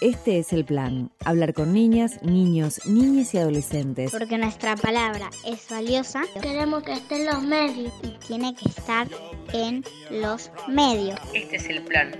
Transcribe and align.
Este 0.00 0.38
es 0.38 0.52
el 0.52 0.66
plan, 0.66 1.10
hablar 1.24 1.54
con 1.54 1.72
niñas, 1.72 2.22
niños, 2.22 2.84
niñas 2.84 3.32
y 3.32 3.38
adolescentes. 3.38 4.10
Porque 4.10 4.36
nuestra 4.36 4.76
palabra 4.76 5.30
es 5.46 5.66
valiosa. 5.70 6.22
Queremos 6.42 6.82
que 6.82 6.92
esté 6.92 7.16
en 7.16 7.26
los 7.26 7.42
medios. 7.42 7.92
Y 8.02 8.08
tiene 8.26 8.54
que 8.54 8.68
estar 8.68 9.08
en 9.54 9.82
los 10.10 10.50
medios. 10.68 11.18
Este 11.32 11.56
es 11.56 11.68
el 11.70 11.82
plan. 11.82 12.14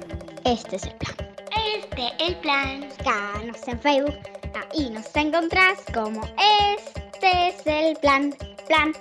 Este 0.46 0.76
es 0.76 0.84
el 0.84 0.94
plan. 0.94 1.14
Este 1.76 2.24
el 2.26 2.36
plan. 2.36 2.88
Búscanos 2.88 3.68
en 3.68 3.80
Facebook. 3.80 4.18
Ahí 4.72 4.88
nos 4.88 5.14
encontrás 5.14 5.80
como 5.92 6.22
Este 6.76 7.48
es 7.48 7.66
el 7.66 7.96
plan. 7.96 8.34
Plan. 8.66 8.94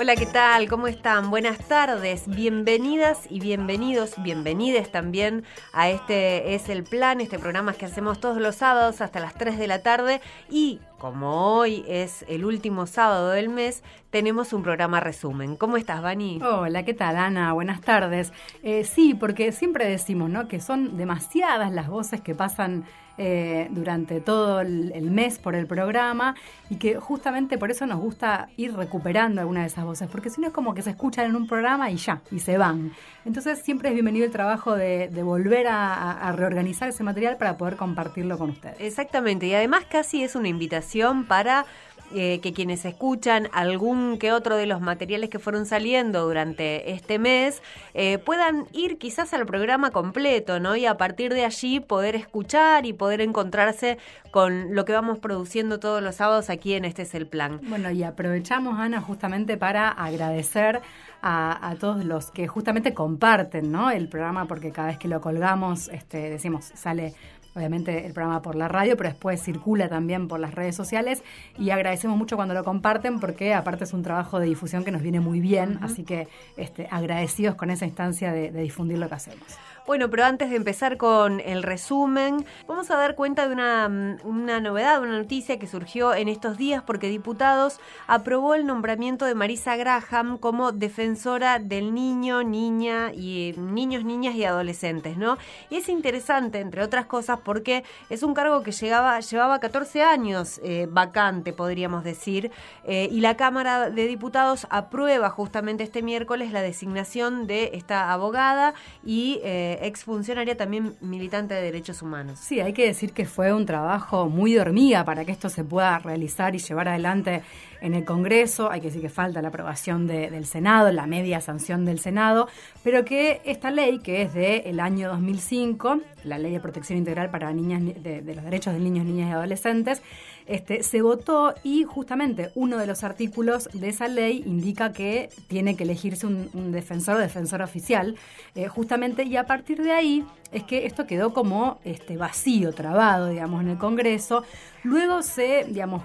Hola, 0.00 0.16
¿qué 0.16 0.24
tal? 0.24 0.66
¿Cómo 0.66 0.86
están? 0.86 1.28
Buenas 1.28 1.58
tardes, 1.58 2.26
bienvenidas 2.26 3.26
y 3.28 3.38
bienvenidos, 3.38 4.14
bienvenides 4.22 4.90
también 4.90 5.44
a 5.74 5.90
este 5.90 6.54
es 6.54 6.70
el 6.70 6.84
plan, 6.84 7.20
este 7.20 7.38
programa 7.38 7.74
que 7.74 7.84
hacemos 7.84 8.18
todos 8.18 8.38
los 8.38 8.54
sábados 8.54 9.02
hasta 9.02 9.20
las 9.20 9.34
3 9.34 9.58
de 9.58 9.66
la 9.66 9.82
tarde 9.82 10.22
y 10.48 10.80
como 10.96 11.54
hoy 11.54 11.84
es 11.86 12.24
el 12.28 12.46
último 12.46 12.86
sábado 12.86 13.28
del 13.28 13.50
mes, 13.50 13.82
tenemos 14.08 14.54
un 14.54 14.62
programa 14.62 15.00
resumen. 15.00 15.54
¿Cómo 15.56 15.76
estás, 15.76 16.00
Vani? 16.00 16.40
Hola, 16.42 16.82
¿qué 16.82 16.94
tal, 16.94 17.18
Ana? 17.18 17.52
Buenas 17.52 17.82
tardes. 17.82 18.32
Eh, 18.62 18.84
sí, 18.84 19.12
porque 19.12 19.52
siempre 19.52 19.86
decimos, 19.86 20.30
¿no? 20.30 20.48
Que 20.48 20.60
son 20.60 20.96
demasiadas 20.96 21.72
las 21.72 21.88
voces 21.88 22.22
que 22.22 22.34
pasan 22.34 22.86
eh, 23.22 23.68
durante 23.70 24.22
todo 24.22 24.62
el, 24.62 25.10
mes 25.10 25.38
por 25.38 25.54
el 25.54 25.66
programa 25.66 26.36
y 26.70 26.76
que 26.76 26.94
justamente 26.94 27.58
por 27.58 27.70
eso 27.70 27.84
nos 27.84 28.00
gusta 28.00 28.48
ir 28.56 28.74
recuperando 28.74 29.42
alguna 29.42 29.60
de 29.60 29.66
esas 29.66 29.84
voces, 29.84 30.08
porque 30.10 30.30
si 30.30 30.40
no 30.40 30.46
es 30.46 30.54
como 30.54 30.72
que 30.72 30.80
se 30.80 30.88
escuchan 30.88 31.26
en 31.26 31.36
un 31.36 31.46
programa 31.46 31.90
y 31.90 31.96
ya, 31.96 32.22
y 32.30 32.38
se 32.38 32.56
van. 32.56 32.92
Entonces 33.26 33.58
siempre 33.58 33.90
es 33.90 33.94
bienvenido 33.94 34.24
el 34.24 34.32
trabajo 34.32 34.74
de, 34.74 35.10
volver 35.22 35.66
a, 35.68 36.32
reorganizar 36.34 36.88
ese 36.88 37.04
material 37.04 37.36
para 37.36 37.58
poder 37.58 37.76
compartirlo 37.76 38.38
con 38.38 38.48
ustedes. 38.48 38.80
Exactamente, 38.80 39.46
y 39.48 39.52
además 39.52 39.84
casi 39.90 40.22
es 40.22 40.34
una 40.34 40.48
invitación 40.48 41.26
para 41.26 41.66
eh, 42.14 42.40
que 42.40 42.52
quienes 42.52 42.84
escuchan 42.84 43.48
algún 43.52 44.18
que 44.18 44.32
otro 44.32 44.56
de 44.56 44.66
los 44.66 44.80
materiales 44.80 45.30
que 45.30 45.38
fueron 45.38 45.66
saliendo 45.66 46.26
durante 46.26 46.92
este 46.92 47.18
mes 47.18 47.62
eh, 47.94 48.18
puedan 48.18 48.66
ir 48.72 48.98
quizás 48.98 49.32
al 49.32 49.46
programa 49.46 49.90
completo, 49.90 50.60
¿no? 50.60 50.76
Y 50.76 50.86
a 50.86 50.96
partir 50.96 51.32
de 51.32 51.44
allí 51.44 51.80
poder 51.80 52.16
escuchar 52.16 52.86
y 52.86 52.92
poder 52.92 53.20
encontrarse 53.20 53.98
con 54.30 54.74
lo 54.74 54.84
que 54.84 54.92
vamos 54.92 55.18
produciendo 55.18 55.80
todos 55.80 56.02
los 56.02 56.16
sábados 56.16 56.50
aquí 56.50 56.74
en 56.74 56.84
Este 56.84 57.02
es 57.02 57.14
el 57.14 57.26
Plan. 57.26 57.60
Bueno, 57.64 57.90
y 57.90 58.02
aprovechamos, 58.02 58.78
Ana, 58.78 59.00
justamente 59.00 59.56
para 59.56 59.88
agradecer 59.88 60.80
a, 61.22 61.68
a, 61.68 61.74
todos 61.76 62.04
los 62.04 62.30
que 62.30 62.48
justamente 62.48 62.94
comparten 62.94 63.70
¿no? 63.70 63.90
el 63.90 64.08
programa, 64.08 64.46
porque 64.46 64.72
cada 64.72 64.88
vez 64.88 64.98
que 64.98 65.08
lo 65.08 65.20
colgamos, 65.20 65.88
este, 65.88 66.30
decimos, 66.30 66.70
sale 66.74 67.14
obviamente 67.54 68.06
el 68.06 68.12
programa 68.12 68.42
por 68.42 68.54
la 68.54 68.68
radio, 68.68 68.96
pero 68.96 69.08
después 69.08 69.42
circula 69.42 69.88
también 69.88 70.28
por 70.28 70.40
las 70.40 70.54
redes 70.54 70.76
sociales. 70.76 71.22
Y 71.58 71.70
agradecemos 71.70 72.16
mucho 72.16 72.36
cuando 72.36 72.54
lo 72.54 72.64
comparten 72.64 73.20
porque 73.20 73.54
aparte 73.54 73.84
es 73.84 73.92
un 73.92 74.02
trabajo 74.02 74.38
de 74.38 74.46
difusión 74.46 74.84
que 74.84 74.92
nos 74.92 75.02
viene 75.02 75.20
muy 75.20 75.40
bien, 75.40 75.78
así 75.82 76.04
que 76.04 76.28
este, 76.56 76.88
agradecidos 76.90 77.54
con 77.54 77.70
esa 77.70 77.86
instancia 77.86 78.32
de 78.32 78.50
difundir 78.50 78.98
lo 78.98 79.08
que 79.08 79.14
hacemos. 79.14 79.58
Bueno, 79.90 80.08
pero 80.08 80.24
antes 80.24 80.50
de 80.50 80.54
empezar 80.54 80.98
con 80.98 81.40
el 81.40 81.64
resumen, 81.64 82.46
vamos 82.68 82.92
a 82.92 82.96
dar 82.96 83.16
cuenta 83.16 83.48
de 83.48 83.52
una, 83.52 83.90
una, 84.22 84.60
novedad, 84.60 85.02
una 85.02 85.18
noticia 85.18 85.58
que 85.58 85.66
surgió 85.66 86.14
en 86.14 86.28
estos 86.28 86.56
días 86.56 86.80
porque 86.86 87.08
diputados 87.08 87.80
aprobó 88.06 88.54
el 88.54 88.66
nombramiento 88.66 89.24
de 89.24 89.34
Marisa 89.34 89.74
Graham 89.74 90.38
como 90.38 90.70
defensora 90.70 91.58
del 91.58 91.92
niño, 91.92 92.44
niña 92.44 93.10
y 93.12 93.52
niños, 93.58 94.04
niñas 94.04 94.36
y 94.36 94.44
adolescentes, 94.44 95.16
¿no? 95.16 95.38
Y 95.70 95.78
es 95.78 95.88
interesante, 95.88 96.60
entre 96.60 96.84
otras 96.84 97.06
cosas, 97.06 97.40
porque 97.42 97.82
es 98.10 98.22
un 98.22 98.32
cargo 98.32 98.62
que 98.62 98.70
llegaba, 98.70 99.18
llevaba 99.18 99.58
14 99.58 100.04
años 100.04 100.60
eh, 100.62 100.86
vacante, 100.88 101.52
podríamos 101.52 102.04
decir, 102.04 102.52
eh, 102.84 103.08
y 103.10 103.22
la 103.22 103.36
Cámara 103.36 103.90
de 103.90 104.06
Diputados 104.06 104.68
aprueba 104.70 105.30
justamente 105.30 105.82
este 105.82 106.00
miércoles 106.00 106.52
la 106.52 106.62
designación 106.62 107.48
de 107.48 107.72
esta 107.74 108.12
abogada 108.12 108.74
y 109.04 109.40
eh, 109.42 109.78
exfuncionaria 109.80 110.56
también 110.56 110.94
militante 111.00 111.54
de 111.54 111.62
derechos 111.62 112.02
humanos. 112.02 112.38
Sí, 112.40 112.60
hay 112.60 112.72
que 112.72 112.86
decir 112.86 113.12
que 113.12 113.26
fue 113.26 113.52
un 113.52 113.66
trabajo 113.66 114.28
muy 114.28 114.54
de 114.54 114.60
hormiga 114.60 115.04
para 115.04 115.24
que 115.24 115.32
esto 115.32 115.48
se 115.48 115.64
pueda 115.64 115.98
realizar 115.98 116.54
y 116.54 116.58
llevar 116.58 116.88
adelante 116.88 117.42
en 117.80 117.94
el 117.94 118.04
Congreso. 118.04 118.70
Hay 118.70 118.80
que 118.80 118.88
decir 118.88 119.02
que 119.02 119.08
falta 119.08 119.42
la 119.42 119.48
aprobación 119.48 120.06
del 120.06 120.46
Senado, 120.46 120.90
la 120.92 121.06
media 121.06 121.40
sanción 121.40 121.84
del 121.84 121.98
Senado, 121.98 122.48
pero 122.82 123.04
que 123.04 123.40
esta 123.44 123.70
ley, 123.70 123.98
que 123.98 124.22
es 124.22 124.34
del 124.34 124.80
año 124.80 125.08
2005, 125.08 126.00
la 126.24 126.38
Ley 126.38 126.52
de 126.52 126.60
Protección 126.60 126.98
Integral 126.98 127.30
para 127.30 127.52
niñas 127.52 127.82
de, 128.02 128.20
de 128.20 128.34
los 128.34 128.44
Derechos 128.44 128.74
de 128.74 128.80
Niños, 128.80 129.06
Niñas 129.06 129.30
y 129.30 129.32
Adolescentes, 129.32 130.02
este, 130.50 130.82
se 130.82 131.00
votó 131.00 131.54
y 131.62 131.84
justamente 131.84 132.50
uno 132.56 132.76
de 132.76 132.88
los 132.88 133.04
artículos 133.04 133.68
de 133.72 133.88
esa 133.88 134.08
ley 134.08 134.42
indica 134.44 134.92
que 134.92 135.28
tiene 135.46 135.76
que 135.76 135.84
elegirse 135.84 136.26
un, 136.26 136.72
defensor 136.72 137.18
o 137.18 137.18
defensor 137.20 137.62
oficial, 137.62 138.16
eh, 138.56 138.66
justamente, 138.66 139.22
y 139.22 139.36
a 139.36 139.46
partir 139.46 139.80
de 139.80 139.92
ahí 139.92 140.24
es 140.50 140.64
que 140.64 140.86
esto 140.86 141.06
quedó 141.06 141.32
como 141.32 141.78
este, 141.84 142.16
vacío, 142.16 142.72
trabado, 142.72 143.28
digamos, 143.28 143.62
en 143.62 143.68
el 143.68 143.78
Congreso. 143.78 144.42
Luego 144.82 145.22
se, 145.22 145.66
digamos, 145.68 146.02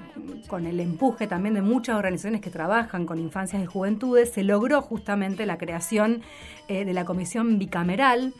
con 0.47 0.67
el 0.67 0.79
empuje 0.79 1.25
también 1.25 1.55
de 1.55 1.63
muchas 1.63 1.95
organizaciones 1.95 2.41
que 2.41 2.51
trabajan 2.51 3.07
con 3.07 3.17
infancias 3.17 3.63
y 3.63 3.65
juventudes, 3.65 4.31
se 4.31 4.43
logró 4.43 4.83
justamente 4.83 5.47
la 5.47 5.57
creación 5.57 6.21
eh, 6.67 6.85
de 6.85 6.93
la 6.93 7.03
comisión 7.03 7.57
bicameral 7.57 8.31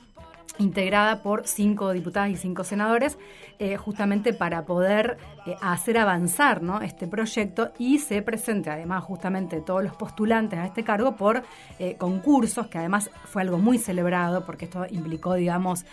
integrada 0.57 1.21
por 1.21 1.47
cinco 1.47 1.91
diputadas 1.91 2.29
y 2.29 2.35
cinco 2.35 2.63
senadores, 2.63 3.17
eh, 3.59 3.77
justamente 3.77 4.33
para 4.33 4.65
poder 4.65 5.17
eh, 5.45 5.55
hacer 5.61 5.97
avanzar 5.97 6.61
este 6.83 7.07
proyecto 7.07 7.71
y 7.77 7.99
se 7.99 8.21
presente 8.21 8.69
además 8.69 9.03
justamente 9.03 9.61
todos 9.61 9.83
los 9.83 9.95
postulantes 9.95 10.59
a 10.59 10.65
este 10.65 10.83
cargo 10.83 11.15
por 11.15 11.43
eh, 11.79 11.95
concursos, 11.97 12.67
que 12.67 12.77
además 12.77 13.09
fue 13.25 13.41
algo 13.41 13.57
muy 13.57 13.77
celebrado 13.77 14.45
porque 14.45 14.65
esto 14.65 14.85
implicó, 14.89 15.33
digamos, 15.35 15.85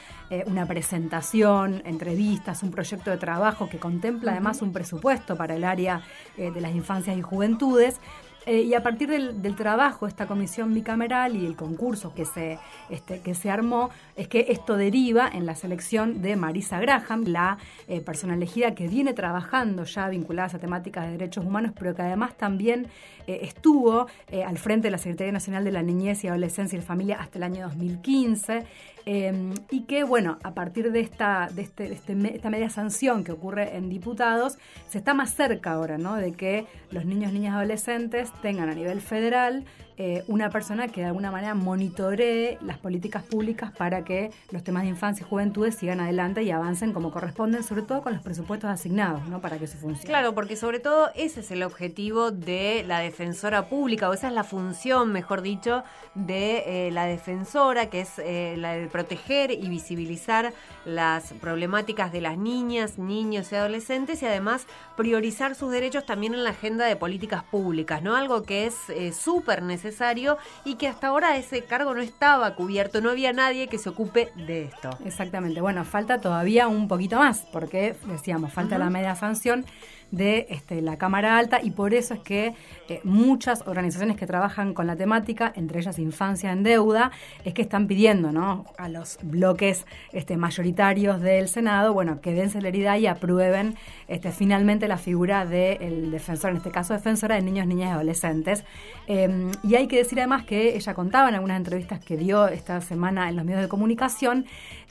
una 0.46 0.64
presentación, 0.66 1.82
entrevistas, 1.84 2.62
un 2.62 2.70
proyecto 2.70 3.10
de 3.10 3.18
trabajo 3.18 3.68
que 3.68 3.78
contempla 3.78 4.32
además 4.32 4.62
un 4.62 4.72
presupuesto 4.72 5.36
para 5.36 5.54
el 5.54 5.64
área 5.64 6.00
de 6.38 6.58
las 6.60 6.74
infancias 6.74 7.16
y 7.18 7.22
juventudes. 7.22 8.00
Eh, 8.46 8.62
y 8.62 8.74
a 8.74 8.82
partir 8.82 9.08
del, 9.08 9.56
trabajo, 9.56 10.06
esta 10.06 10.26
comisión 10.26 10.74
bicameral 10.74 11.36
y 11.36 11.46
el 11.46 11.54
concurso 11.54 12.12
que 12.14 12.24
se, 12.24 12.58
este, 12.90 13.20
que 13.20 13.34
se 13.34 13.50
armó, 13.50 13.90
es 14.16 14.26
que 14.26 14.46
esto 14.48 14.76
deriva 14.76 15.28
en 15.32 15.46
la 15.46 15.54
selección 15.54 16.22
de 16.22 16.34
Marisa 16.34 16.80
Graham, 16.80 17.24
la 17.26 17.58
eh, 17.86 18.00
persona 18.00 18.34
elegida 18.34 18.74
que 18.74 18.88
viene 18.88 19.12
trabajando 19.12 19.84
ya 19.84 20.08
vinculada 20.08 20.56
a 20.56 20.58
temáticas 20.58 21.06
de 21.06 21.12
derechos 21.12 21.44
humanos, 21.44 21.72
pero 21.78 21.94
que 21.94 22.02
además 22.02 22.36
también 22.36 22.88
eh, 23.26 23.40
estuvo 23.42 24.06
al 24.46 24.58
frente 24.58 24.88
de 24.88 24.90
la 24.92 24.98
Secretaría 24.98 25.32
Nacional 25.32 25.64
de 25.64 25.70
la 25.70 25.82
Niñez 25.82 26.24
y 26.24 26.28
Adolescencia 26.28 26.76
y 26.76 26.80
la 26.80 26.86
Familia 26.86 27.18
hasta 27.20 27.38
el 27.38 27.44
año 27.44 27.66
2015. 27.66 28.64
Em, 29.04 29.54
y 29.70 29.82
que, 29.82 30.04
bueno, 30.04 30.38
a 30.44 30.54
partir 30.54 30.92
de, 30.92 31.00
esta, 31.00 31.48
de, 31.52 31.62
este, 31.62 31.92
este 31.92 32.12
esta 32.34 32.50
media 32.50 32.70
sanción 32.70 33.24
que 33.24 33.32
ocurre 33.32 33.76
en 33.76 33.88
diputados, 33.88 34.58
se 34.88 34.98
está 34.98 35.12
más 35.12 35.34
cerca 35.34 35.72
ahora, 35.72 35.98
¿no? 35.98 36.14
De 36.14 36.32
que 36.32 36.66
los 36.90 37.04
niños, 37.04 37.32
niñas, 37.32 37.54
adolescentes 37.54 38.31
tengan 38.40 38.68
a 38.68 38.74
nivel 38.74 39.00
federal 39.00 39.64
eh, 40.04 40.24
una 40.26 40.50
persona 40.50 40.88
que 40.88 41.00
de 41.00 41.06
alguna 41.06 41.30
manera 41.30 41.54
monitoree 41.54 42.58
las 42.60 42.76
políticas 42.76 43.22
públicas 43.22 43.70
para 43.70 44.02
que 44.02 44.32
los 44.50 44.64
temas 44.64 44.82
de 44.82 44.88
infancia 44.88 45.24
y 45.24 45.28
juventudes 45.28 45.76
sigan 45.76 46.00
adelante 46.00 46.42
y 46.42 46.50
avancen 46.50 46.92
como 46.92 47.12
corresponden, 47.12 47.62
sobre 47.62 47.82
todo 47.82 48.02
con 48.02 48.12
los 48.12 48.20
presupuestos 48.20 48.68
asignados, 48.68 49.28
¿no? 49.28 49.40
Para 49.40 49.58
que 49.58 49.66
eso 49.66 49.78
funcione. 49.78 50.08
Claro, 50.08 50.34
porque 50.34 50.56
sobre 50.56 50.80
todo 50.80 51.10
ese 51.14 51.38
es 51.38 51.52
el 51.52 51.62
objetivo 51.62 52.32
de 52.32 52.84
la 52.84 52.98
defensora 52.98 53.68
pública, 53.68 54.10
o 54.10 54.12
esa 54.12 54.26
es 54.26 54.32
la 54.32 54.42
función, 54.42 55.12
mejor 55.12 55.40
dicho, 55.40 55.84
de 56.16 56.88
eh, 56.88 56.90
la 56.90 57.04
defensora, 57.04 57.88
que 57.88 58.00
es 58.00 58.18
eh, 58.18 58.56
la 58.58 58.72
de 58.72 58.88
proteger 58.88 59.52
y 59.52 59.68
visibilizar 59.68 60.52
las 60.84 61.32
problemáticas 61.34 62.10
de 62.10 62.22
las 62.22 62.36
niñas, 62.36 62.98
niños 62.98 63.52
y 63.52 63.54
adolescentes 63.54 64.20
y 64.20 64.26
además 64.26 64.66
priorizar 64.96 65.54
sus 65.54 65.70
derechos 65.70 66.04
también 66.04 66.34
en 66.34 66.42
la 66.42 66.50
agenda 66.50 66.86
de 66.86 66.96
políticas 66.96 67.44
públicas, 67.44 68.02
¿no? 68.02 68.16
Algo 68.16 68.42
que 68.42 68.66
es 68.66 68.74
súper 69.16 69.62
necesario 69.62 69.91
necesario 69.92 70.38
y 70.64 70.76
que 70.76 70.88
hasta 70.88 71.08
ahora 71.08 71.36
ese 71.36 71.64
cargo 71.64 71.94
no 71.94 72.00
estaba 72.00 72.54
cubierto, 72.54 73.00
no 73.00 73.10
había 73.10 73.32
nadie 73.32 73.68
que 73.68 73.78
se 73.78 73.90
ocupe 73.90 74.32
de 74.34 74.64
esto. 74.64 74.90
Exactamente, 75.04 75.60
bueno, 75.60 75.84
falta 75.84 76.20
todavía 76.20 76.66
un 76.66 76.88
poquito 76.88 77.18
más, 77.18 77.46
porque 77.52 77.94
decíamos, 78.06 78.52
falta 78.52 78.78
la 78.78 78.90
media 78.90 79.14
sanción 79.14 79.66
de 80.12 80.46
este, 80.50 80.80
la 80.82 80.98
Cámara 80.98 81.38
Alta 81.38 81.60
y 81.62 81.72
por 81.72 81.94
eso 81.94 82.14
es 82.14 82.20
que 82.20 82.54
eh, 82.88 83.00
muchas 83.02 83.66
organizaciones 83.66 84.16
que 84.16 84.26
trabajan 84.26 84.74
con 84.74 84.86
la 84.86 84.94
temática, 84.94 85.52
entre 85.56 85.80
ellas 85.80 85.98
Infancia 85.98 86.52
en 86.52 86.62
Deuda, 86.62 87.10
es 87.44 87.54
que 87.54 87.62
están 87.62 87.88
pidiendo 87.88 88.30
¿no? 88.30 88.66
a 88.76 88.88
los 88.88 89.18
bloques 89.22 89.86
este, 90.12 90.36
mayoritarios 90.36 91.20
del 91.20 91.48
Senado, 91.48 91.94
bueno, 91.94 92.20
que 92.20 92.32
den 92.32 92.50
celeridad 92.50 92.98
y 92.98 93.06
aprueben 93.06 93.74
este, 94.06 94.30
finalmente 94.30 94.86
la 94.86 94.98
figura 94.98 95.46
del 95.46 96.10
defensor, 96.10 96.50
en 96.50 96.58
este 96.58 96.70
caso 96.70 96.92
defensora 96.92 97.36
de 97.36 97.42
niños, 97.42 97.66
niñas 97.66 97.88
y 97.88 97.92
adolescentes. 97.92 98.64
Em, 99.06 99.50
y 99.62 99.76
hay 99.76 99.88
que 99.88 99.96
decir 99.96 100.18
además 100.20 100.44
que 100.44 100.76
ella 100.76 100.94
contaba 100.94 101.30
en 101.30 101.34
algunas 101.34 101.56
entrevistas 101.56 102.04
que 102.04 102.18
dio 102.18 102.48
esta 102.48 102.80
semana 102.82 103.30
en 103.30 103.36
los 103.36 103.44
medios 103.46 103.62
de 103.62 103.68
comunicación 103.68 104.44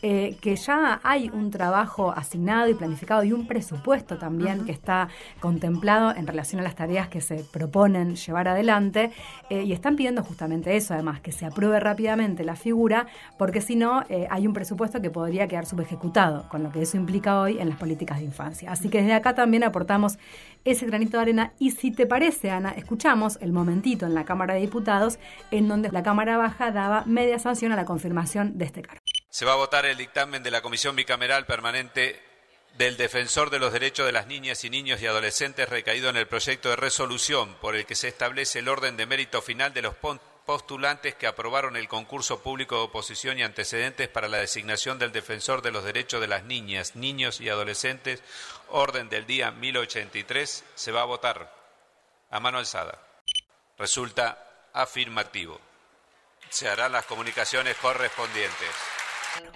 eh, 0.04 0.36
que 0.42 0.56
ya 0.56 1.00
hay 1.04 1.30
un 1.30 1.52
trabajo 1.52 2.12
asignado 2.12 2.68
y 2.68 2.74
planificado 2.74 3.24
y 3.24 3.34
un 3.34 3.46
presupuesto 3.46 4.18
también 4.18 4.66
que 4.66 4.72
está 4.72 5.10
contemplado 5.40 6.16
en 6.16 6.26
relación 6.26 6.60
a 6.60 6.64
las 6.64 6.76
tareas 6.76 7.08
que 7.08 7.22
se 7.22 7.44
proponen 7.52 8.16
llevar 8.16 8.48
adelante 8.48 9.12
eh, 9.50 9.64
y 9.64 9.74
están 9.74 9.96
pidiendo 9.96 10.24
justamente 10.24 10.76
eso, 10.76 10.94
además, 10.94 11.22
que 11.22 11.32
se 11.32 11.46
apruebe 11.46 11.80
rápidamente 11.80 12.44
la 12.44 12.56
figura, 12.56 13.06
porque 13.38 13.62
si 13.62 13.76
no, 13.76 14.04
eh, 14.10 14.28
hay 14.32 14.48
un 14.48 14.54
presupuesto 14.54 15.02
que 15.02 15.12
podría 15.12 15.48
quedar 15.48 15.66
subejecutado, 15.66 16.50
con 16.50 16.64
lo 16.64 16.72
que 16.72 16.82
eso 16.82 16.98
implica 16.98 17.40
hoy 17.40 17.60
en 17.60 17.70
las 17.70 17.78
políticas 17.78 18.18
de 18.20 18.26
infancia. 18.26 18.72
Así 18.72 18.90
que 18.90 19.00
desde 19.00 19.14
acá 19.14 19.36
también 19.36 19.64
aportamos 19.64 20.18
ese 20.66 20.86
granito 20.86 21.18
de 21.18 21.24
arena 21.24 21.54
y 21.60 21.72
si 21.72 21.92
te 21.92 22.06
parece, 22.06 22.50
Ana, 22.52 22.72
escuchamos 22.72 23.38
el 23.42 23.52
momentito 23.52 24.06
en 24.06 24.14
la 24.14 24.26
Cámara 24.26 24.56
de 24.56 24.62
Diputados 24.62 25.20
en 25.52 25.68
donde 25.68 25.92
la 25.92 26.04
Cámara 26.04 26.38
Baja 26.38 26.72
daba 26.72 27.04
media 27.06 27.40
sanción 27.40 27.72
a 27.72 27.76
la 27.76 27.86
confirmación 27.86 28.58
de 28.58 28.66
este 28.66 28.82
cargo. 28.82 29.11
Se 29.32 29.46
va 29.46 29.54
a 29.54 29.56
votar 29.56 29.86
el 29.86 29.96
dictamen 29.96 30.44
de 30.44 30.52
la 30.52 30.62
Comisión 30.62 30.94
Bicameral 30.94 31.46
Permanente 31.46 32.22
del 32.78 32.98
Defensor 32.98 33.50
de 33.50 33.60
los 33.60 33.72
Derechos 33.72 34.06
de 34.06 34.12
las 34.12 34.28
Niñas 34.28 34.66
y 34.66 34.70
Niños 34.70 35.02
y 35.02 35.08
Adolescentes 35.08 35.70
recaído 35.70 36.10
en 36.10 36.18
el 36.18 36.28
proyecto 36.28 36.70
de 36.70 36.76
resolución 36.76 37.56
por 37.62 37.78
el 37.78 37.86
que 37.86 37.96
se 37.96 38.10
establece 38.10 38.60
el 38.60 38.68
orden 38.68 38.98
de 38.98 39.06
mérito 39.06 39.42
final 39.42 39.74
de 39.74 39.84
los 39.84 39.96
postulantes 40.46 41.16
que 41.16 41.28
aprobaron 41.28 41.78
el 41.78 41.88
concurso 41.88 42.44
público 42.44 42.76
de 42.76 42.82
oposición 42.82 43.40
y 43.40 43.44
antecedentes 43.44 44.10
para 44.10 44.28
la 44.28 44.40
designación 44.40 45.00
del 45.00 45.14
Defensor 45.14 45.62
de 45.62 45.72
los 45.72 45.86
Derechos 45.86 46.20
de 46.20 46.28
las 46.28 46.44
Niñas, 46.44 46.98
Niños 46.98 47.40
y 47.40 47.48
Adolescentes, 47.48 48.22
orden 48.68 49.08
del 49.08 49.26
día 49.26 49.50
1083, 49.52 50.66
se 50.76 50.92
va 50.92 51.04
a 51.04 51.06
votar 51.06 51.56
a 52.30 52.40
mano 52.42 52.58
alzada. 52.58 53.02
Resulta 53.78 54.68
afirmativo. 54.74 55.58
Se 56.50 56.68
harán 56.68 56.92
las 56.92 57.06
comunicaciones 57.06 57.78
correspondientes. 57.78 59.01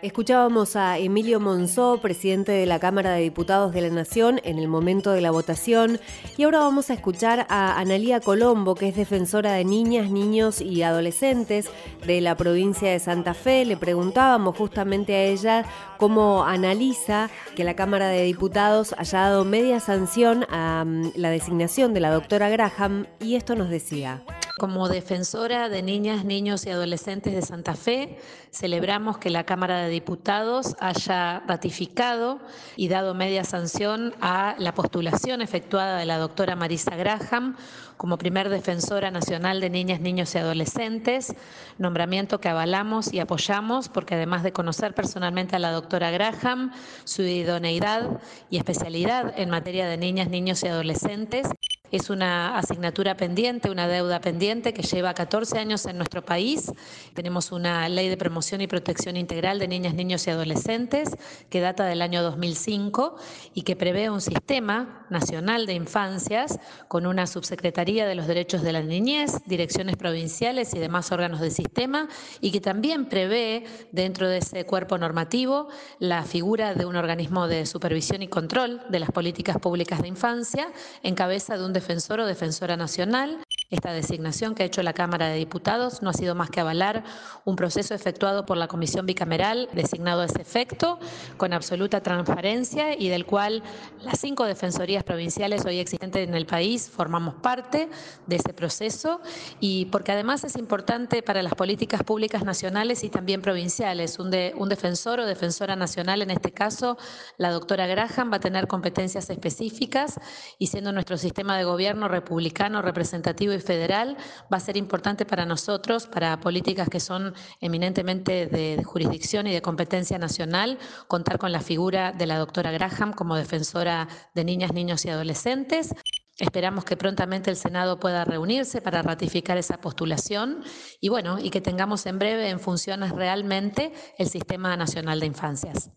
Escuchábamos 0.01 0.75
a 0.75 0.99
Emilio 0.99 1.39
Monzó, 1.39 1.99
presidente 1.99 2.51
de 2.51 2.65
la 2.67 2.79
Cámara 2.79 3.13
de 3.13 3.21
Diputados 3.21 3.73
de 3.73 3.81
la 3.81 3.89
Nación, 3.89 4.39
en 4.43 4.59
el 4.59 4.67
momento 4.67 5.11
de 5.11 5.21
la 5.21 5.31
votación. 5.31 5.99
Y 6.37 6.43
ahora 6.43 6.59
vamos 6.59 6.89
a 6.89 6.93
escuchar 6.93 7.47
a 7.49 7.79
Analía 7.79 8.19
Colombo, 8.19 8.75
que 8.75 8.89
es 8.89 8.95
defensora 8.95 9.53
de 9.53 9.65
niñas, 9.65 10.11
niños 10.11 10.61
y 10.61 10.83
adolescentes 10.83 11.69
de 12.05 12.21
la 12.21 12.37
provincia 12.37 12.91
de 12.91 12.99
Santa 12.99 13.33
Fe. 13.33 13.65
Le 13.65 13.77
preguntábamos 13.77 14.55
justamente 14.55 15.15
a 15.15 15.23
ella 15.23 15.65
cómo 15.97 16.45
analiza 16.45 17.31
que 17.55 17.63
la 17.63 17.75
Cámara 17.75 18.09
de 18.09 18.21
Diputados 18.23 18.93
haya 18.97 19.21
dado 19.21 19.43
media 19.43 19.79
sanción 19.79 20.45
a 20.49 20.83
mm, 20.85 21.13
la 21.15 21.31
designación 21.31 21.95
de 21.95 22.01
la 22.01 22.11
doctora 22.11 22.49
Graham. 22.49 23.07
Y 23.19 23.35
esto 23.35 23.55
nos 23.55 23.69
decía. 23.69 24.21
Como 24.57 24.87
defensora 24.87 25.67
de 25.67 25.83
niñas, 25.83 26.23
niños 26.23 26.65
y 26.65 26.69
adolescentes 26.69 27.33
de 27.33 27.41
Santa 27.41 27.75
Fe, 27.75 28.17
celebramos 28.51 29.17
que 29.17 29.29
la 29.29 29.43
Cámara 29.43 29.64
de 29.73 29.89
Diputados 29.89 30.75
haya 30.79 31.41
ratificado 31.47 32.39
y 32.75 32.87
dado 32.87 33.13
media 33.13 33.43
sanción 33.43 34.13
a 34.21 34.55
la 34.59 34.73
postulación 34.73 35.41
efectuada 35.41 35.97
de 35.97 36.05
la 36.05 36.17
doctora 36.17 36.55
Marisa 36.55 36.95
Graham 36.95 37.55
como 37.97 38.17
primer 38.17 38.49
defensora 38.49 39.09
nacional 39.11 39.61
de 39.61 39.69
niñas, 39.69 40.01
niños 40.01 40.35
y 40.35 40.37
adolescentes, 40.37 41.33
nombramiento 41.77 42.39
que 42.39 42.49
avalamos 42.49 43.13
y 43.13 43.19
apoyamos 43.19 43.89
porque 43.89 44.15
además 44.15 44.43
de 44.43 44.51
conocer 44.51 44.93
personalmente 44.93 45.55
a 45.55 45.59
la 45.59 45.71
doctora 45.71 46.11
Graham, 46.11 46.71
su 47.05 47.21
idoneidad 47.23 48.19
y 48.49 48.57
especialidad 48.57 49.33
en 49.37 49.49
materia 49.49 49.87
de 49.87 49.97
niñas, 49.97 50.29
niños 50.29 50.63
y 50.63 50.67
adolescentes, 50.67 51.47
es 51.91 52.09
una 52.09 52.57
asignatura 52.57 53.15
pendiente, 53.17 53.69
una 53.69 53.87
deuda 53.87 54.21
pendiente 54.21 54.73
que 54.73 54.81
lleva 54.81 55.13
14 55.13 55.57
años 55.59 55.85
en 55.85 55.97
nuestro 55.97 56.23
país. 56.23 56.71
Tenemos 57.13 57.51
una 57.51 57.87
ley 57.89 58.09
de 58.09 58.17
promoción 58.17 58.61
y 58.61 58.67
protección 58.67 59.17
integral 59.17 59.59
de 59.59 59.67
niñas, 59.67 59.93
niños 59.93 60.25
y 60.27 60.31
adolescentes 60.31 61.09
que 61.49 61.61
data 61.61 61.85
del 61.85 62.01
año 62.01 62.23
2005 62.23 63.15
y 63.53 63.61
que 63.63 63.75
prevé 63.75 64.09
un 64.09 64.21
sistema 64.21 65.05
nacional 65.09 65.65
de 65.65 65.73
infancias 65.73 66.59
con 66.87 67.05
una 67.05 67.27
subsecretaría 67.27 68.07
de 68.07 68.15
los 68.15 68.27
derechos 68.27 68.61
de 68.61 68.73
la 68.73 68.81
niñez, 68.81 69.41
direcciones 69.45 69.95
provinciales 69.95 70.73
y 70.73 70.79
demás 70.79 71.11
órganos 71.11 71.39
del 71.39 71.51
sistema 71.51 72.07
y 72.41 72.51
que 72.51 72.61
también 72.61 73.07
prevé 73.07 73.65
dentro 73.91 74.27
de 74.27 74.39
ese 74.39 74.65
cuerpo 74.65 74.97
normativo 74.97 75.67
la 75.99 76.23
figura 76.23 76.73
de 76.73 76.85
un 76.85 76.95
organismo 76.95 77.47
de 77.47 77.65
supervisión 77.65 78.21
y 78.21 78.27
control 78.27 78.81
de 78.89 78.99
las 78.99 79.11
políticas 79.11 79.57
públicas 79.57 80.01
de 80.01 80.07
infancia 80.07 80.71
en 81.03 81.15
cabeza 81.15 81.57
de 81.57 81.65
un 81.65 81.73
defensor 81.75 82.19
o 82.21 82.25
defensora 82.25 82.75
nacional. 82.75 83.44
Esta 83.71 83.91
designación 83.91 84.53
que 84.53 84.61
ha 84.61 84.65
hecho 84.67 84.83
la 84.83 84.93
Cámara 84.93 85.27
de 85.27 85.37
Diputados 85.37 86.03
no 86.03 86.11
ha 86.11 86.13
sido 86.13 86.35
más 86.35 86.51
que 86.51 86.59
avalar 86.59 87.03
un 87.45 87.55
proceso 87.55 87.95
efectuado 87.95 88.45
por 88.45 88.57
la 88.57 88.67
Comisión 88.67 89.07
Bicameral 89.07 89.69
designado 89.73 90.21
a 90.21 90.25
ese 90.25 90.39
efecto, 90.39 90.99
con 91.37 91.51
absoluta 91.51 92.01
transparencia 92.01 92.93
y 92.95 93.09
del 93.09 93.25
cual 93.25 93.63
las 94.03 94.19
cinco 94.19 94.45
defensorías 94.45 95.03
provinciales 95.03 95.65
hoy 95.65 95.79
existentes 95.79 96.27
en 96.27 96.35
el 96.35 96.45
país 96.45 96.89
formamos 96.89 97.35
parte 97.35 97.89
de 98.27 98.35
ese 98.35 98.53
proceso 98.53 99.19
y 99.59 99.85
porque 99.85 100.11
además 100.11 100.43
es 100.43 100.57
importante 100.57 101.23
para 101.23 101.41
las 101.41 101.55
políticas 101.55 102.03
públicas 102.03 102.45
nacionales 102.45 103.03
y 103.03 103.09
también 103.09 103.41
provinciales. 103.41 104.19
Un, 104.19 104.31
un 104.55 104.69
defensor 104.69 105.19
o 105.19 105.25
defensora 105.25 105.75
nacional, 105.75 106.21
en 106.21 106.29
este 106.29 106.51
caso 106.51 106.97
la 107.37 107.49
doctora 107.49 107.87
Graham, 107.87 108.31
va 108.31 108.37
a 108.37 108.39
tener 108.39 108.67
competencias 108.67 109.27
específicas 109.31 110.19
y 110.59 110.67
siendo 110.67 110.91
nuestro 110.91 111.17
sistema 111.17 111.57
de 111.57 111.63
gobierno 111.63 112.07
republicano 112.07 112.83
representativo 112.83 113.53
y 113.53 113.55
federal 113.65 114.15
va 114.51 114.57
a 114.57 114.59
ser 114.59 114.77
importante 114.77 115.25
para 115.25 115.45
nosotros, 115.45 116.07
para 116.07 116.39
políticas 116.39 116.89
que 116.89 116.99
son 116.99 117.33
eminentemente 117.59 118.45
de, 118.47 118.83
jurisdicción 118.83 119.47
y 119.47 119.53
de 119.53 119.61
competencia 119.61 120.17
nacional, 120.17 120.77
contar 121.07 121.37
con 121.37 121.51
la 121.51 121.59
figura 121.59 122.11
de 122.11 122.27
la 122.27 122.37
doctora 122.37 122.71
Graham 122.71 123.13
como 123.13 123.35
defensora 123.35 124.07
de 124.33 124.43
niñas, 124.43 124.73
niños 124.73 125.03
y 125.05 125.09
adolescentes. 125.09 125.93
Esperamos 126.37 126.83
que 126.83 126.97
prontamente 126.97 127.49
el 127.49 127.55
Senado 127.55 127.99
pueda 127.99 128.25
reunirse 128.25 128.81
para 128.81 129.01
ratificar 129.01 129.57
esa 129.57 129.77
postulación 129.77 130.63
y 130.99 131.09
bueno, 131.09 131.39
y 131.39 131.49
que 131.49 131.61
tengamos 131.61 132.05
en 132.05 132.19
breve 132.19 132.49
en 132.49 132.59
funciones 132.59 133.11
realmente 133.11 133.93
el 134.17 134.29
Sistema 134.29 134.75
Nacional 134.75 135.19
de 135.19 135.25
Infancias. 135.27 135.91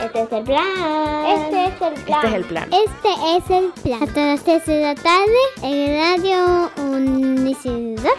Este 0.00 0.22
es 0.22 0.32
el 0.32 0.44
plan. 0.44 1.26
Este 1.26 1.64
es 1.64 1.82
el 1.82 1.94
plan. 2.04 2.16
Este 2.16 2.28
es 2.28 2.34
el 2.34 2.44
plan. 2.44 2.68
Este 2.72 3.08
es 3.36 3.50
el 3.50 3.72
plan. 3.82 4.02
Hasta 4.02 4.26
las 4.26 4.44
3 4.44 4.66
de 4.66 4.80
la 4.82 4.94
tarde 4.94 5.40
en 5.62 6.00
Radio 6.00 6.70
Unicidad. 6.76 8.10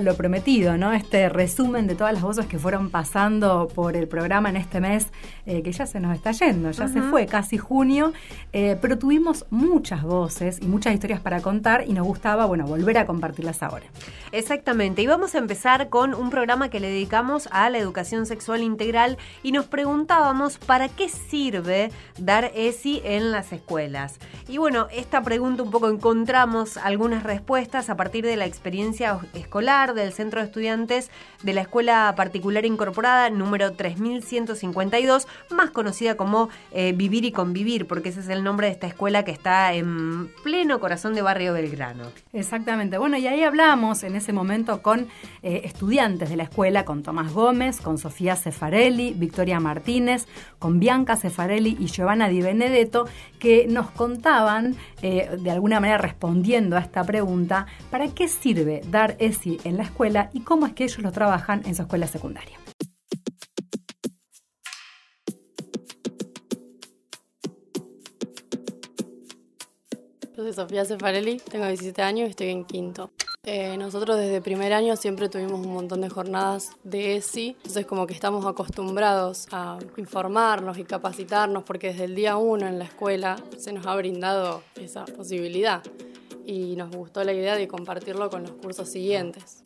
Lo 0.00 0.16
prometido, 0.16 0.78
¿no? 0.78 0.92
Este 0.92 1.28
resumen 1.28 1.86
de 1.86 1.94
todas 1.94 2.14
las 2.14 2.22
voces 2.22 2.46
que 2.46 2.58
fueron 2.58 2.88
pasando 2.90 3.68
por 3.74 3.94
el 3.94 4.08
programa 4.08 4.48
en 4.48 4.56
este 4.56 4.80
mes, 4.80 5.08
eh, 5.44 5.62
que 5.62 5.70
ya 5.70 5.86
se 5.86 6.00
nos 6.00 6.16
está 6.16 6.32
yendo, 6.32 6.70
ya 6.70 6.88
se 6.88 7.02
fue 7.02 7.26
casi 7.26 7.58
junio, 7.58 8.12
eh, 8.52 8.78
pero 8.80 8.98
tuvimos 8.98 9.44
muchas 9.50 10.02
voces 10.02 10.60
y 10.62 10.66
muchas 10.66 10.94
historias 10.94 11.20
para 11.20 11.40
contar 11.42 11.84
y 11.86 11.92
nos 11.92 12.06
gustaba, 12.06 12.46
bueno, 12.46 12.66
volver 12.66 12.96
a 12.98 13.06
compartirlas 13.06 13.62
ahora. 13.62 13.84
Exactamente, 14.32 15.02
y 15.02 15.06
vamos 15.06 15.34
a 15.34 15.38
empezar 15.38 15.90
con 15.90 16.14
un 16.14 16.30
programa 16.30 16.70
que 16.70 16.80
le 16.80 16.88
dedicamos 16.88 17.48
a 17.52 17.68
la 17.68 17.78
educación 17.78 18.24
sexual 18.24 18.62
integral 18.62 19.18
y 19.42 19.52
nos 19.52 19.66
preguntábamos 19.66 20.58
para 20.58 20.88
qué 20.88 21.08
sirve 21.08 21.90
dar 22.18 22.50
ESI 22.54 23.02
en 23.04 23.30
las 23.30 23.52
escuelas. 23.52 24.18
Y 24.48 24.56
bueno, 24.56 24.88
esta 24.90 25.22
pregunta 25.22 25.62
un 25.62 25.70
poco 25.70 25.90
encontramos 25.90 26.76
algunas 26.78 27.24
respuestas 27.24 27.90
a 27.90 27.96
partir 27.96 28.24
de 28.24 28.36
la 28.36 28.46
experiencia 28.46 29.18
escolar 29.34 29.81
del 29.90 30.12
Centro 30.12 30.40
de 30.40 30.46
Estudiantes 30.46 31.10
de 31.42 31.52
la 31.52 31.62
Escuela 31.62 32.14
Particular 32.16 32.64
Incorporada 32.64 33.28
número 33.30 33.72
3152, 33.72 35.26
más 35.50 35.70
conocida 35.70 36.16
como 36.16 36.48
eh, 36.70 36.92
Vivir 36.92 37.24
y 37.24 37.32
Convivir, 37.32 37.86
porque 37.86 38.10
ese 38.10 38.20
es 38.20 38.28
el 38.28 38.44
nombre 38.44 38.68
de 38.68 38.74
esta 38.74 38.86
escuela 38.86 39.24
que 39.24 39.32
está 39.32 39.74
en 39.74 40.28
pleno 40.44 40.78
corazón 40.78 41.14
de 41.14 41.22
Barrio 41.22 41.52
Belgrano. 41.52 42.04
Exactamente. 42.32 42.96
Bueno, 42.96 43.16
y 43.16 43.26
ahí 43.26 43.42
hablamos 43.42 44.04
en 44.04 44.14
ese 44.14 44.32
momento 44.32 44.82
con 44.82 45.08
eh, 45.42 45.62
estudiantes 45.64 46.30
de 46.30 46.36
la 46.36 46.44
escuela, 46.44 46.84
con 46.84 47.02
Tomás 47.02 47.32
Gómez, 47.32 47.80
con 47.80 47.98
Sofía 47.98 48.36
Cefarelli, 48.36 49.14
Victoria 49.14 49.58
Martínez, 49.58 50.26
con 50.60 50.78
Bianca 50.78 51.16
Cefarelli 51.16 51.76
y 51.80 51.86
Giovanna 51.86 52.28
Di 52.28 52.40
Benedetto, 52.40 53.06
que 53.40 53.66
nos 53.66 53.90
contaban, 53.90 54.76
eh, 55.02 55.28
de 55.40 55.50
alguna 55.50 55.80
manera 55.80 55.98
respondiendo 55.98 56.76
a 56.76 56.80
esta 56.80 57.02
pregunta, 57.02 57.66
¿para 57.90 58.08
qué 58.08 58.28
sirve 58.28 58.82
dar 58.88 59.16
ESI 59.18 59.58
en 59.72 59.78
la 59.78 59.84
escuela 59.84 60.30
y 60.34 60.40
cómo 60.40 60.66
es 60.66 60.74
que 60.74 60.84
ellos 60.84 60.98
lo 60.98 61.12
trabajan 61.12 61.62
en 61.64 61.74
su 61.74 61.82
escuela 61.82 62.06
secundaria? 62.06 62.58
Yo 70.36 70.44
soy 70.44 70.52
Sofía 70.52 70.84
Cefarelli, 70.84 71.38
tengo 71.38 71.66
17 71.66 72.02
años 72.02 72.28
y 72.28 72.30
estoy 72.30 72.48
en 72.48 72.64
quinto. 72.64 73.10
Eh, 73.44 73.76
nosotros 73.76 74.18
desde 74.18 74.40
primer 74.40 74.72
año 74.72 74.94
siempre 74.94 75.28
tuvimos 75.28 75.66
un 75.66 75.72
montón 75.72 76.00
de 76.00 76.08
jornadas 76.08 76.70
de 76.84 77.16
ESI, 77.16 77.56
entonces 77.56 77.86
como 77.86 78.06
que 78.06 78.14
estamos 78.14 78.46
acostumbrados 78.46 79.48
a 79.50 79.78
informarnos 79.96 80.78
y 80.78 80.84
capacitarnos 80.84 81.64
porque 81.64 81.88
desde 81.88 82.04
el 82.04 82.14
día 82.14 82.36
uno 82.36 82.68
en 82.68 82.78
la 82.78 82.84
escuela 82.84 83.36
se 83.58 83.72
nos 83.72 83.86
ha 83.86 83.96
brindado 83.96 84.62
esa 84.76 85.06
posibilidad 85.06 85.82
y 86.46 86.76
nos 86.76 86.94
gustó 86.94 87.24
la 87.24 87.32
idea 87.32 87.56
de 87.56 87.68
compartirlo 87.68 88.30
con 88.30 88.42
los 88.42 88.52
cursos 88.52 88.88
siguientes. 88.88 89.64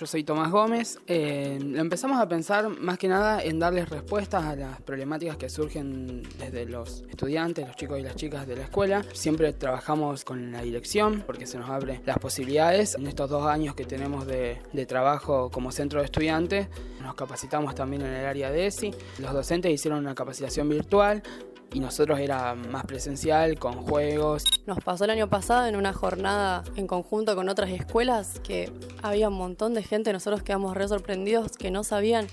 Yo 0.00 0.06
soy 0.06 0.24
Tomás 0.24 0.50
Gómez. 0.50 0.98
Eh, 1.06 1.58
empezamos 1.60 2.18
a 2.18 2.26
pensar 2.26 2.70
más 2.70 2.96
que 2.96 3.06
nada 3.06 3.42
en 3.44 3.58
darles 3.58 3.90
respuestas 3.90 4.44
a 4.44 4.56
las 4.56 4.80
problemáticas 4.80 5.36
que 5.36 5.50
surgen 5.50 6.22
desde 6.38 6.64
los 6.64 7.04
estudiantes, 7.10 7.66
los 7.66 7.76
chicos 7.76 7.98
y 7.98 8.02
las 8.02 8.16
chicas 8.16 8.46
de 8.46 8.56
la 8.56 8.62
escuela. 8.62 9.04
Siempre 9.12 9.52
trabajamos 9.52 10.24
con 10.24 10.52
la 10.52 10.62
dirección 10.62 11.22
porque 11.26 11.46
se 11.46 11.58
nos 11.58 11.68
abren 11.68 12.00
las 12.06 12.18
posibilidades. 12.18 12.94
En 12.94 13.06
estos 13.08 13.28
dos 13.28 13.44
años 13.44 13.74
que 13.74 13.84
tenemos 13.84 14.26
de, 14.26 14.62
de 14.72 14.86
trabajo 14.86 15.50
como 15.50 15.70
centro 15.70 16.00
de 16.00 16.06
estudiantes, 16.06 16.68
nos 17.02 17.14
capacitamos 17.14 17.74
también 17.74 18.00
en 18.00 18.14
el 18.14 18.24
área 18.24 18.50
de 18.50 18.68
ESI. 18.68 18.94
Los 19.18 19.34
docentes 19.34 19.70
hicieron 19.70 19.98
una 19.98 20.14
capacitación 20.14 20.66
virtual 20.70 21.22
y 21.72 21.80
nosotros 21.80 22.18
era 22.18 22.54
más 22.54 22.84
presencial, 22.84 23.58
con 23.58 23.74
juegos. 23.82 24.44
Nos 24.66 24.82
pasó 24.82 25.04
el 25.04 25.10
año 25.10 25.28
pasado 25.28 25.66
en 25.66 25.76
una 25.76 25.92
jornada 25.92 26.64
en 26.76 26.86
conjunto 26.86 27.34
con 27.36 27.48
otras 27.48 27.70
escuelas 27.70 28.40
que 28.40 28.72
había 29.02 29.28
un 29.28 29.36
montón 29.36 29.74
de 29.74 29.82
gente, 29.82 30.12
nosotros 30.12 30.42
quedamos 30.42 30.76
re 30.76 30.88
sorprendidos 30.88 31.56
que 31.56 31.70
no 31.70 31.84
sabían 31.84 32.26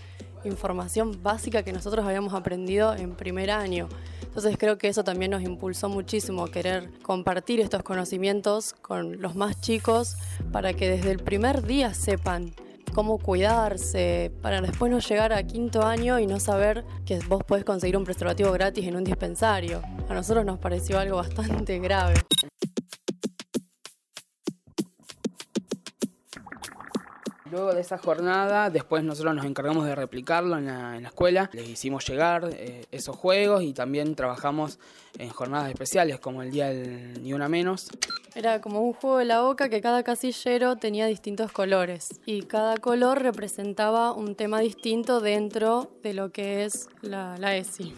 información 0.44 1.22
básica 1.24 1.63
que 1.63 1.74
nosotros 1.74 2.06
habíamos 2.06 2.34
aprendido 2.34 2.96
en 2.96 3.15
primer 3.15 3.51
año. 3.51 3.89
Entonces 4.22 4.58
creo 4.58 4.77
que 4.77 4.88
eso 4.88 5.03
también 5.03 5.32
nos 5.32 5.41
impulsó 5.41 5.89
muchísimo 5.89 6.46
querer 6.48 6.91
compartir 7.01 7.60
estos 7.60 7.82
conocimientos 7.84 8.74
con 8.74 9.20
los 9.22 9.36
más 9.36 9.60
chicos 9.62 10.15
para 10.51 10.74
que 10.74 10.89
desde 10.89 11.12
el 11.12 11.20
primer 11.20 11.63
día 11.65 11.94
sepan 11.94 12.53
cómo 12.94 13.17
cuidarse, 13.20 14.32
para 14.41 14.62
después 14.62 14.91
no 14.91 15.00
llegar 15.00 15.34
a 15.34 15.44
quinto 15.44 15.86
año 15.86 16.20
y 16.20 16.27
no 16.27 16.39
saber 16.39 16.84
que 17.06 17.20
vos 17.27 17.44
podés 17.44 17.63
conseguir 17.63 17.98
un 17.98 18.03
preservativo 18.03 18.51
gratis 18.51 18.86
en 18.86 18.96
un 18.96 19.03
dispensario. 19.03 19.82
A 20.10 20.13
nosotros 20.13 20.46
nos 20.46 20.60
pareció 20.60 21.00
algo 21.00 21.17
bastante 21.17 21.79
grave. 21.79 22.15
Luego 27.51 27.74
de 27.74 27.82
esa 27.82 27.98
jornada, 27.98 28.70
después 28.70 29.04
nosotros 29.04 29.36
nos 29.36 29.46
encargamos 29.46 29.86
de 29.86 29.96
replicarlo 29.96 30.58
en 30.58 30.66
la, 30.66 30.98
escuela. 30.98 31.50
Les 31.54 31.70
hicimos 31.70 32.08
llegar 32.08 32.50
eh, 32.51 32.86
esos 32.92 33.16
juegos 33.16 33.63
y 33.63 33.74
también 33.74 34.16
trabajamos 34.16 34.80
en 35.18 35.30
jornadas 35.30 35.70
especiales 35.70 36.20
como 36.20 36.42
el 36.42 36.51
Día 36.51 36.70
del 36.70 37.22
Ni 37.24 37.34
Una 37.34 37.48
Menos. 37.48 37.88
Era 38.36 38.62
como 38.62 38.82
un 38.82 38.94
juego 38.94 39.18
de 39.18 39.25
la 39.25 39.42
boca 39.42 39.70
que 39.70 39.82
cada 39.82 40.04
casillero 40.04 40.75
tenía 40.75 41.08
distintos 41.08 41.51
colores 41.51 42.10
y 42.25 42.44
cada 42.44 42.77
color 42.77 43.22
representaba 43.22 44.12
un 44.12 44.36
tema 44.36 44.60
distinto 44.60 45.22
dentro 45.22 45.92
de 46.04 46.13
lo 46.13 46.32
que 46.32 46.66
es 46.66 46.89
la, 47.01 47.38
la 47.38 47.56
ESI 47.56 47.94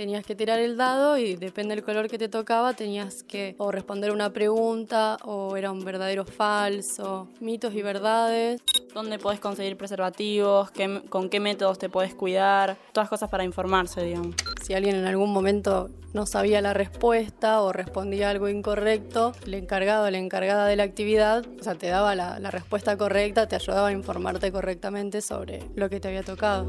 tenías 0.00 0.24
que 0.24 0.34
tirar 0.34 0.58
el 0.60 0.78
dado 0.78 1.18
y 1.18 1.36
depende 1.36 1.74
del 1.74 1.84
color 1.84 2.08
que 2.08 2.16
te 2.16 2.30
tocaba 2.30 2.72
tenías 2.72 3.22
que 3.22 3.54
o 3.58 3.70
responder 3.70 4.12
una 4.12 4.32
pregunta 4.32 5.18
o 5.24 5.58
era 5.58 5.70
un 5.70 5.84
verdadero 5.84 6.22
o 6.22 6.24
falso, 6.24 7.28
mitos 7.38 7.74
y 7.74 7.82
verdades. 7.82 8.62
¿Dónde 8.94 9.18
podés 9.18 9.40
conseguir 9.40 9.76
preservativos? 9.76 10.70
¿Con 11.10 11.28
qué 11.28 11.38
métodos 11.38 11.78
te 11.78 11.90
podés 11.90 12.14
cuidar? 12.14 12.78
Todas 12.92 13.10
cosas 13.10 13.28
para 13.28 13.44
informarse, 13.44 14.02
digamos. 14.02 14.36
Si 14.62 14.72
alguien 14.72 14.96
en 14.96 15.04
algún 15.04 15.34
momento 15.34 15.90
no 16.14 16.24
sabía 16.24 16.62
la 16.62 16.72
respuesta 16.72 17.60
o 17.60 17.70
respondía 17.70 18.30
algo 18.30 18.48
incorrecto, 18.48 19.32
el 19.44 19.52
encargado 19.52 20.06
o 20.06 20.10
la 20.10 20.16
encargada 20.16 20.64
de 20.64 20.76
la 20.76 20.84
actividad, 20.84 21.44
o 21.60 21.62
sea, 21.62 21.74
te 21.74 21.88
daba 21.88 22.14
la, 22.14 22.38
la 22.38 22.50
respuesta 22.50 22.96
correcta, 22.96 23.48
te 23.48 23.56
ayudaba 23.56 23.88
a 23.88 23.92
informarte 23.92 24.50
correctamente 24.50 25.20
sobre 25.20 25.62
lo 25.74 25.90
que 25.90 26.00
te 26.00 26.08
había 26.08 26.22
tocado. 26.22 26.68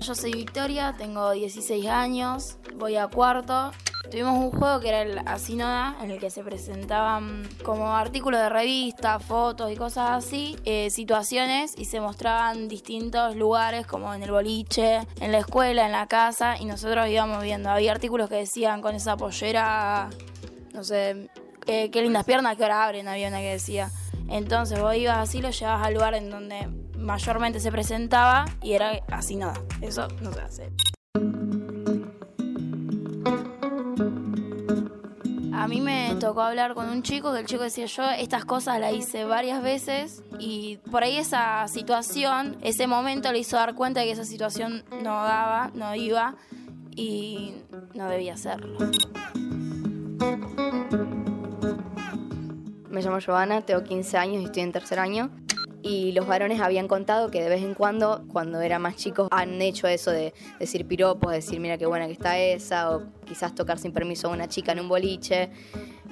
Yo 0.00 0.14
soy 0.14 0.32
Victoria, 0.32 0.94
tengo 0.96 1.30
16 1.30 1.86
años, 1.86 2.56
voy 2.76 2.96
a 2.96 3.06
cuarto. 3.06 3.70
Tuvimos 4.10 4.38
un 4.38 4.50
juego 4.50 4.80
que 4.80 4.88
era 4.88 5.02
el 5.02 5.18
Asinoda, 5.26 5.94
en 6.02 6.10
el 6.10 6.18
que 6.18 6.30
se 6.30 6.42
presentaban 6.42 7.46
como 7.62 7.94
artículos 7.94 8.40
de 8.40 8.48
revista, 8.48 9.18
fotos 9.18 9.70
y 9.70 9.76
cosas 9.76 10.10
así, 10.12 10.56
eh, 10.64 10.88
situaciones 10.88 11.74
y 11.76 11.84
se 11.84 12.00
mostraban 12.00 12.66
distintos 12.66 13.36
lugares 13.36 13.86
como 13.86 14.14
en 14.14 14.22
el 14.22 14.30
boliche, 14.30 15.06
en 15.20 15.32
la 15.32 15.38
escuela, 15.38 15.84
en 15.84 15.92
la 15.92 16.06
casa 16.06 16.56
y 16.58 16.64
nosotros 16.64 17.06
íbamos 17.06 17.42
viendo. 17.42 17.68
Había 17.68 17.92
artículos 17.92 18.30
que 18.30 18.36
decían 18.36 18.80
con 18.80 18.94
esa 18.94 19.18
pollera, 19.18 20.08
no 20.72 20.82
sé, 20.82 21.28
qué 21.92 22.02
lindas 22.02 22.24
piernas 22.24 22.56
que 22.56 22.64
ahora 22.64 22.84
abren, 22.84 23.08
había 23.08 23.28
una 23.28 23.38
que 23.38 23.52
decía. 23.52 23.90
Entonces 24.28 24.80
vos 24.80 24.94
ibas 24.94 25.18
así, 25.18 25.40
lo 25.40 25.50
llevabas 25.50 25.86
al 25.86 25.94
lugar 25.94 26.14
en 26.14 26.30
donde 26.30 26.68
mayormente 26.96 27.60
se 27.60 27.70
presentaba 27.70 28.44
y 28.62 28.72
era 28.72 29.00
así 29.10 29.36
nada. 29.36 29.54
Eso 29.80 30.08
no 30.20 30.32
se 30.32 30.40
hace. 30.40 30.72
A 35.52 35.68
mí 35.68 35.80
me 35.80 36.16
tocó 36.18 36.40
hablar 36.40 36.74
con 36.74 36.88
un 36.88 37.02
chico 37.02 37.32
que 37.32 37.40
el 37.40 37.46
chico 37.46 37.62
decía 37.62 37.84
yo 37.84 38.10
estas 38.10 38.44
cosas 38.44 38.80
las 38.80 38.94
hice 38.94 39.24
varias 39.24 39.62
veces 39.62 40.22
y 40.38 40.78
por 40.90 41.02
ahí 41.02 41.18
esa 41.18 41.68
situación, 41.68 42.56
ese 42.62 42.86
momento 42.86 43.30
le 43.30 43.40
hizo 43.40 43.56
dar 43.56 43.74
cuenta 43.74 44.00
de 44.00 44.06
que 44.06 44.12
esa 44.12 44.24
situación 44.24 44.84
no 45.02 45.22
daba, 45.22 45.70
no 45.74 45.94
iba 45.94 46.36
y 46.96 47.54
no 47.94 48.08
debía 48.08 48.34
hacerlo. 48.34 48.78
Me 52.90 53.02
llamo 53.02 53.20
Giovanna, 53.20 53.62
tengo 53.62 53.84
15 53.84 54.16
años 54.16 54.42
y 54.42 54.46
estoy 54.46 54.62
en 54.64 54.72
tercer 54.72 54.98
año 54.98 55.30
y 55.82 56.12
los 56.12 56.26
varones 56.26 56.60
habían 56.60 56.88
contado 56.88 57.30
que 57.30 57.42
de 57.42 57.48
vez 57.48 57.62
en 57.62 57.74
cuando, 57.74 58.24
cuando 58.32 58.60
eran 58.60 58.82
más 58.82 58.96
chicos, 58.96 59.28
han 59.30 59.62
hecho 59.62 59.86
eso 59.86 60.10
de 60.10 60.34
decir 60.58 60.86
piropos, 60.86 61.32
decir 61.32 61.60
mira 61.60 61.78
qué 61.78 61.86
buena 61.86 62.06
que 62.06 62.12
está 62.12 62.38
esa, 62.38 62.94
o 62.94 63.04
quizás 63.24 63.54
tocar 63.54 63.78
sin 63.78 63.92
permiso 63.92 64.28
a 64.28 64.32
una 64.32 64.48
chica 64.48 64.72
en 64.72 64.80
un 64.80 64.88
boliche, 64.88 65.50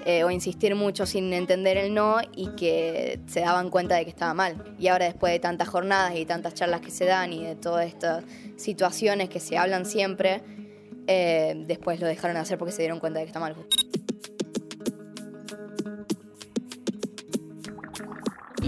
eh, 0.07 0.25
o 0.25 0.31
insistir 0.31 0.75
mucho 0.75 1.05
sin 1.05 1.33
entender 1.33 1.77
el 1.77 1.93
no 1.93 2.19
y 2.35 2.49
que 2.51 3.21
se 3.27 3.41
daban 3.41 3.69
cuenta 3.71 3.97
de 3.97 4.05
que 4.05 4.11
estaba 4.11 4.33
mal. 4.33 4.75
Y 4.79 4.89
ahora 4.89 5.07
después 5.07 5.33
de 5.33 5.41
tantas 5.41 5.69
jornadas 5.69 6.15
y 6.17 6.25
tantas 6.25 6.55
charlas 6.55 6.81
que 6.81 6.91
se 6.91 7.05
dan 7.05 7.33
y 7.33 7.45
de 7.45 7.57
todas 7.57 7.87
estas 7.87 8.25
situaciones 8.57 9.29
que 9.29 9.41
se 9.41 9.59
hablan 9.59 9.85
siempre, 9.85 10.43
eh, 11.09 11.55
después 11.67 12.01
lo 12.01 12.07
dejaron 12.07 12.35
de 12.35 12.41
hacer 12.41 12.57
porque 12.57 12.73
se 12.73 12.83
dieron 12.83 13.01
cuenta 13.01 13.19
de 13.19 13.27
que 13.27 13.31
está 13.31 13.41
mal. 13.41 13.57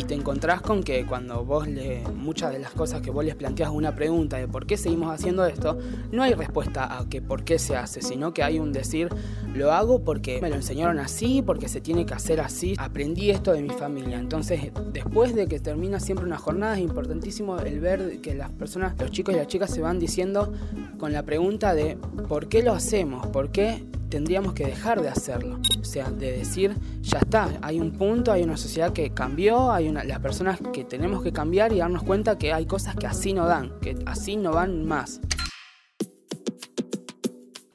Y 0.00 0.04
te 0.04 0.14
encontrás 0.14 0.62
con 0.62 0.83
que 0.83 1.04
cuando 1.04 1.45
vos 1.45 1.69
le, 1.69 2.02
muchas 2.14 2.52
de 2.52 2.59
las 2.59 2.71
cosas 2.73 3.02
que 3.02 3.11
vos 3.11 3.23
les 3.23 3.35
planteas 3.35 3.71
una 3.71 3.95
pregunta 3.95 4.38
de 4.38 4.49
por 4.49 4.64
qué 4.64 4.78
seguimos 4.78 5.12
haciendo 5.12 5.45
esto, 5.45 5.76
no 6.11 6.23
hay 6.23 6.33
respuesta 6.33 6.99
a 6.99 7.07
que 7.07 7.21
por 7.21 7.45
qué 7.45 7.59
se 7.59 7.76
hace, 7.76 8.00
sino 8.00 8.33
que 8.33 8.42
hay 8.42 8.59
un 8.59 8.73
decir, 8.73 9.11
lo 9.54 9.73
hago 9.73 10.02
porque 10.02 10.40
me 10.40 10.49
lo 10.49 10.54
enseñaron 10.54 10.99
así, 10.99 11.42
porque 11.42 11.69
se 11.69 11.83
tiene 11.83 12.07
que 12.07 12.14
hacer 12.14 12.40
así, 12.40 12.75
aprendí 12.78 13.30
esto 13.30 13.52
de 13.52 13.61
mi 13.61 13.69
familia. 13.69 14.19
Entonces, 14.19 14.71
después 14.90 15.35
de 15.35 15.47
que 15.49 15.61
termina 15.61 16.00
siempre 16.00 16.25
una 16.25 16.38
jornada, 16.38 16.76
es 16.76 16.80
importantísimo 16.80 17.59
el 17.59 17.80
ver 17.80 18.23
que 18.23 18.35
las 18.35 18.50
personas, 18.52 18.95
los 18.99 19.11
chicos 19.11 19.35
y 19.35 19.37
las 19.37 19.49
chicas 19.49 19.71
se 19.71 19.83
van 19.83 19.99
diciendo 19.99 20.50
con 20.99 21.12
la 21.12 21.25
pregunta 21.25 21.75
de 21.75 21.99
por 22.26 22.49
qué 22.49 22.62
lo 22.62 22.73
hacemos, 22.73 23.26
por 23.26 23.50
qué 23.50 23.85
tendríamos 24.11 24.52
que 24.52 24.66
dejar 24.66 25.00
de 25.00 25.09
hacerlo. 25.09 25.59
O 25.80 25.85
sea, 25.85 26.11
de 26.11 26.33
decir, 26.33 26.76
ya 27.00 27.21
está, 27.21 27.49
hay 27.62 27.80
un 27.80 27.92
punto, 27.92 28.33
hay 28.33 28.42
una 28.42 28.57
sociedad 28.57 28.92
que 28.92 29.11
cambió, 29.11 29.71
hay 29.73 29.88
las 29.94 30.20
personas 30.20 30.59
que 30.73 30.85
tenemos 30.85 31.23
que 31.23 31.32
cambiar 31.32 31.73
y 31.73 31.78
darnos 31.78 32.02
cuenta 32.02 32.38
que 32.38 32.52
hay 32.52 32.66
cosas 32.66 32.97
que 32.97 33.06
así 33.06 33.32
no 33.32 33.47
dan, 33.47 33.78
que 33.80 33.97
así 34.06 34.37
no 34.37 34.52
van 34.52 34.87
más. 34.87 35.20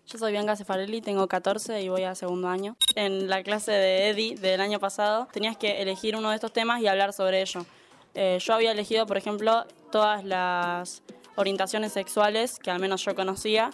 Yo 0.06 0.20
soy 0.20 0.32
Bianca 0.32 0.56
Cefarelli, 0.56 1.02
tengo 1.02 1.28
14 1.28 1.82
y 1.82 1.90
voy 1.90 2.04
a 2.04 2.16
segundo 2.16 2.48
año. 2.48 2.78
En 2.96 3.30
la 3.30 3.44
clase 3.44 3.72
de 3.72 4.10
Eddie 4.10 4.36
del 4.36 4.62
año 4.62 4.80
pasado 4.80 5.28
tenías 5.34 5.58
que 5.58 5.82
elegir 5.82 6.16
uno 6.16 6.30
de 6.30 6.36
estos 6.36 6.54
temas 6.54 6.82
y 6.82 6.88
hablar 6.88 7.12
sobre 7.12 7.42
ello. 7.42 7.66
Eh, 8.14 8.38
yo 8.40 8.54
había 8.54 8.72
elegido, 8.72 9.06
por 9.06 9.18
ejemplo, 9.18 9.66
todas 9.92 10.24
las 10.24 11.04
orientaciones 11.36 11.92
sexuales 11.92 12.60
que 12.60 12.72
al 12.72 12.80
menos 12.80 13.04
yo 13.04 13.14
conocía 13.14 13.72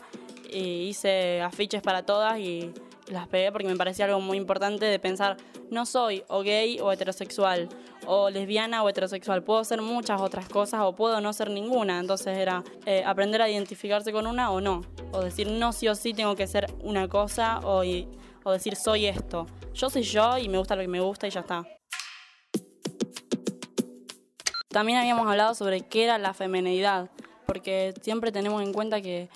y 0.50 0.88
hice 0.88 1.42
afiches 1.42 1.82
para 1.82 2.06
todas 2.06 2.40
y 2.40 2.74
las 3.12 3.28
pegué 3.28 3.52
porque 3.52 3.68
me 3.68 3.76
parecía 3.76 4.06
algo 4.06 4.20
muy 4.20 4.38
importante 4.38 4.86
de 4.86 5.00
pensar, 5.00 5.38
no 5.70 5.86
soy 5.86 6.24
o 6.28 6.42
gay 6.42 6.80
o 6.80 6.92
heterosexual, 6.92 7.70
o 8.06 8.30
lesbiana 8.30 8.84
o 8.84 8.90
heterosexual, 8.90 9.44
puedo 9.44 9.64
ser 9.64 9.82
muchas 9.82 10.22
otras 10.22 10.48
cosas 10.48 10.82
o 10.84 10.96
puedo 10.96 11.22
no 11.22 11.34
ser 11.34 11.50
ninguna, 11.50 12.00
entonces 12.00 12.38
era 12.38 12.64
eh, 12.86 13.04
aprender 13.06 13.42
a 13.42 13.50
identificarse 13.50 14.12
con 14.12 14.28
una 14.28 14.52
o 14.52 14.62
no, 14.62 14.82
o 15.12 15.22
decir 15.22 15.50
no 15.50 15.74
sí 15.74 15.88
o 15.88 15.96
sí 15.96 16.14
tengo 16.14 16.36
que 16.36 16.48
ser 16.48 16.68
una 16.82 17.08
cosa 17.08 17.60
o, 17.64 17.84
o 18.44 18.52
decir 18.52 18.76
soy 18.76 19.06
esto, 19.06 19.46
yo 19.74 19.90
soy 19.90 20.04
yo 20.04 20.38
y 20.38 20.50
me 20.50 20.58
gusta 20.58 20.76
lo 20.76 20.82
que 20.82 20.88
me 20.88 21.00
gusta 21.00 21.28
y 21.28 21.32
ya 21.32 21.42
está. 21.42 21.66
También 24.70 25.00
habíamos 25.00 25.28
hablado 25.28 25.54
sobre 25.54 25.82
qué 25.82 26.06
era 26.06 26.18
la 26.18 26.34
feminidad, 26.34 27.10
porque 27.46 27.94
siempre 28.02 28.32
tenemos 28.32 28.62
en 28.64 28.72
cuenta 28.72 29.02
que, 29.02 29.28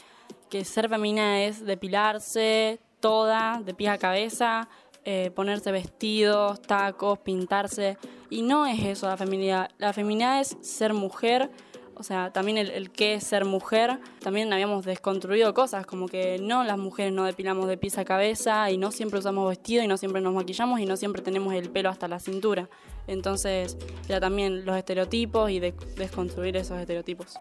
que 0.50 0.64
ser 0.64 0.88
femenina 0.88 1.44
es 1.44 1.66
depilarse 1.66 2.80
toda, 3.06 3.62
de 3.64 3.76
pies 3.76 3.92
a 3.92 4.00
cabeza, 4.00 4.68
eh, 5.04 5.30
ponerse 5.36 5.72
vestidos, 5.72 6.60
tacos, 6.60 7.20
pintarse. 7.20 8.00
Y 8.32 8.42
no 8.42 8.66
es 8.66 8.84
eso 8.84 9.06
la 9.06 9.16
feminidad. 9.16 9.70
La 9.78 9.94
feminidad 9.94 10.42
es 10.42 10.58
ser 10.62 10.96
mujer, 10.96 11.52
o 11.94 12.02
sea, 12.02 12.34
también 12.34 12.58
el, 12.58 12.72
el 12.72 12.90
qué 12.90 13.14
es 13.14 13.24
ser 13.24 13.46
mujer. 13.46 14.00
También 14.22 14.52
habíamos 14.52 14.86
desconstruido 14.86 15.54
cosas, 15.54 15.86
como 15.86 16.08
que 16.08 16.40
no, 16.40 16.64
las 16.64 16.80
mujeres 16.80 17.14
no 17.14 17.26
depilamos 17.26 17.68
de 17.68 17.78
pies 17.78 18.00
a 18.00 18.06
cabeza 18.06 18.72
y 18.72 18.78
no 18.80 18.90
siempre 18.90 19.20
usamos 19.20 19.48
vestido 19.50 19.84
y 19.84 19.88
no 19.88 19.98
siempre 19.98 20.20
nos 20.20 20.34
maquillamos 20.34 20.80
y 20.80 20.88
no 20.88 20.98
siempre 20.98 21.22
tenemos 21.22 21.54
el 21.54 21.70
pelo 21.70 21.90
hasta 21.90 22.08
la 22.08 22.18
cintura. 22.18 22.70
Entonces, 23.06 23.78
era 24.10 24.20
también 24.20 24.66
los 24.66 24.76
estereotipos 24.76 25.52
y 25.52 25.60
de, 25.60 25.76
desconstruir 25.96 26.58
esos 26.58 26.80
estereotipos. 26.80 27.36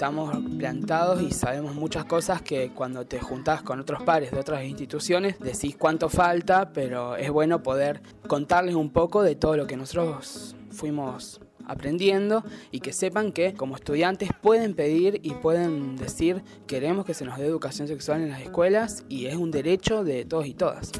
Estamos 0.00 0.34
plantados 0.58 1.20
y 1.20 1.30
sabemos 1.30 1.74
muchas 1.74 2.06
cosas 2.06 2.40
que 2.40 2.70
cuando 2.70 3.04
te 3.04 3.20
juntás 3.20 3.60
con 3.60 3.80
otros 3.80 4.02
pares 4.02 4.30
de 4.30 4.38
otras 4.38 4.64
instituciones 4.64 5.38
decís 5.38 5.76
cuánto 5.76 6.08
falta, 6.08 6.72
pero 6.72 7.16
es 7.16 7.30
bueno 7.30 7.62
poder 7.62 8.00
contarles 8.26 8.76
un 8.76 8.94
poco 8.94 9.22
de 9.22 9.34
todo 9.34 9.58
lo 9.58 9.66
que 9.66 9.76
nosotros 9.76 10.56
fuimos 10.70 11.42
aprendiendo 11.66 12.42
y 12.70 12.80
que 12.80 12.94
sepan 12.94 13.30
que 13.30 13.52
como 13.52 13.76
estudiantes 13.76 14.30
pueden 14.40 14.72
pedir 14.72 15.20
y 15.22 15.34
pueden 15.34 15.96
decir 15.96 16.42
queremos 16.66 17.04
que 17.04 17.12
se 17.12 17.26
nos 17.26 17.36
dé 17.36 17.44
educación 17.44 17.86
sexual 17.86 18.22
en 18.22 18.30
las 18.30 18.40
escuelas 18.40 19.04
y 19.10 19.26
es 19.26 19.36
un 19.36 19.50
derecho 19.50 20.02
de 20.02 20.24
todos 20.24 20.46
y 20.46 20.54
todas. 20.54 20.92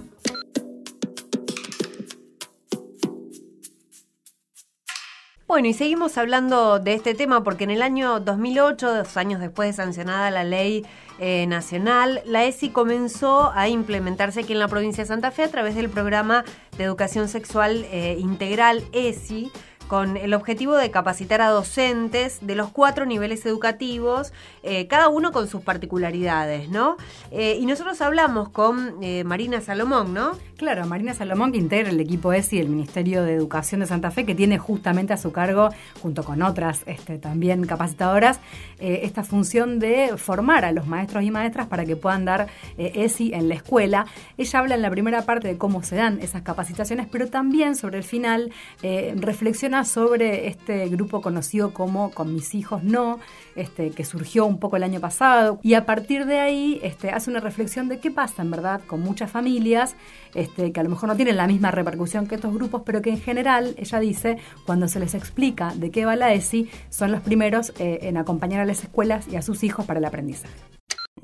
Bueno, 5.51 5.67
y 5.67 5.73
seguimos 5.73 6.17
hablando 6.17 6.79
de 6.79 6.95
este 6.95 7.13
tema 7.13 7.43
porque 7.43 7.65
en 7.65 7.73
el 7.73 7.83
año 7.83 8.21
2008, 8.21 8.95
dos 8.95 9.17
años 9.17 9.41
después 9.41 9.71
de 9.71 9.73
sancionada 9.73 10.31
la 10.31 10.45
ley 10.45 10.87
eh, 11.19 11.45
nacional, 11.49 12.23
la 12.25 12.45
ESI 12.45 12.71
comenzó 12.71 13.51
a 13.53 13.69
implementarse 13.69 14.39
aquí 14.43 14.53
en 14.53 14.61
la 14.61 14.69
provincia 14.69 15.03
de 15.03 15.09
Santa 15.09 15.33
Fe 15.33 15.43
a 15.43 15.51
través 15.51 15.75
del 15.75 15.91
programa 15.91 16.45
de 16.79 16.85
educación 16.85 17.27
sexual 17.27 17.85
eh, 17.91 18.17
integral 18.21 18.85
ESI 18.93 19.51
con 19.91 20.17
el 20.17 20.35
objetivo 20.35 20.77
de 20.77 20.93
capacitar 20.93 21.41
a 21.41 21.49
docentes 21.49 22.39
de 22.43 22.55
los 22.55 22.71
cuatro 22.71 23.07
niveles 23.07 23.45
educativos, 23.45 24.33
eh, 24.63 24.87
cada 24.87 25.09
uno 25.09 25.33
con 25.33 25.49
sus 25.49 25.63
particularidades, 25.63 26.69
¿no? 26.69 26.97
Eh, 27.33 27.59
y 27.61 27.67
nosotros 27.67 28.01
hablamos 28.01 28.51
con 28.51 29.03
eh, 29.03 29.25
Marina 29.25 29.61
Salomón, 29.61 30.15
¿no? 30.15 30.39
Claro, 30.57 30.87
Marina 30.87 31.13
Salomón, 31.13 31.51
que 31.51 31.59
integra 31.59 31.91
el 31.91 31.99
equipo 31.99 32.33
ESI 32.33 32.59
del 32.59 32.69
Ministerio 32.69 33.25
de 33.25 33.35
Educación 33.35 33.81
de 33.81 33.89
Santa 33.89 34.13
Fe, 34.13 34.25
que 34.25 34.37
tiene 34.37 34.59
justamente 34.59 35.13
a 35.13 35.17
su 35.17 35.33
cargo, 35.33 35.71
junto 36.01 36.23
con 36.23 36.41
otras 36.43 36.83
este, 36.87 37.19
también 37.19 37.67
capacitadoras, 37.67 38.39
esta 38.79 39.25
función 39.25 39.79
de 39.79 40.17
formar 40.17 40.65
a 40.65 40.73
los 40.73 40.87
maestros 40.87 41.25
y 41.25 41.31
maestras 41.31 41.67
para 41.67 41.85
que 41.85 41.97
puedan 41.97 42.25
dar 42.25 42.47
ESI 42.77 43.33
en 43.35 43.49
la 43.49 43.55
escuela. 43.55 44.07
Ella 44.39 44.59
habla 44.59 44.75
en 44.75 44.83
la 44.83 44.91
primera 44.91 45.23
parte 45.23 45.49
de 45.49 45.59
cómo 45.59 45.83
se 45.83 45.97
dan 45.97 46.21
esas 46.21 46.43
capacitaciones, 46.43 47.09
pero 47.11 47.29
también 47.29 47.75
sobre 47.75 47.99
el 47.99 48.05
final 48.05 48.53
reflexiona 48.83 49.80
sobre 49.85 50.49
este 50.49 50.89
grupo 50.89 51.21
conocido 51.21 51.73
como 51.73 52.11
Con 52.11 52.35
mis 52.35 52.55
hijos 52.55 52.83
no, 52.83 53.19
este, 53.57 53.91
que 53.91 54.05
surgió 54.05 54.47
un 54.47 54.59
poco 54.59 54.77
el 54.77 54.83
año 54.83 55.01
pasado. 55.01 55.59
Y 55.63 55.75
a 55.75 55.87
partir 55.87 56.27
de 56.27 56.39
ahí 56.39 56.81
este, 56.83 57.11
hace 57.11 57.31
una 57.31 57.41
reflexión 57.41 57.89
de 57.89 57.99
qué 57.99 58.11
pasa 58.11 58.43
en 58.43 58.51
verdad 58.51 58.81
con 58.87 59.01
muchas 59.01 59.31
familias 59.31 59.95
este, 60.35 60.73
que 60.73 60.81
a 60.81 60.83
lo 60.83 60.91
mejor 60.91 61.09
no 61.09 61.17
tienen 61.17 61.37
la 61.37 61.47
misma 61.47 61.71
repercusión 61.71 62.27
que 62.27 62.37
estos 62.37 62.55
grupos, 62.55 62.83
pero 62.85 63.03
que 63.03 63.11
en 63.11 63.21
general, 63.21 63.75
ella 63.77 64.01
dice, 64.01 64.39
cuando 64.67 64.89
se 64.89 65.01
les 65.01 65.15
explica 65.15 65.73
de 65.75 65.91
qué 65.91 66.05
va 66.05 66.17
la 66.17 66.33
ESI, 66.33 66.69
son 66.89 67.13
los 67.13 67.21
primeros 67.21 67.73
eh, 67.79 68.01
en 68.03 68.17
acompañar 68.17 68.61
a 68.61 68.65
las 68.65 68.83
escuelas 68.83 69.29
y 69.29 69.37
a 69.37 69.43
sus 69.43 69.65
hijos 69.65 69.87
para 69.87 69.99
el 69.99 70.05
aprendizaje. 70.05 70.80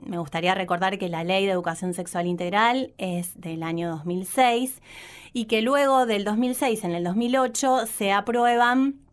Me 0.07 0.19
gustaría 0.19 0.55
recordar 0.55 0.99
que 0.99 1.09
la 1.09 1.25
Ley 1.25 1.47
de 1.47 1.53
Educación 1.53 1.93
Sexual 1.93 2.27
Integral 2.27 2.93
es 2.97 3.41
del 3.41 3.65
año 3.65 3.91
2006 3.91 4.81
y 5.33 5.47
que 5.47 5.63
luego 5.63 6.07
del 6.07 6.25
2006, 6.25 6.85
en 6.85 6.93
el 6.93 7.03
2008, 7.03 7.87
se 7.87 8.13
aprueban 8.13 9.06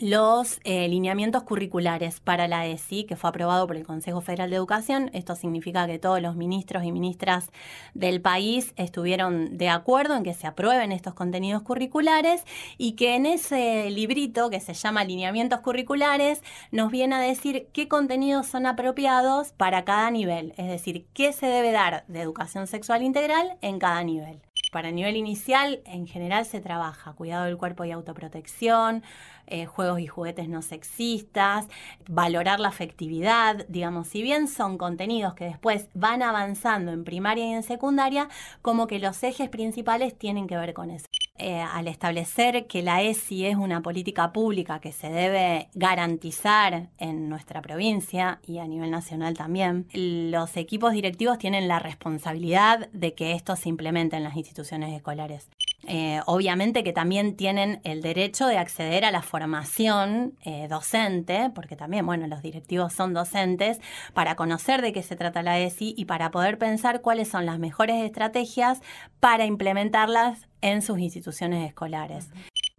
los 0.00 0.60
eh, 0.64 0.88
lineamientos 0.88 1.42
curriculares 1.42 2.20
para 2.20 2.48
la 2.48 2.66
ESI, 2.66 3.04
que 3.04 3.16
fue 3.16 3.30
aprobado 3.30 3.66
por 3.66 3.76
el 3.76 3.86
Consejo 3.86 4.20
Federal 4.20 4.50
de 4.50 4.56
Educación. 4.56 5.10
Esto 5.12 5.36
significa 5.36 5.86
que 5.86 5.98
todos 5.98 6.20
los 6.22 6.34
ministros 6.36 6.84
y 6.84 6.92
ministras 6.92 7.50
del 7.94 8.20
país 8.20 8.72
estuvieron 8.76 9.58
de 9.58 9.68
acuerdo 9.68 10.16
en 10.16 10.22
que 10.22 10.34
se 10.34 10.46
aprueben 10.46 10.92
estos 10.92 11.14
contenidos 11.14 11.62
curriculares 11.62 12.44
y 12.78 12.92
que 12.92 13.14
en 13.14 13.26
ese 13.26 13.90
librito 13.90 14.50
que 14.50 14.60
se 14.60 14.74
llama 14.74 15.04
Lineamientos 15.04 15.60
Curriculares 15.60 16.42
nos 16.70 16.90
viene 16.90 17.16
a 17.16 17.20
decir 17.20 17.68
qué 17.72 17.88
contenidos 17.88 18.46
son 18.46 18.66
apropiados 18.66 19.52
para 19.52 19.84
cada 19.84 20.10
nivel, 20.10 20.54
es 20.56 20.68
decir, 20.68 21.06
qué 21.12 21.32
se 21.32 21.46
debe 21.46 21.72
dar 21.72 22.04
de 22.08 22.20
educación 22.20 22.66
sexual 22.66 23.02
integral 23.02 23.56
en 23.60 23.78
cada 23.78 24.02
nivel. 24.04 24.40
Para 24.72 24.88
el 24.88 24.94
nivel 24.94 25.18
inicial, 25.18 25.82
en 25.84 26.06
general 26.06 26.46
se 26.46 26.62
trabaja 26.62 27.12
cuidado 27.12 27.44
del 27.44 27.58
cuerpo 27.58 27.84
y 27.84 27.90
autoprotección, 27.90 29.02
eh, 29.46 29.66
juegos 29.66 30.00
y 30.00 30.06
juguetes 30.06 30.48
no 30.48 30.62
sexistas, 30.62 31.68
valorar 32.08 32.58
la 32.58 32.68
afectividad, 32.68 33.66
digamos, 33.68 34.08
si 34.08 34.22
bien 34.22 34.48
son 34.48 34.78
contenidos 34.78 35.34
que 35.34 35.44
después 35.44 35.88
van 35.92 36.22
avanzando 36.22 36.90
en 36.90 37.04
primaria 37.04 37.44
y 37.44 37.52
en 37.52 37.64
secundaria, 37.64 38.30
como 38.62 38.86
que 38.86 38.98
los 38.98 39.22
ejes 39.22 39.50
principales 39.50 40.16
tienen 40.16 40.46
que 40.46 40.56
ver 40.56 40.72
con 40.72 40.90
eso. 40.90 41.04
Eh, 41.42 41.60
al 41.60 41.88
establecer 41.88 42.68
que 42.68 42.82
la 42.82 43.02
ESI 43.02 43.46
es 43.46 43.56
una 43.56 43.82
política 43.82 44.32
pública 44.32 44.78
que 44.78 44.92
se 44.92 45.10
debe 45.10 45.68
garantizar 45.74 46.90
en 46.98 47.28
nuestra 47.28 47.60
provincia 47.60 48.38
y 48.46 48.58
a 48.58 48.68
nivel 48.68 48.92
nacional 48.92 49.36
también, 49.36 49.88
los 49.92 50.56
equipos 50.56 50.92
directivos 50.92 51.38
tienen 51.38 51.66
la 51.66 51.80
responsabilidad 51.80 52.88
de 52.92 53.14
que 53.14 53.32
esto 53.32 53.56
se 53.56 53.68
implemente 53.68 54.16
en 54.16 54.22
las 54.22 54.36
instituciones 54.36 54.94
escolares. 54.94 55.48
Eh, 55.86 56.20
obviamente 56.26 56.84
que 56.84 56.92
también 56.92 57.36
tienen 57.36 57.80
el 57.82 58.02
derecho 58.02 58.46
de 58.46 58.56
acceder 58.56 59.04
a 59.04 59.10
la 59.10 59.22
formación 59.22 60.38
eh, 60.44 60.68
docente, 60.68 61.50
porque 61.54 61.74
también, 61.74 62.06
bueno, 62.06 62.26
los 62.28 62.42
directivos 62.42 62.92
son 62.92 63.14
docentes, 63.14 63.80
para 64.14 64.36
conocer 64.36 64.80
de 64.80 64.92
qué 64.92 65.02
se 65.02 65.16
trata 65.16 65.42
la 65.42 65.58
ESI 65.58 65.94
y 65.96 66.04
para 66.04 66.30
poder 66.30 66.58
pensar 66.58 67.00
cuáles 67.00 67.28
son 67.28 67.46
las 67.46 67.58
mejores 67.58 68.02
estrategias 68.04 68.80
para 69.18 69.44
implementarlas 69.44 70.48
en 70.60 70.82
sus 70.82 70.98
instituciones 71.00 71.66
escolares. 71.66 72.28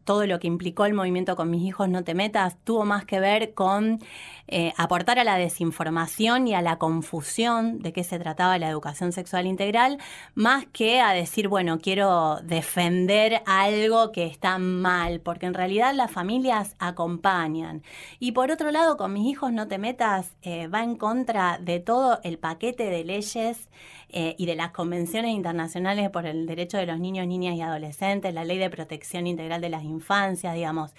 Todo 0.06 0.26
lo 0.26 0.39
que 0.39 0.48
implicó 0.48 0.86
el 0.86 0.94
movimiento 0.94 1.36
con 1.36 1.50
mis 1.50 1.63
hijos 1.63 1.88
no 1.88 2.04
te 2.04 2.13
metas 2.13 2.58
tuvo 2.63 2.84
más 2.84 3.06
que 3.06 3.22
ver 3.22 3.54
con 3.54 4.00
eh, 4.47 4.73
aportar 4.75 5.19
a 5.19 5.23
la 5.23 5.38
desinformación 5.38 6.47
y 6.47 6.53
a 6.53 6.62
la 6.62 6.77
confusión 6.77 7.79
de 7.79 7.93
qué 7.93 8.03
se 8.03 8.19
trataba 8.19 8.58
la 8.58 8.69
educación 8.69 9.13
sexual 9.13 9.47
integral, 9.47 9.99
más 10.36 10.65
que 10.65 10.99
a 10.99 11.12
decir, 11.13 11.47
bueno, 11.47 11.79
quiero 11.79 12.39
defender 12.43 13.41
algo 13.45 14.12
que 14.12 14.25
está 14.25 14.58
mal, 14.58 15.21
porque 15.21 15.45
en 15.45 15.53
realidad 15.53 15.93
las 15.93 16.12
familias 16.12 16.75
acompañan. 16.79 17.84
Y 18.19 18.34
por 18.34 18.51
otro 18.51 18.71
lado, 18.71 18.97
con 18.97 19.13
mis 19.13 19.27
hijos 19.27 19.53
no 19.53 19.67
te 19.67 19.77
metas 19.77 20.36
eh, 20.41 20.67
va 20.67 20.84
en 20.84 20.97
contra 20.97 21.58
de 21.60 21.79
todo 21.79 22.19
el 22.23 22.38
paquete 22.38 22.89
de 22.89 23.06
leyes 23.06 23.69
eh, 24.10 24.36
y 24.38 24.45
de 24.45 24.56
las 24.56 24.71
convenciones 24.71 25.32
internacionales 25.32 26.10
por 26.10 26.25
el 26.25 26.45
derecho 26.45 26.77
de 26.77 26.86
los 26.86 26.99
niños, 26.99 27.27
niñas 27.27 27.56
y 27.56 27.62
adolescentes, 27.62 28.34
la 28.34 28.43
ley 28.43 28.58
de 28.58 28.69
protección 28.69 29.25
integral 29.25 29.62
de 29.62 29.69
las 29.69 29.84
infancias, 29.84 30.53
digamos. 30.53 30.93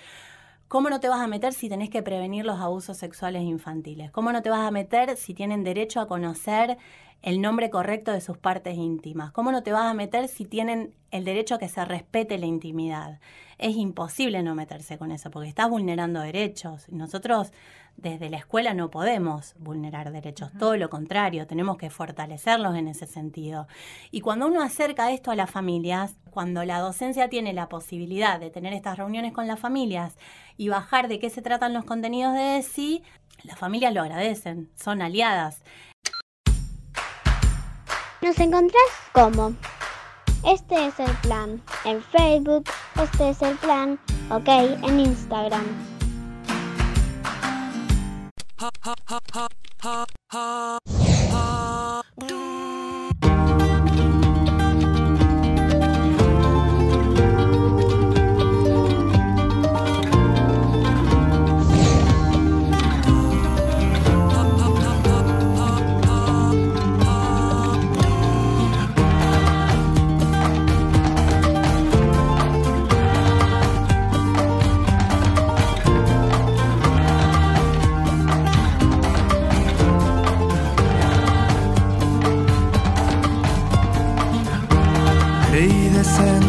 ¿Cómo 0.74 0.90
no 0.90 0.98
te 0.98 1.08
vas 1.08 1.20
a 1.20 1.28
meter 1.28 1.52
si 1.52 1.68
tenés 1.68 1.88
que 1.88 2.02
prevenir 2.02 2.44
los 2.44 2.58
abusos 2.58 2.96
sexuales 2.96 3.44
infantiles? 3.44 4.10
¿Cómo 4.10 4.32
no 4.32 4.42
te 4.42 4.50
vas 4.50 4.66
a 4.66 4.72
meter 4.72 5.16
si 5.16 5.32
tienen 5.32 5.62
derecho 5.62 6.00
a 6.00 6.08
conocer 6.08 6.78
el 7.22 7.40
nombre 7.40 7.70
correcto 7.70 8.12
de 8.12 8.20
sus 8.20 8.36
partes 8.36 8.76
íntimas. 8.76 9.32
¿Cómo 9.32 9.52
no 9.52 9.62
te 9.62 9.72
vas 9.72 9.86
a 9.86 9.94
meter 9.94 10.28
si 10.28 10.44
tienen 10.44 10.94
el 11.10 11.24
derecho 11.24 11.54
a 11.54 11.58
que 11.58 11.68
se 11.68 11.84
respete 11.84 12.38
la 12.38 12.46
intimidad? 12.46 13.18
Es 13.58 13.76
imposible 13.76 14.42
no 14.42 14.54
meterse 14.54 14.98
con 14.98 15.10
eso 15.10 15.30
porque 15.30 15.48
estás 15.48 15.70
vulnerando 15.70 16.20
derechos. 16.20 16.88
Nosotros 16.90 17.52
desde 17.96 18.28
la 18.28 18.38
escuela 18.38 18.74
no 18.74 18.90
podemos 18.90 19.54
vulnerar 19.58 20.10
derechos, 20.10 20.50
todo 20.58 20.76
lo 20.76 20.90
contrario, 20.90 21.46
tenemos 21.46 21.76
que 21.76 21.90
fortalecerlos 21.90 22.76
en 22.76 22.88
ese 22.88 23.06
sentido. 23.06 23.68
Y 24.10 24.20
cuando 24.20 24.46
uno 24.46 24.62
acerca 24.62 25.12
esto 25.12 25.30
a 25.30 25.36
las 25.36 25.50
familias, 25.50 26.16
cuando 26.30 26.64
la 26.64 26.80
docencia 26.80 27.28
tiene 27.28 27.52
la 27.52 27.68
posibilidad 27.68 28.40
de 28.40 28.50
tener 28.50 28.72
estas 28.72 28.98
reuniones 28.98 29.32
con 29.32 29.46
las 29.46 29.60
familias 29.60 30.18
y 30.56 30.68
bajar 30.68 31.08
de 31.08 31.18
qué 31.18 31.30
se 31.30 31.42
tratan 31.42 31.72
los 31.72 31.84
contenidos 31.84 32.34
de 32.34 32.58
ESI, 32.58 33.02
las 33.44 33.58
familias 33.58 33.94
lo 33.94 34.02
agradecen, 34.02 34.70
son 34.74 35.00
aliadas. 35.00 35.62
Nos 38.24 38.40
encontrás 38.40 38.82
como 39.12 39.54
Este 40.46 40.86
es 40.86 40.98
el 40.98 41.14
plan 41.18 41.60
en 41.84 42.02
Facebook, 42.04 42.64
este 42.98 43.28
es 43.28 43.42
el 43.42 43.54
plan, 43.58 44.00
ok, 44.30 44.48
en 44.48 45.00
Instagram. 45.00 45.66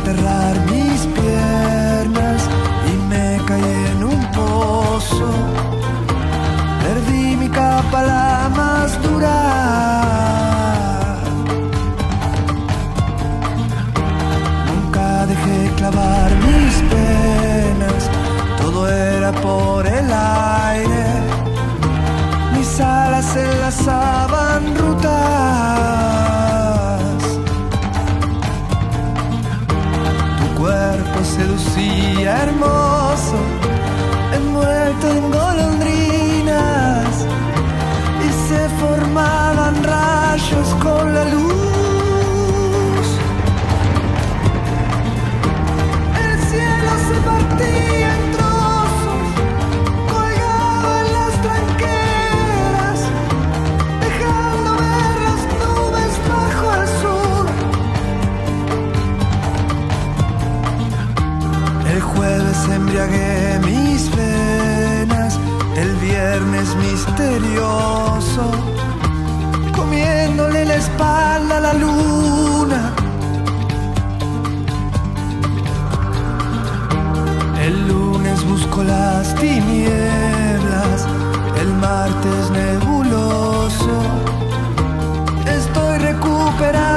Desenterrar 0.06 0.56
mis 0.72 1.08
piernas 1.08 2.42
y 2.88 2.94
me 3.10 3.40
caí 3.48 3.86
en 3.92 4.04
un 4.04 4.22
pozo. 4.32 5.32
Perdí 6.84 7.36
mi 7.36 7.50
capa 7.50 8.04
la 8.04 8.50
más 8.56 9.02
dura. 9.02 9.42
Nunca 14.68 15.26
dejé 15.26 15.72
clavar 15.76 16.32
mis 16.48 16.76
penas, 16.90 17.05
recuperando 86.56 86.95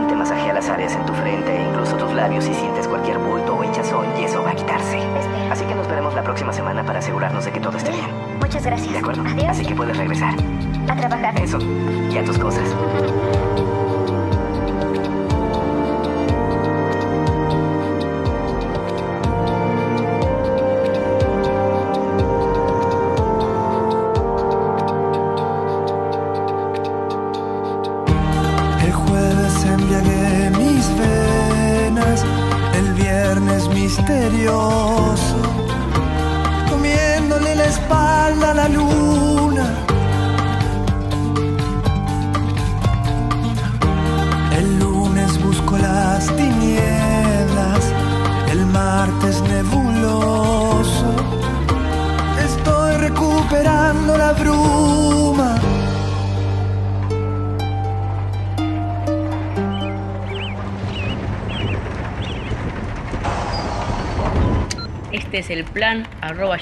Adelante 0.00 0.16
masajea 0.16 0.54
las 0.54 0.68
áreas 0.70 0.94
en 0.94 1.04
tu 1.04 1.12
frente 1.12 1.54
e 1.54 1.68
incluso 1.68 1.94
tus 1.96 2.10
labios 2.14 2.44
si 2.44 2.54
sientes 2.54 2.88
cualquier 2.88 3.18
bulto 3.18 3.54
o 3.54 3.62
hinchazón 3.62 4.06
y 4.18 4.24
eso 4.24 4.42
va 4.42 4.52
a 4.52 4.54
quitarse. 4.54 4.98
Así 5.50 5.66
que 5.66 5.74
nos 5.74 5.86
veremos 5.86 6.14
la 6.14 6.22
próxima 6.22 6.54
semana 6.54 6.82
para 6.82 7.00
asegurarnos 7.00 7.44
de 7.44 7.52
que 7.52 7.60
todo 7.60 7.76
esté 7.76 7.90
bien. 7.90 8.08
Muchas 8.40 8.64
gracias. 8.64 8.94
¿De 8.94 8.98
acuerdo? 8.98 9.22
Adiós. 9.28 9.48
Así 9.48 9.66
que 9.66 9.74
puedes 9.74 9.98
regresar. 9.98 10.34
A 10.88 10.96
trabajar. 10.96 11.38
Eso. 11.38 11.58
Y 12.10 12.16
a 12.16 12.24
tus 12.24 12.38
cosas. 12.38 12.74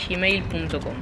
gmail.com. 0.08 0.94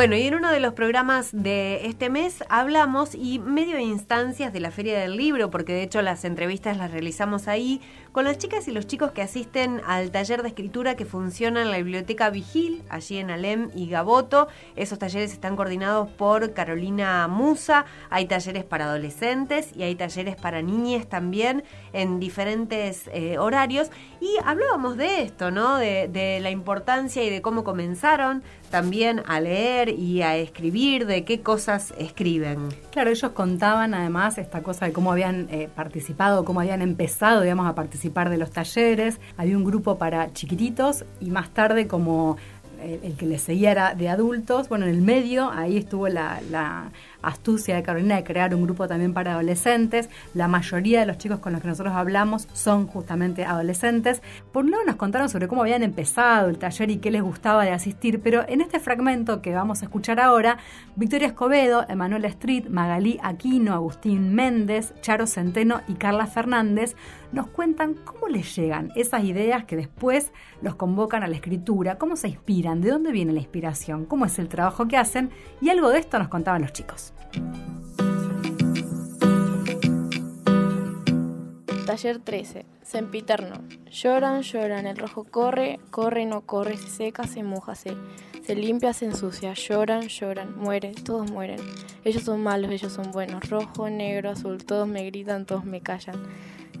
Bueno, 0.00 0.16
y 0.16 0.26
en 0.28 0.34
de 0.50 0.60
los 0.60 0.74
programas 0.74 1.30
de 1.32 1.86
este 1.86 2.10
mes 2.10 2.42
hablamos 2.48 3.14
y 3.14 3.38
medio 3.38 3.78
instancias 3.78 4.52
de 4.52 4.58
la 4.58 4.70
Feria 4.70 4.98
del 4.98 5.16
Libro, 5.16 5.50
porque 5.50 5.72
de 5.72 5.82
hecho 5.82 6.02
las 6.02 6.24
entrevistas 6.24 6.76
las 6.76 6.90
realizamos 6.90 7.46
ahí, 7.46 7.80
con 8.12 8.24
las 8.24 8.38
chicas 8.38 8.66
y 8.66 8.72
los 8.72 8.88
chicos 8.88 9.12
que 9.12 9.22
asisten 9.22 9.80
al 9.86 10.10
taller 10.10 10.42
de 10.42 10.48
escritura 10.48 10.96
que 10.96 11.04
funciona 11.04 11.62
en 11.62 11.70
la 11.70 11.76
Biblioteca 11.76 12.30
Vigil, 12.30 12.82
allí 12.90 13.18
en 13.18 13.30
Alem 13.30 13.70
y 13.74 13.88
Gaboto. 13.88 14.48
Esos 14.74 14.98
talleres 14.98 15.32
están 15.32 15.54
coordinados 15.54 16.08
por 16.08 16.52
Carolina 16.52 17.28
Musa, 17.28 17.84
hay 18.10 18.26
talleres 18.26 18.64
para 18.64 18.86
adolescentes 18.86 19.70
y 19.76 19.84
hay 19.84 19.94
talleres 19.94 20.34
para 20.34 20.60
niñas 20.60 21.06
también 21.08 21.62
en 21.92 22.18
diferentes 22.18 23.08
eh, 23.12 23.38
horarios. 23.38 23.90
Y 24.20 24.36
hablábamos 24.44 24.96
de 24.96 25.22
esto, 25.22 25.52
¿no? 25.52 25.76
De, 25.76 26.08
de 26.08 26.40
la 26.40 26.50
importancia 26.50 27.22
y 27.22 27.30
de 27.30 27.40
cómo 27.40 27.62
comenzaron 27.62 28.42
también 28.70 29.22
a 29.26 29.40
leer 29.40 29.88
y 29.88 30.22
a 30.22 30.36
escribir, 30.42 31.06
de 31.06 31.24
qué 31.24 31.40
cosas 31.40 31.92
escriben. 31.98 32.68
Claro, 32.90 33.10
ellos 33.10 33.30
contaban 33.32 33.94
además 33.94 34.38
esta 34.38 34.62
cosa 34.62 34.86
de 34.86 34.92
cómo 34.92 35.12
habían 35.12 35.48
eh, 35.50 35.68
participado, 35.74 36.44
cómo 36.44 36.60
habían 36.60 36.82
empezado, 36.82 37.42
digamos, 37.42 37.66
a 37.66 37.74
participar 37.74 38.30
de 38.30 38.38
los 38.38 38.50
talleres. 38.50 39.20
Había 39.36 39.56
un 39.56 39.64
grupo 39.64 39.98
para 39.98 40.32
chiquititos 40.32 41.04
y 41.20 41.30
más 41.30 41.50
tarde 41.50 41.86
como 41.86 42.36
el, 42.82 43.14
que 43.16 43.26
les 43.26 43.42
seguía 43.42 43.70
era 43.70 43.94
de 43.94 44.08
adultos. 44.08 44.68
Bueno, 44.68 44.86
en 44.86 44.92
el 44.92 45.02
medio 45.02 45.50
ahí 45.50 45.76
estuvo 45.76 46.08
la 46.08 46.90
astucia 47.22 47.76
de 47.76 47.82
Carolina 47.82 48.16
de 48.16 48.24
crear 48.24 48.54
un 48.54 48.62
grupo 48.62 48.88
también 48.88 49.14
para 49.14 49.32
adolescentes. 49.32 50.08
La 50.34 50.48
mayoría 50.48 51.00
de 51.00 51.06
los 51.06 51.18
chicos 51.18 51.38
con 51.40 51.52
los 51.52 51.62
que 51.62 51.68
nosotros 51.68 51.94
hablamos 51.94 52.48
son 52.52 52.86
justamente 52.86 53.44
adolescentes. 53.44 54.22
Por 54.52 54.64
un 54.64 54.70
nos 54.86 54.96
contaron 54.96 55.28
sobre 55.28 55.48
cómo 55.48 55.62
habían 55.62 55.82
empezado 55.82 56.48
el 56.48 56.58
taller 56.58 56.90
y 56.90 56.98
qué 56.98 57.10
les 57.10 57.22
gustaba 57.22 57.64
de 57.64 57.72
asistir, 57.72 58.20
pero 58.22 58.44
en 58.48 58.60
este 58.60 58.80
fragmento 58.80 59.42
que 59.42 59.54
vamos 59.54 59.82
a 59.82 59.86
escuchar 59.86 60.20
ahora, 60.20 60.58
Victoria 60.96 61.28
Escobedo, 61.28 61.84
Emanuel 61.88 62.24
Street, 62.26 62.68
Magalí 62.68 63.18
Aquino, 63.22 63.74
Agustín 63.74 64.34
Méndez, 64.34 64.94
Charo 65.02 65.26
Centeno 65.26 65.80
y 65.88 65.94
Carla 65.94 66.26
Fernández 66.26 66.96
nos 67.32 67.46
cuentan 67.48 67.94
cómo 67.94 68.28
les 68.28 68.54
llegan 68.56 68.90
esas 68.96 69.24
ideas 69.24 69.64
que 69.64 69.76
después 69.76 70.32
los 70.62 70.74
convocan 70.74 71.22
a 71.22 71.28
la 71.28 71.36
escritura, 71.36 71.98
cómo 71.98 72.16
se 72.16 72.28
inspiran, 72.28 72.80
de 72.80 72.90
dónde 72.90 73.12
viene 73.12 73.32
la 73.32 73.40
inspiración, 73.40 74.04
cómo 74.04 74.26
es 74.26 74.38
el 74.38 74.48
trabajo 74.48 74.88
que 74.88 74.96
hacen 74.96 75.30
y 75.60 75.68
algo 75.68 75.90
de 75.90 75.98
esto 75.98 76.18
nos 76.18 76.28
contaban 76.28 76.62
los 76.62 76.72
chicos. 76.72 77.09
Taller 81.90 82.20
13. 82.20 82.66
Sempiterno. 82.82 83.64
Lloran, 83.90 84.42
lloran. 84.42 84.86
El 84.86 84.96
rojo 84.96 85.24
corre, 85.24 85.80
corre, 85.90 86.24
no 86.24 86.42
corre. 86.42 86.76
Se 86.76 86.88
seca, 86.88 87.24
se 87.26 87.42
moja, 87.42 87.74
se, 87.74 87.96
se 88.44 88.54
limpia, 88.54 88.92
se 88.92 89.06
ensucia. 89.06 89.54
Lloran, 89.54 90.02
lloran. 90.06 90.56
Muere, 90.56 90.92
todos 90.92 91.28
mueren. 91.28 91.58
Ellos 92.04 92.22
son 92.22 92.44
malos, 92.44 92.70
ellos 92.70 92.92
son 92.92 93.10
buenos. 93.10 93.50
Rojo, 93.50 93.90
negro, 93.90 94.30
azul. 94.30 94.64
Todos 94.64 94.86
me 94.86 95.04
gritan, 95.04 95.46
todos 95.46 95.64
me 95.64 95.80
callan. 95.80 96.22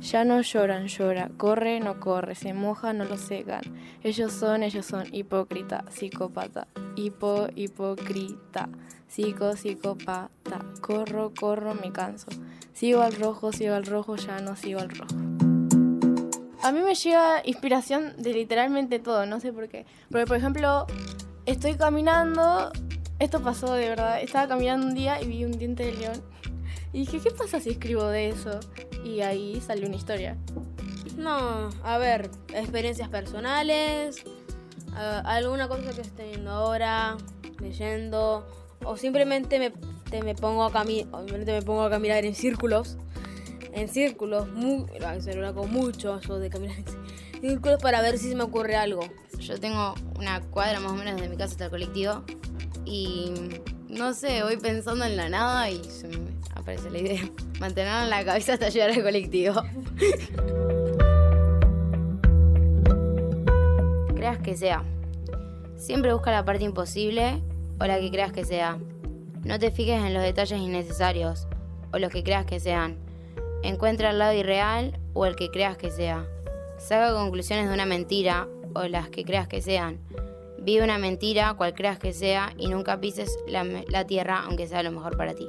Ya 0.00 0.24
no 0.24 0.40
lloran, 0.42 0.86
llora. 0.86 1.28
Corre, 1.36 1.80
no 1.80 1.98
corre. 1.98 2.36
Se 2.36 2.54
moja, 2.54 2.92
no 2.92 3.04
lo 3.04 3.16
secan. 3.16 3.62
Ellos 4.04 4.32
son, 4.32 4.62
ellos 4.62 4.86
son 4.86 5.12
hipócrita, 5.12 5.84
psicópata. 5.90 6.68
Hipo, 6.94 7.48
hipócrita. 7.56 8.68
Psico, 9.10 9.56
psicópata. 9.56 10.60
Corro, 10.80 11.32
corro, 11.34 11.74
me 11.74 11.90
canso. 11.90 12.28
Sigo 12.72 13.02
al 13.02 13.16
rojo, 13.16 13.52
sigo 13.52 13.74
al 13.74 13.84
rojo, 13.84 14.14
ya 14.14 14.38
no 14.40 14.54
sigo 14.54 14.78
al 14.78 14.90
rojo. 14.90 15.16
A 16.62 16.70
mí 16.70 16.80
me 16.80 16.94
llega 16.94 17.42
inspiración 17.44 18.14
de 18.18 18.32
literalmente 18.32 19.00
todo, 19.00 19.26
no 19.26 19.40
sé 19.40 19.52
por 19.52 19.68
qué. 19.68 19.84
Porque, 20.10 20.26
por 20.26 20.36
ejemplo, 20.36 20.86
estoy 21.44 21.74
caminando, 21.74 22.70
esto 23.18 23.42
pasó 23.42 23.74
de 23.74 23.88
verdad, 23.88 24.22
estaba 24.22 24.46
caminando 24.46 24.86
un 24.86 24.94
día 24.94 25.20
y 25.20 25.26
vi 25.26 25.44
un 25.44 25.58
diente 25.58 25.86
de 25.86 25.94
león. 25.94 26.22
Y 26.92 27.00
dije, 27.00 27.18
¿qué 27.18 27.32
pasa 27.32 27.58
si 27.58 27.70
escribo 27.70 28.04
de 28.06 28.28
eso? 28.28 28.60
Y 29.04 29.22
ahí 29.22 29.60
salió 29.60 29.88
una 29.88 29.96
historia. 29.96 30.36
No, 31.16 31.70
a 31.82 31.98
ver, 31.98 32.30
experiencias 32.54 33.08
personales, 33.08 34.22
uh, 34.92 35.26
alguna 35.26 35.66
cosa 35.66 35.90
que 35.92 36.02
esté 36.02 36.28
viendo 36.28 36.52
ahora, 36.52 37.16
leyendo, 37.60 38.46
o 38.84 38.96
simplemente 38.96 39.58
me, 39.58 39.72
me, 40.22 40.34
pongo 40.34 40.64
a 40.64 40.84
me 40.84 41.62
pongo 41.62 41.82
a 41.82 41.90
caminar 41.90 42.24
en 42.24 42.34
círculos, 42.34 42.96
en 43.72 43.88
círculos, 43.88 44.48
muy, 44.48 44.86
hago 45.44 45.66
mucho 45.66 46.18
eso 46.18 46.38
de 46.38 46.50
caminar 46.50 46.76
en 47.42 47.50
círculos 47.50 47.80
para 47.82 48.02
ver 48.02 48.18
si 48.18 48.28
se 48.28 48.34
me 48.34 48.44
ocurre 48.44 48.76
algo. 48.76 49.02
Yo 49.38 49.58
tengo 49.58 49.94
una 50.18 50.40
cuadra 50.40 50.80
más 50.80 50.92
o 50.92 50.96
menos 50.96 51.20
de 51.20 51.28
mi 51.28 51.36
casa 51.36 51.52
hasta 51.52 51.64
el 51.64 51.70
colectivo 51.70 52.24
y 52.84 53.32
no 53.88 54.14
sé, 54.14 54.42
voy 54.42 54.56
pensando 54.56 55.04
en 55.04 55.16
la 55.16 55.28
nada 55.28 55.70
y 55.70 55.82
se 55.84 56.08
me 56.08 56.16
aparece 56.54 56.90
la 56.90 56.98
idea. 56.98 57.22
Mantenerla 57.60 58.04
en 58.04 58.10
la 58.10 58.24
cabeza 58.24 58.54
hasta 58.54 58.68
llegar 58.68 58.90
al 58.90 59.02
colectivo. 59.02 59.62
creas 64.20 64.38
que 64.38 64.54
sea. 64.54 64.84
Siempre 65.76 66.12
busca 66.12 66.30
la 66.30 66.44
parte 66.44 66.62
imposible 66.64 67.42
o 67.80 67.86
la 67.86 67.98
que 67.98 68.10
creas 68.10 68.32
que 68.32 68.44
sea. 68.44 68.78
No 69.44 69.58
te 69.58 69.70
fijes 69.70 70.04
en 70.04 70.14
los 70.14 70.22
detalles 70.22 70.60
innecesarios 70.60 71.48
o 71.92 71.98
los 71.98 72.12
que 72.12 72.22
creas 72.22 72.44
que 72.44 72.60
sean. 72.60 72.98
Encuentra 73.62 74.10
el 74.10 74.18
lado 74.18 74.34
irreal 74.34 74.98
o 75.14 75.26
el 75.26 75.34
que 75.34 75.50
creas 75.50 75.76
que 75.76 75.90
sea. 75.90 76.26
Saca 76.78 77.12
conclusiones 77.12 77.68
de 77.68 77.74
una 77.74 77.86
mentira 77.86 78.48
o 78.74 78.84
las 78.84 79.08
que 79.08 79.24
creas 79.24 79.48
que 79.48 79.62
sean. 79.62 79.98
Vive 80.58 80.84
una 80.84 80.98
mentira, 80.98 81.54
cual 81.54 81.74
creas 81.74 81.98
que 81.98 82.12
sea, 82.12 82.52
y 82.58 82.68
nunca 82.68 83.00
pises 83.00 83.38
la, 83.46 83.64
la 83.64 84.06
tierra 84.06 84.42
aunque 84.44 84.66
sea 84.66 84.82
lo 84.82 84.92
mejor 84.92 85.16
para 85.16 85.34
ti. 85.34 85.48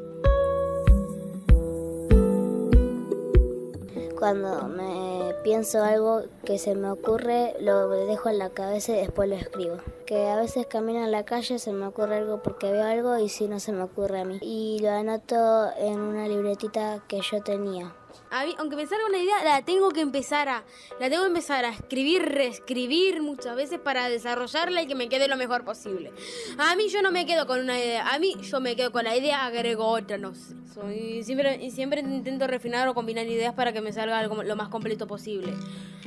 Cuando 4.21 4.67
me 4.67 5.34
pienso 5.43 5.84
algo 5.84 6.21
que 6.45 6.60
se 6.60 6.75
me 6.75 6.91
ocurre, 6.91 7.55
lo 7.60 7.89
dejo 7.89 8.29
en 8.29 8.38
la 8.38 8.51
cabeza 8.51 8.91
y 8.91 8.97
después 8.97 9.27
lo 9.27 9.34
escribo. 9.34 9.77
Que 10.05 10.29
a 10.29 10.36
veces 10.36 10.67
camino 10.67 11.03
en 11.03 11.10
la 11.10 11.25
calle, 11.25 11.57
se 11.57 11.73
me 11.73 11.88
ocurre 11.88 12.17
algo 12.17 12.43
porque 12.43 12.71
veo 12.71 12.86
algo 12.86 13.17
y 13.17 13.29
si 13.29 13.47
no 13.47 13.60
se 13.60 13.71
me 13.71 13.81
ocurre 13.81 14.19
a 14.19 14.25
mí. 14.25 14.38
Y 14.43 14.77
lo 14.79 14.91
anoto 14.91 15.71
en 15.75 15.99
una 15.99 16.27
libretita 16.27 17.03
que 17.07 17.21
yo 17.21 17.41
tenía. 17.41 17.95
A 18.32 18.46
mí, 18.46 18.56
aunque 18.58 18.78
me 18.78 18.88
salga 18.88 19.06
una 19.08 19.17
idea, 19.17 19.44
la 19.44 19.62
tengo 19.62 19.89
que 19.91 20.00
empezar 20.00 20.48
a, 20.48 20.63
la 21.02 21.10
tengo 21.10 21.24
que 21.24 21.28
empezar 21.28 21.65
a 21.65 21.70
escribir, 21.70 22.24
reescribir 22.24 23.22
muchas 23.22 23.58
veces 23.58 23.78
para 23.78 24.08
desarrollarla 24.08 24.82
y 24.82 24.88
que 24.88 24.96
me 24.96 25.10
quede 25.10 25.28
lo 25.28 25.36
mejor 25.36 25.65
posible. 25.65 26.13
A 26.58 26.78
mí 26.78 26.88
yo 26.88 27.02
no 27.02 27.12
me 27.12 27.26
quedo 27.26 27.46
con 27.46 27.60
una 27.60 27.78
idea, 27.78 28.08
a 28.08 28.20
mí 28.20 28.38
yo 28.41 28.62
me 28.62 28.78
quedo 28.78 28.94
con 28.94 29.04
la 29.04 29.17
idea, 29.17 29.46
agrego 29.46 29.86
otra, 29.86 30.17
no 30.17 30.34
sé. 30.34 30.56
Soy, 30.74 31.24
siempre, 31.26 31.70
siempre 31.72 32.00
intento 32.00 32.48
refinar 32.48 32.88
o 32.88 32.94
combinar 32.94 33.28
ideas 33.28 33.54
para 33.54 33.74
que 33.74 33.82
me 33.82 33.91
salga 33.91 34.17
algo 34.17 34.44
lo 34.44 34.56
más 34.56 34.70
completo 34.70 35.08
posible. 35.08 35.54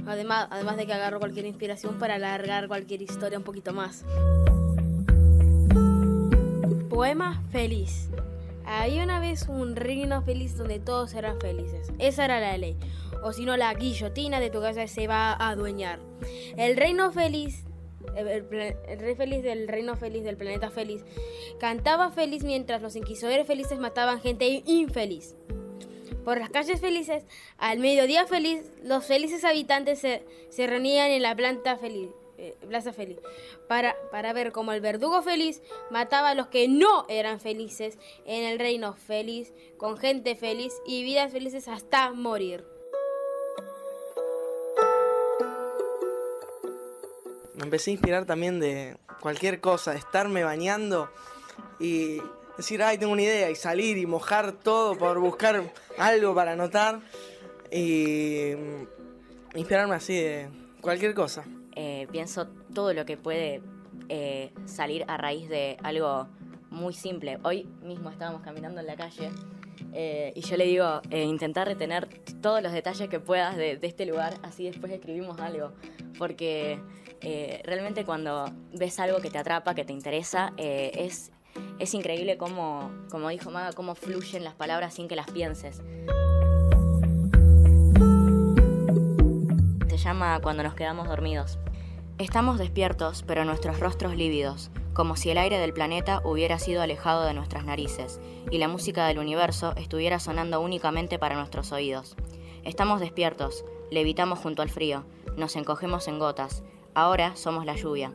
Además, 0.06 0.48
además 0.50 0.78
de 0.78 0.86
que 0.86 0.94
agarro 0.94 1.18
cualquier 1.18 1.44
inspiración 1.44 1.98
para 1.98 2.14
alargar 2.14 2.68
cualquier 2.68 3.02
historia 3.02 3.36
un 3.36 3.44
poquito 3.44 3.74
más. 3.74 4.02
Poema 6.88 7.42
feliz. 7.52 8.08
Había 8.66 9.04
una 9.04 9.20
vez 9.20 9.46
un 9.48 9.76
reino 9.76 10.22
feliz 10.22 10.56
donde 10.56 10.78
todos 10.78 11.14
eran 11.14 11.40
felices. 11.40 11.92
Esa 11.98 12.24
era 12.24 12.40
la 12.40 12.56
ley. 12.56 12.76
O 13.22 13.32
si 13.32 13.44
no, 13.44 13.56
la 13.56 13.72
guillotina 13.74 14.40
de 14.40 14.50
tu 14.50 14.60
casa 14.60 14.86
se 14.86 15.06
va 15.06 15.32
a 15.32 15.50
adueñar. 15.50 16.00
El 16.56 16.76
reino 16.76 17.12
feliz, 17.12 17.64
el, 18.16 18.28
el, 18.28 18.98
rey 18.98 19.14
feliz 19.14 19.42
del 19.42 19.68
reino 19.68 19.96
feliz 19.96 20.24
del 20.24 20.36
planeta 20.36 20.70
feliz, 20.70 21.04
cantaba 21.58 22.10
feliz 22.10 22.42
mientras 22.44 22.80
los 22.80 22.96
inquisidores 22.96 23.46
felices 23.46 23.78
mataban 23.78 24.20
gente 24.20 24.62
infeliz. 24.66 25.36
Por 26.24 26.38
las 26.38 26.48
calles 26.48 26.80
felices, 26.80 27.24
al 27.58 27.80
mediodía 27.80 28.26
feliz, 28.26 28.62
los 28.82 29.04
felices 29.04 29.44
habitantes 29.44 29.98
se, 29.98 30.24
se 30.48 30.66
reunían 30.66 31.10
en 31.10 31.22
la 31.22 31.36
planta 31.36 31.76
feliz. 31.76 32.08
Eh, 32.36 32.56
Plaza 32.68 32.92
Feliz, 32.92 33.18
para, 33.68 33.94
para 34.10 34.32
ver 34.32 34.50
cómo 34.50 34.72
el 34.72 34.80
verdugo 34.80 35.22
feliz 35.22 35.62
mataba 35.90 36.30
a 36.30 36.34
los 36.34 36.48
que 36.48 36.66
no 36.66 37.06
eran 37.08 37.38
felices 37.38 37.96
en 38.24 38.42
el 38.44 38.58
reino 38.58 38.94
feliz, 38.94 39.52
con 39.76 39.96
gente 39.96 40.34
feliz 40.34 40.72
y 40.84 41.04
vidas 41.04 41.30
felices 41.30 41.68
hasta 41.68 42.12
morir. 42.12 42.64
Me 47.54 47.62
empecé 47.62 47.90
a 47.90 47.92
inspirar 47.92 48.24
también 48.24 48.58
de 48.58 48.96
cualquier 49.20 49.60
cosa, 49.60 49.94
estarme 49.94 50.42
bañando 50.42 51.08
y 51.78 52.20
decir, 52.56 52.82
ay, 52.82 52.98
tengo 52.98 53.12
una 53.12 53.22
idea, 53.22 53.48
y 53.48 53.54
salir 53.54 53.96
y 53.96 54.06
mojar 54.06 54.52
todo 54.52 54.98
por 54.98 55.20
buscar 55.20 55.72
algo 55.98 56.34
para 56.34 56.52
anotar 56.52 57.00
y 57.70 58.54
inspirarme 59.54 59.94
así 59.94 60.14
de 60.14 60.48
cualquier 60.80 61.14
cosa 61.14 61.44
eh, 61.76 62.06
pienso 62.10 62.46
todo 62.74 62.92
lo 62.92 63.04
que 63.04 63.16
puede 63.16 63.62
eh, 64.08 64.52
salir 64.66 65.04
a 65.08 65.16
raíz 65.16 65.48
de 65.48 65.78
algo 65.82 66.28
muy 66.70 66.92
simple. 66.92 67.38
Hoy 67.42 67.66
mismo 67.82 68.10
estábamos 68.10 68.42
caminando 68.42 68.80
en 68.80 68.86
la 68.86 68.96
calle 68.96 69.30
eh, 69.92 70.32
y 70.34 70.40
yo 70.42 70.56
le 70.56 70.66
digo, 70.66 71.00
eh, 71.10 71.24
intentar 71.24 71.66
retener 71.66 72.08
todos 72.42 72.62
los 72.62 72.72
detalles 72.72 73.08
que 73.08 73.20
puedas 73.20 73.56
de, 73.56 73.76
de, 73.76 73.86
este 73.86 74.04
lugar, 74.04 74.34
así 74.42 74.64
después 74.64 74.92
escribimos 74.92 75.40
algo. 75.40 75.72
Porque 76.18 76.78
realmente 77.64 78.04
cuando 78.04 78.52
ves 78.74 79.00
algo 79.00 79.18
que 79.20 79.30
te 79.30 79.38
atrapa, 79.38 79.74
que 79.74 79.84
te 79.84 79.94
interesa, 79.94 80.52
es 80.58 81.32
Es 81.78 81.94
increíble 81.94 82.36
cómo, 82.36 82.90
como 83.10 83.30
dijo 83.30 83.50
Maga, 83.50 83.72
cómo 83.72 83.94
fluyen 83.94 84.44
las 84.44 84.54
palabras 84.54 84.94
sin 84.94 85.08
que 85.08 85.16
las 85.16 85.30
pienses. 85.30 85.80
Llama 90.04 90.38
Cuando 90.42 90.62
nos 90.62 90.74
quedamos 90.74 91.08
dormidos. 91.08 91.58
Estamos 92.18 92.58
despiertos, 92.58 93.24
pero 93.26 93.46
nuestros 93.46 93.80
rostros 93.80 94.14
lívidos, 94.14 94.70
como 94.92 95.16
si 95.16 95.30
el 95.30 95.38
aire 95.38 95.58
del 95.58 95.72
planeta 95.72 96.20
hubiera 96.24 96.58
sido 96.58 96.82
alejado 96.82 97.24
de 97.24 97.32
nuestras 97.32 97.64
narices 97.64 98.20
y 98.50 98.58
la 98.58 98.68
música 98.68 99.06
del 99.06 99.18
universo 99.18 99.72
estuviera 99.76 100.18
sonando 100.18 100.60
únicamente 100.60 101.18
para 101.18 101.36
nuestros 101.36 101.72
oídos. 101.72 102.16
Estamos 102.64 103.00
despiertos, 103.00 103.64
levitamos 103.90 104.38
junto 104.40 104.60
al 104.60 104.68
frío, 104.68 105.04
nos 105.38 105.56
encogemos 105.56 106.06
en 106.06 106.18
gotas, 106.18 106.62
ahora 106.94 107.34
somos 107.34 107.64
la 107.64 107.74
lluvia. 107.74 108.12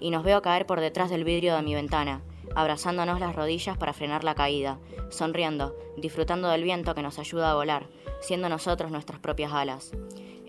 Y 0.00 0.10
nos 0.10 0.24
veo 0.24 0.42
caer 0.42 0.66
por 0.66 0.80
detrás 0.80 1.10
del 1.10 1.22
vidrio 1.22 1.54
de 1.54 1.62
mi 1.62 1.76
ventana, 1.76 2.22
abrazándonos 2.56 3.20
las 3.20 3.36
rodillas 3.36 3.78
para 3.78 3.92
frenar 3.92 4.24
la 4.24 4.34
caída, 4.34 4.78
sonriendo, 5.10 5.76
disfrutando 5.96 6.48
del 6.48 6.64
viento 6.64 6.96
que 6.96 7.02
nos 7.02 7.20
ayuda 7.20 7.52
a 7.52 7.54
volar, 7.54 7.86
siendo 8.20 8.48
nosotros 8.48 8.90
nuestras 8.90 9.20
propias 9.20 9.52
alas. 9.52 9.92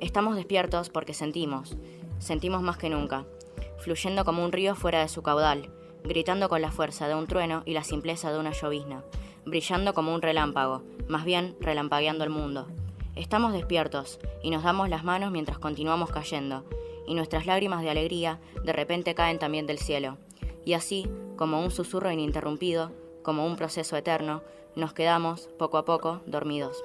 Estamos 0.01 0.35
despiertos 0.35 0.89
porque 0.89 1.13
sentimos, 1.13 1.77
sentimos 2.17 2.63
más 2.63 2.77
que 2.77 2.89
nunca, 2.89 3.23
fluyendo 3.77 4.25
como 4.25 4.43
un 4.43 4.51
río 4.51 4.73
fuera 4.73 4.99
de 4.99 5.07
su 5.07 5.21
caudal, 5.21 5.69
gritando 6.03 6.49
con 6.49 6.59
la 6.59 6.71
fuerza 6.71 7.07
de 7.07 7.13
un 7.13 7.27
trueno 7.27 7.61
y 7.67 7.73
la 7.73 7.83
simpleza 7.83 8.33
de 8.33 8.39
una 8.39 8.51
llovizna, 8.51 9.03
brillando 9.45 9.93
como 9.93 10.15
un 10.15 10.23
relámpago, 10.23 10.81
más 11.07 11.23
bien 11.23 11.55
relampagueando 11.59 12.23
el 12.23 12.31
mundo. 12.31 12.65
Estamos 13.15 13.53
despiertos 13.53 14.19
y 14.41 14.49
nos 14.49 14.63
damos 14.63 14.89
las 14.89 15.03
manos 15.03 15.31
mientras 15.31 15.59
continuamos 15.59 16.09
cayendo, 16.09 16.65
y 17.05 17.13
nuestras 17.13 17.45
lágrimas 17.45 17.83
de 17.83 17.91
alegría 17.91 18.39
de 18.63 18.73
repente 18.73 19.13
caen 19.13 19.37
también 19.37 19.67
del 19.67 19.77
cielo. 19.77 20.17
Y 20.65 20.73
así, 20.73 21.07
como 21.35 21.63
un 21.63 21.69
susurro 21.69 22.11
ininterrumpido, 22.11 22.91
como 23.21 23.45
un 23.45 23.55
proceso 23.55 23.95
eterno, 23.95 24.41
nos 24.75 24.93
quedamos, 24.93 25.47
poco 25.59 25.77
a 25.77 25.85
poco, 25.85 26.21
dormidos. 26.25 26.83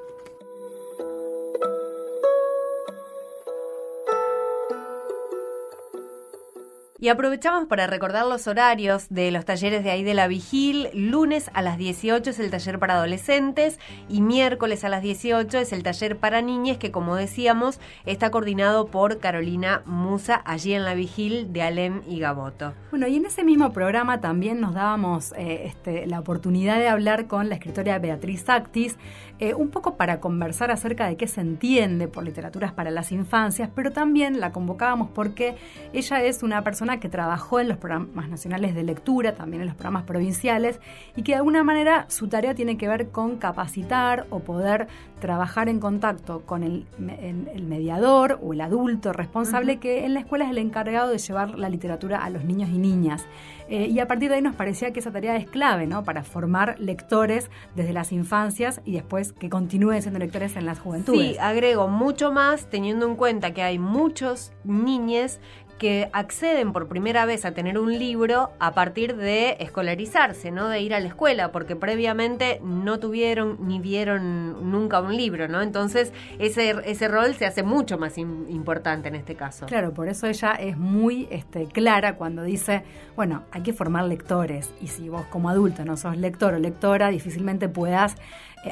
Y 6.99 7.11
aprovechamos 7.11 7.67
para 7.67 7.87
recordar 7.87 8.25
los 8.25 8.47
horarios 8.47 9.09
de 9.11 9.31
los 9.31 9.45
talleres 9.45 9.85
de 9.85 9.91
ahí 9.91 10.03
de 10.03 10.15
la 10.15 10.29
Vigil. 10.29 10.89
Lunes 10.95 11.51
a 11.53 11.61
las 11.61 11.77
18 11.77 12.31
es 12.31 12.39
el 12.39 12.51
taller 12.51 12.79
para 12.79 12.95
adolescentes 12.95 13.79
y 14.09 14.23
miércoles 14.23 14.83
a 14.83 14.89
las 14.89 15.03
18 15.03 15.59
es 15.59 15.75
el 15.75 15.83
taller 15.83 16.17
para 16.17 16.41
niñas 16.41 16.79
que 16.79 16.91
como 16.91 17.15
decíamos 17.15 17.81
está 18.07 18.31
coordinado 18.31 18.87
por 18.87 19.19
Carolina 19.19 19.83
Musa 19.85 20.41
allí 20.47 20.73
en 20.73 20.85
la 20.85 20.95
Vigil 20.95 21.53
de 21.53 21.61
Alem 21.61 22.01
y 22.09 22.19
Gaboto. 22.19 22.73
Bueno, 22.89 23.07
y 23.09 23.17
en 23.17 23.27
ese 23.27 23.45
mismo 23.45 23.75
programa 23.75 24.23
también 24.23 24.59
nos 24.59 24.73
dábamos 24.73 25.35
eh, 25.37 25.67
este, 25.67 26.07
la 26.07 26.19
oportunidad 26.19 26.79
de 26.79 26.89
hablar 26.89 27.27
con 27.27 27.51
la 27.51 27.57
escritora 27.57 27.99
Beatriz 27.99 28.49
Actis, 28.49 28.97
eh, 29.39 29.53
un 29.53 29.69
poco 29.69 29.99
para 29.99 30.19
conversar 30.19 30.71
acerca 30.71 31.07
de 31.07 31.19
qué 31.19 31.27
se 31.27 31.43
entiende 31.43 32.09
por 32.09 32.25
literaturas 32.25 32.73
para 32.73 32.91
las 32.91 33.13
infancias, 33.13 33.69
pero 33.75 33.93
también 33.93 34.41
la 34.41 34.51
convocábamos 34.51 35.11
porque 35.11 35.57
ella 35.93 36.23
es 36.23 36.43
una 36.43 36.65
persona 36.65 36.86
que 37.01 37.09
trabajó 37.09 37.61
en 37.61 37.69
los 37.69 37.77
programas 37.77 38.29
nacionales 38.29 38.75
de 38.75 38.83
lectura, 38.83 39.35
también 39.35 39.63
en 39.63 39.69
los 39.69 39.77
programas 39.77 40.05
provinciales, 40.05 40.81
y 41.17 41.23
que 41.23 41.33
de 41.33 41.37
alguna 41.37 41.65
manera 41.65 42.07
su 42.09 42.29
tarea 42.29 42.55
tiene 42.55 42.77
que 42.79 42.89
ver 42.89 43.09
con 43.09 43.37
capacitar 43.37 44.27
o 44.31 44.41
poder 44.41 44.89
trabajar 45.21 45.69
en 45.69 45.81
contacto 45.81 46.43
con 46.45 46.63
el, 46.63 46.87
mediador 46.99 48.39
o 48.43 48.53
el 48.53 48.61
adulto 48.61 49.13
responsable 49.13 49.79
que 49.79 50.05
en 50.05 50.15
la 50.15 50.21
escuela 50.21 50.45
es 50.45 50.51
el 50.51 50.59
encargado 50.59 51.11
de 51.11 51.19
llevar 51.19 51.59
la 51.59 51.69
literatura 51.69 52.25
a 52.25 52.31
los 52.31 52.45
niños 52.45 52.71
y 52.71 52.79
niñas. 52.79 53.27
Eh, 53.69 53.89
y 53.89 53.99
a 53.99 54.07
partir 54.07 54.29
de 54.29 54.37
ahí 54.37 54.43
nos 54.43 54.55
parecía 54.55 54.93
que 54.93 55.01
esa 55.01 55.11
tarea 55.11 55.37
es 55.37 55.49
clave, 55.49 55.87
¿no? 55.87 56.05
Para 56.05 56.23
formar 56.23 56.79
lectores 56.79 57.51
desde 57.75 57.93
las 57.93 58.13
infancias 58.13 58.81
y 58.85 58.93
después 58.93 59.33
que 59.33 59.51
continúen 59.51 60.03
siendo 60.03 60.21
lectores 60.21 60.57
en 60.57 60.67
las 60.67 60.79
juventudes. 60.79 61.33
Sí, 61.33 61.39
agrego 61.39 61.89
mucho 61.89 62.33
más 62.33 62.67
teniendo 62.67 63.07
en 63.07 63.17
cuenta 63.17 63.53
que 63.53 63.63
hay 63.63 63.79
muchos 63.79 64.53
niñes 64.65 65.41
que 65.79 66.09
acceden 66.13 66.73
por 66.73 66.89
primera 66.89 67.27
vez 67.27 67.45
a 67.45 67.53
tener 67.53 67.79
un 67.79 67.99
libro 67.99 68.51
a 68.59 68.73
partir 68.73 69.17
de 69.17 69.57
escolarizarse, 69.61 70.51
¿no? 70.51 70.69
De 70.69 70.81
ir 70.81 70.95
a 70.95 71.01
la 71.01 71.09
escuela, 71.09 71.53
porque 71.53 71.77
previamente 71.77 72.61
no 72.63 72.99
tuvieron 72.99 73.59
ni 73.67 73.79
vieron 73.79 74.71
nunca 74.71 75.01
un 75.01 75.17
libro, 75.17 75.49
¿no? 75.49 75.61
Entonces 75.61 76.13
ese, 76.39 76.75
ese 76.85 77.09
rol 77.09 77.35
se 77.35 77.47
hace 77.47 77.63
mucho 77.63 77.99
más 77.99 78.17
importante 78.19 79.09
en 79.09 79.17
este 79.17 79.35
caso. 79.35 79.67
Claro, 79.67 79.93
por 79.93 80.09
eso 80.09 80.27
ella 80.27 80.53
es 80.53 80.77
muy 80.77 81.29
este, 81.31 81.67
clara 81.67 82.17
cuando 82.17 82.43
dice, 82.43 82.83
bueno, 83.15 83.43
hay 83.51 83.63
que 83.63 83.73
formar 83.73 84.05
lectores 84.05 84.73
y 84.81 84.87
si 84.89 85.09
vos 85.09 85.27
como 85.27 85.51
adulto 85.51 85.85
no 85.85 85.97
sos 85.97 86.17
lector 86.17 86.55
o 86.55 86.59
lectora, 86.59 87.09
difícilmente 87.11 87.69
puedas 87.69 88.17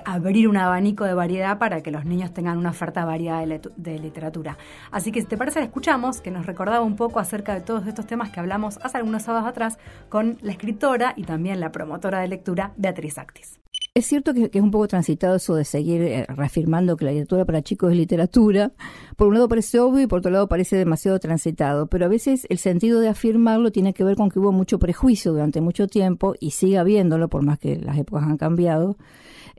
abrir 0.04 0.48
un 0.48 0.57
abanico 0.57 1.04
de 1.04 1.14
variedad 1.14 1.59
para 1.59 1.83
que 1.83 1.90
los 1.90 2.04
niños 2.04 2.33
tengan 2.33 2.59
una 2.59 2.70
oferta 2.70 3.04
variada 3.04 3.44
de, 3.76 3.98
literatura. 3.98 4.59
Así 4.90 5.12
que 5.12 5.20
si 5.20 5.26
te 5.26 5.37
parece, 5.37 5.62
escuchamos, 5.62 6.20
que 6.20 6.30
nos 6.30 6.46
recordaba 6.46 6.83
un 6.83 6.96
poco 6.96 7.20
acerca 7.20 7.54
de 7.54 7.61
todos 7.61 7.87
estos 7.87 8.07
temas 8.07 8.30
que 8.30 8.40
hablamos 8.40 8.78
hace 8.83 8.98
algunos 8.98 9.22
sábados 9.22 9.48
atrás 9.48 9.78
con 10.09 10.38
la 10.40 10.52
escritora 10.52 11.14
y 11.16 11.24
también 11.24 11.61
la 11.61 11.72
promotora 11.72 12.20
de 12.20 12.28
lectura, 12.28 12.72
Beatriz 12.76 13.18
Actis. 13.18 13.61
Es 13.96 14.07
cierto 14.07 14.35
que, 14.35 14.50
es 14.52 14.61
un 14.61 14.72
poco 14.72 14.88
transitado 14.88 15.37
eso 15.37 15.54
de 15.54 15.64
seguir 15.64 16.02
eh, 16.02 16.26
reafirmando 16.26 16.96
que 16.96 17.04
la 17.04 17.12
literatura 17.12 17.44
para 17.44 17.62
chicos 17.62 17.92
es 17.92 17.96
literatura. 17.96 18.72
Por 19.16 19.28
un 19.28 19.35
lado 19.35 19.48
parece 19.48 19.78
obvio 19.78 20.02
y 20.02 20.09
por 20.09 20.18
otro 20.18 20.33
lado 20.33 20.48
parece 20.48 20.74
demasiado 20.74 21.20
transitado, 21.20 21.87
pero 21.87 22.07
a 22.07 22.09
veces 22.09 22.44
el 22.50 22.59
sentido 22.59 22.98
de 22.98 23.09
afirmarlo 23.09 23.70
tiene 23.70 23.94
que 23.94 24.02
ver 24.02 24.16
con 24.16 24.30
que 24.30 24.40
hubo 24.40 24.50
mucho 24.50 24.80
prejuicio 24.80 25.30
durante 25.30 25.61
mucho 25.61 25.87
tiempo 25.87 26.35
y 26.40 26.50
sigue 26.50 26.76
habiéndolo, 26.76 27.28
por 27.28 27.44
más 27.44 27.61
que 27.61 27.76
las 27.76 27.96
épocas 27.96 28.24
han 28.24 28.37
cambiado, 28.37 28.96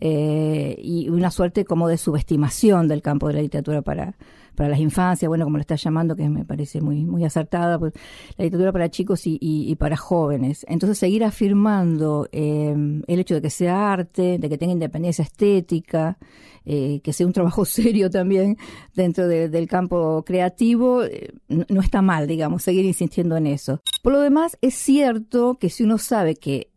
eh, 0.02 0.76
y 0.80 1.08
una 1.08 1.32
suerte 1.32 1.64
como 1.64 1.88
de 1.88 1.98
subestimación 1.98 2.90
del 2.90 3.02
campo 3.02 3.30
de 3.30 3.36
la 3.36 3.42
literatura 3.42 3.84
para, 3.84 4.18
para 4.56 4.70
las 4.70 4.80
infancias, 4.80 5.28
bueno, 5.28 5.46
como 5.46 5.58
lo 5.58 5.62
está 5.62 5.76
llamando, 5.76 6.16
que 6.16 6.28
me 6.30 6.46
parece 6.46 6.82
muy, 6.82 7.06
muy 7.06 7.24
acertada, 7.24 7.78
pues, 7.78 7.94
la 8.38 8.46
literatura 8.46 8.72
para 8.72 8.90
chicos 8.90 9.22
y, 9.26 9.76
para 9.76 9.98
jóvenes. 9.98 10.66
Entonces, 10.68 10.98
seguir 10.98 11.24
afirmando 11.24 12.28
eh, 12.32 12.74
el 13.08 13.20
hecho 13.20 13.36
de 13.36 13.42
que 13.42 13.50
sea 13.50 13.92
arte, 13.92 14.38
de 14.40 14.50
que 14.50 14.58
tenga 14.58 14.74
independencia 14.74 15.24
estética, 15.24 16.18
eh, 16.66 17.00
que 17.04 17.14
sea 17.14 17.28
un 17.28 17.34
trabajo 17.34 17.66
serio 17.66 18.10
también 18.10 18.58
dentro 18.96 19.28
del 19.28 19.68
campo 19.68 20.24
creativo, 20.26 21.04
no 21.48 21.82
está 21.82 22.02
mal, 22.02 22.28
digamos, 22.28 22.64
seguir 22.64 22.86
insistiendo 22.86 23.38
en 23.38 23.48
eso. 23.48 23.82
Por 24.02 24.14
lo 24.14 24.20
demás, 24.20 24.58
es 24.62 24.76
cierto 24.76 25.58
que 25.60 25.70
si 25.70 25.84
uno 25.84 25.98
sabe 25.98 26.36
que 26.36 26.70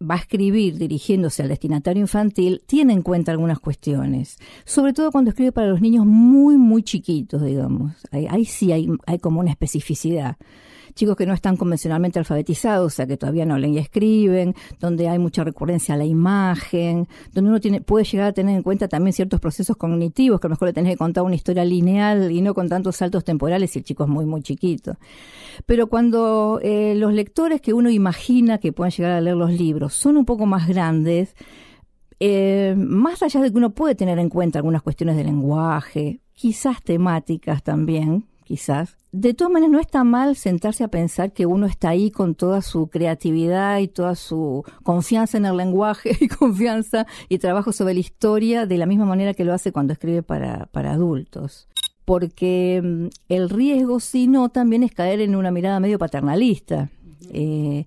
va 0.00 0.14
a 0.14 0.18
escribir 0.18 0.78
dirigiéndose 0.78 1.42
al 1.42 1.48
destinatario 1.48 2.00
infantil 2.00 2.62
tiene 2.66 2.92
en 2.92 3.02
cuenta 3.02 3.32
algunas 3.32 3.58
cuestiones, 3.60 4.38
sobre 4.64 4.92
todo 4.92 5.12
cuando 5.12 5.30
escribe 5.30 5.52
para 5.52 5.68
los 5.68 5.80
niños 5.80 6.06
muy, 6.06 6.56
muy 6.56 6.82
chiquitos, 6.82 7.42
digamos. 7.42 7.92
Ahí, 8.10 8.44
sí 8.44 8.72
hay, 8.72 8.88
hay 9.06 9.18
como 9.18 9.40
una 9.40 9.50
especificidad 9.50 10.36
chicos 10.94 11.16
que 11.16 11.26
no 11.26 11.34
están 11.34 11.56
convencionalmente 11.56 12.18
alfabetizados, 12.18 12.92
o 12.92 12.96
sea, 12.96 13.06
que 13.06 13.16
todavía 13.16 13.46
no 13.46 13.58
leen 13.58 13.74
y 13.74 13.78
escriben, 13.78 14.54
donde 14.78 15.08
hay 15.08 15.18
mucha 15.18 15.44
recurrencia 15.44 15.94
a 15.94 15.98
la 15.98 16.04
imagen, 16.04 17.08
donde 17.32 17.50
uno 17.50 17.60
tiene, 17.60 17.80
puede 17.80 18.04
llegar 18.04 18.28
a 18.28 18.32
tener 18.32 18.56
en 18.56 18.62
cuenta 18.62 18.88
también 18.88 19.12
ciertos 19.12 19.40
procesos 19.40 19.76
cognitivos, 19.76 20.40
que 20.40 20.46
a 20.46 20.48
lo 20.48 20.54
mejor 20.54 20.68
le 20.68 20.72
tenés 20.72 20.92
que 20.92 20.98
contar 20.98 21.24
una 21.24 21.34
historia 21.34 21.64
lineal 21.64 22.30
y 22.30 22.40
no 22.40 22.54
con 22.54 22.68
tantos 22.68 22.96
saltos 22.96 23.24
temporales 23.24 23.70
si 23.70 23.80
el 23.80 23.84
chico 23.84 24.04
es 24.04 24.10
muy, 24.10 24.26
muy 24.26 24.42
chiquito. 24.42 24.96
Pero 25.66 25.88
cuando 25.88 26.60
eh, 26.62 26.94
los 26.96 27.12
lectores 27.12 27.60
que 27.60 27.72
uno 27.72 27.90
imagina 27.90 28.58
que 28.58 28.72
puedan 28.72 28.90
llegar 28.90 29.12
a 29.12 29.20
leer 29.20 29.36
los 29.36 29.52
libros 29.52 29.94
son 29.94 30.16
un 30.16 30.24
poco 30.24 30.46
más 30.46 30.66
grandes, 30.66 31.34
eh, 32.18 32.74
más 32.76 33.22
allá 33.22 33.40
de 33.40 33.50
que 33.50 33.56
uno 33.56 33.70
puede 33.70 33.94
tener 33.94 34.18
en 34.18 34.28
cuenta 34.28 34.58
algunas 34.58 34.82
cuestiones 34.82 35.16
de 35.16 35.24
lenguaje, 35.24 36.20
quizás 36.34 36.82
temáticas 36.82 37.62
también, 37.62 38.26
quizás. 38.50 38.96
De 39.12 39.32
todas 39.32 39.52
maneras, 39.52 39.70
no 39.70 39.78
está 39.78 40.02
mal 40.02 40.34
sentarse 40.34 40.82
a 40.82 40.88
pensar 40.88 41.32
que 41.32 41.46
uno 41.46 41.66
está 41.66 41.90
ahí 41.90 42.10
con 42.10 42.34
toda 42.34 42.62
su 42.62 42.88
creatividad 42.88 43.78
y 43.78 43.86
toda 43.86 44.16
su 44.16 44.64
confianza 44.82 45.38
en 45.38 45.46
el 45.46 45.56
lenguaje 45.56 46.16
y 46.20 46.26
confianza 46.26 47.06
y 47.28 47.38
trabajo 47.38 47.70
sobre 47.70 47.94
la 47.94 48.00
historia 48.00 48.66
de 48.66 48.76
la 48.76 48.86
misma 48.86 49.04
manera 49.04 49.34
que 49.34 49.44
lo 49.44 49.54
hace 49.54 49.70
cuando 49.70 49.92
escribe 49.92 50.24
para, 50.24 50.66
para 50.66 50.94
adultos. 50.94 51.68
Porque 52.04 52.82
mm, 52.82 53.06
el 53.28 53.50
riesgo, 53.50 54.00
si 54.00 54.26
no, 54.26 54.48
también 54.48 54.82
es 54.82 54.90
caer 54.90 55.20
en 55.20 55.36
una 55.36 55.52
mirada 55.52 55.78
medio 55.78 56.00
paternalista. 56.00 56.90
Eh, 57.32 57.84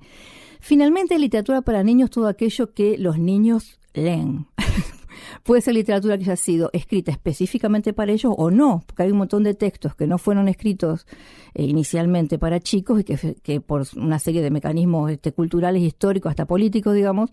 finalmente, 0.62 1.20
literatura 1.20 1.62
para 1.62 1.84
niños 1.84 2.10
todo 2.10 2.28
aquello 2.28 2.74
que 2.74 2.98
los 2.98 3.20
niños 3.20 3.82
leen. 3.94 4.48
Puede 5.44 5.62
ser 5.62 5.74
literatura 5.74 6.18
que 6.18 6.24
haya 6.24 6.36
sido 6.36 6.70
escrita 6.74 7.12
específicamente 7.12 7.94
para 7.94 8.12
ellos 8.12 8.34
o 8.38 8.52
no, 8.52 8.84
porque 8.86 9.04
hay 9.04 9.12
un 9.12 9.18
montón 9.18 9.44
de 9.44 9.54
textos 9.54 9.96
que 9.96 10.08
no 10.08 10.18
fueron 10.18 10.48
escritos 10.48 11.06
eh, 11.54 11.64
inicialmente 11.64 12.40
para 12.40 12.60
chicos 12.60 13.02
y 13.02 13.04
que, 13.04 13.62
por 13.62 13.86
una 13.96 14.20
serie 14.20 14.42
de 14.42 14.52
mecanismos 14.52 15.12
este, 15.12 15.32
culturales, 15.32 15.82
históricos, 15.82 16.30
hasta 16.32 16.46
políticos, 16.46 16.96
digamos, 16.96 17.30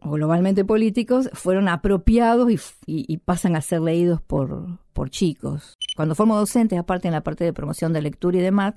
o 0.00 0.10
globalmente 0.12 0.64
políticos, 0.64 1.28
fueron 1.32 1.68
apropiados 1.68 2.50
y, 2.50 2.58
y 2.86 3.16
pasan 3.18 3.56
a 3.56 3.60
ser 3.60 3.82
leídos 3.82 4.20
por, 4.22 4.78
por 4.92 5.10
chicos. 5.10 5.76
Cuando 6.00 6.14
formo 6.14 6.34
docentes, 6.34 6.78
aparte 6.78 7.08
en 7.08 7.12
la 7.12 7.22
parte 7.22 7.44
de 7.44 7.52
promoción 7.52 7.92
de 7.92 8.00
lectura 8.00 8.38
y 8.38 8.40
demás, 8.40 8.72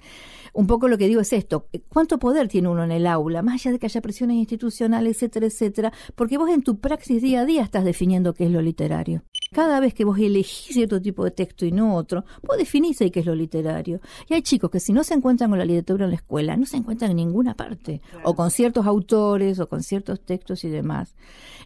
un 0.51 0.67
poco 0.67 0.89
lo 0.89 0.97
que 0.97 1.07
digo 1.07 1.21
es 1.21 1.31
esto, 1.31 1.67
¿cuánto 1.87 2.19
poder 2.19 2.49
tiene 2.49 2.67
uno 2.67 2.83
en 2.83 2.91
el 2.91 3.07
aula? 3.07 3.41
Más 3.41 3.61
allá 3.61 3.71
de 3.71 3.79
que 3.79 3.85
haya 3.85 4.01
presiones 4.01 4.35
institucionales, 4.35 5.15
etcétera, 5.15 5.45
etcétera, 5.45 5.93
porque 6.15 6.37
vos 6.37 6.49
en 6.49 6.63
tu 6.63 6.81
praxis 6.81 7.21
día 7.21 7.39
a 7.39 7.45
día 7.45 7.63
estás 7.63 7.85
definiendo 7.85 8.33
qué 8.33 8.43
es 8.43 8.51
lo 8.51 8.61
literario. 8.61 9.23
Cada 9.53 9.79
vez 9.79 9.93
que 9.93 10.03
vos 10.03 10.19
elegís 10.19 10.73
cierto 10.73 11.01
tipo 11.01 11.23
de 11.23 11.31
texto 11.31 11.65
y 11.65 11.71
no 11.71 11.95
otro, 11.95 12.25
vos 12.45 12.57
definís 12.57 12.99
ahí 12.99 13.09
qué 13.09 13.21
es 13.21 13.25
lo 13.25 13.35
literario. 13.35 14.01
Y 14.27 14.33
hay 14.33 14.41
chicos 14.41 14.69
que 14.69 14.81
si 14.81 14.91
no 14.91 15.05
se 15.05 15.13
encuentran 15.13 15.49
con 15.49 15.59
la 15.59 15.65
literatura 15.65 16.03
en 16.03 16.11
la 16.11 16.17
escuela, 16.17 16.57
no 16.57 16.65
se 16.65 16.75
encuentran 16.75 17.11
en 17.11 17.17
ninguna 17.17 17.55
parte, 17.55 18.01
o 18.23 18.35
con 18.35 18.51
ciertos 18.51 18.85
autores, 18.85 19.61
o 19.61 19.69
con 19.69 19.81
ciertos 19.81 20.19
textos 20.25 20.65
y 20.65 20.69
demás. 20.69 21.15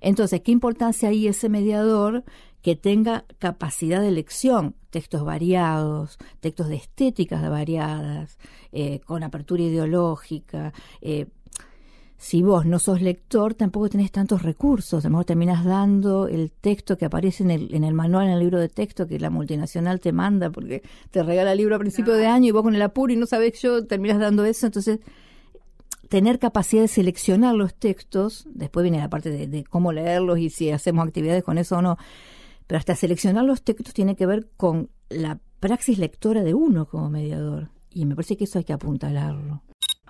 Entonces, 0.02 0.42
¿qué 0.42 0.52
importancia 0.52 1.10
hay 1.10 1.28
ese 1.28 1.50
mediador 1.50 2.24
que 2.62 2.76
tenga 2.76 3.26
capacidad 3.40 4.02
de 4.02 4.10
elección, 4.10 4.76
textos 4.90 5.24
variados, 5.24 6.18
textos 6.40 6.68
de 6.68 6.76
estéticas 6.76 7.48
variadas, 7.50 8.38
eh, 8.72 9.00
con 9.06 9.24
apertura 9.24 9.64
ideológica, 9.64 10.74
eh, 11.02 11.28
si 12.18 12.42
vos 12.42 12.66
no 12.66 12.80
sos 12.80 13.02
lector, 13.02 13.54
tampoco 13.54 13.90
tenés 13.90 14.12
tantos 14.12 14.42
recursos. 14.42 15.06
A 15.06 15.08
lo 15.08 15.12
mejor 15.12 15.26
terminás 15.26 15.64
dando 15.64 16.28
el 16.28 16.52
texto 16.52 16.98
que 16.98 17.06
aparece 17.06 17.44
en 17.44 17.52
el, 17.52 17.74
en 17.74 17.84
el 17.84 17.94
manual, 17.94 18.26
en 18.26 18.34
el 18.34 18.40
libro 18.40 18.60
de 18.60 18.70
texto 18.70 19.08
que 19.08 19.20
la 19.20 19.30
multinacional 19.30 20.00
te 20.00 20.12
manda 20.12 20.50
porque 20.50 20.82
te 21.12 21.22
regala 21.22 21.52
el 21.52 21.60
libro 21.60 21.76
a 21.76 21.80
principio 21.80 22.14
de 22.14 22.26
año 22.26 22.48
y 22.48 22.52
vos 22.52 22.64
con 22.64 22.76
el 22.76 22.82
apuro 22.82 23.14
y 23.14 23.16
no 23.16 23.28
sabés 23.28 23.62
yo, 23.62 23.86
terminás 23.86 24.20
dando 24.20 24.46
eso. 24.46 24.66
Entonces, 24.66 25.00
tener 26.10 26.40
capacidad 26.40 26.82
de 26.82 26.88
seleccionar 26.88 27.54
los 27.54 27.76
textos, 27.76 28.48
después 28.50 28.84
viene 28.84 28.98
la 28.98 29.10
parte 29.10 29.30
de, 29.30 29.46
de 29.46 29.64
cómo 29.64 29.92
leerlos 29.92 30.40
y 30.40 30.50
si 30.50 30.72
hacemos 30.72 31.08
actividades 31.08 31.44
con 31.44 31.60
eso 31.60 31.78
o 31.78 31.82
no, 31.84 31.98
pero 32.68 32.78
hasta 32.78 32.96
seleccionar 32.96 33.46
los 33.46 33.64
textos 33.64 33.94
tiene 33.94 34.16
que 34.16 34.26
ver 34.26 34.50
con 34.58 34.90
la 35.10 35.40
praxis 35.60 35.98
lectora 35.98 36.44
de 36.44 36.54
uno 36.54 36.88
como 36.88 37.10
mediador. 37.10 37.72
Y 37.90 38.06
me 38.06 38.16
parece 38.16 38.38
que 38.38 38.44
eso 38.44 38.60
hay 38.60 38.66
que 38.66 38.74
apuntalarlo. 38.74 39.64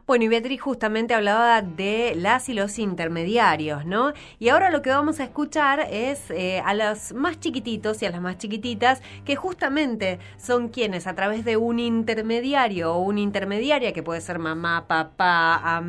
Bueno, 0.07 0.23
y 0.23 0.29
Beatriz 0.29 0.61
justamente 0.61 1.13
hablaba 1.13 1.61
de 1.61 2.13
las 2.15 2.47
y 2.47 2.53
los 2.53 2.79
intermediarios, 2.79 3.85
¿no? 3.85 4.13
Y 4.39 4.47
ahora 4.47 4.71
lo 4.71 4.81
que 4.81 4.89
vamos 4.89 5.19
a 5.19 5.25
escuchar 5.25 5.81
es 5.91 6.31
eh, 6.31 6.61
a 6.63 6.73
los 6.73 7.11
más 7.11 7.41
chiquititos 7.41 8.01
y 8.01 8.05
a 8.05 8.11
las 8.11 8.21
más 8.21 8.37
chiquititas, 8.37 9.01
que 9.25 9.35
justamente 9.35 10.19
son 10.37 10.69
quienes 10.69 11.07
a 11.07 11.13
través 11.13 11.43
de 11.43 11.57
un 11.57 11.79
intermediario 11.79 12.93
o 12.93 12.99
una 12.99 13.19
intermediaria, 13.19 13.91
que 13.91 14.01
puede 14.01 14.21
ser 14.21 14.39
mamá, 14.39 14.87
papá, 14.87 15.83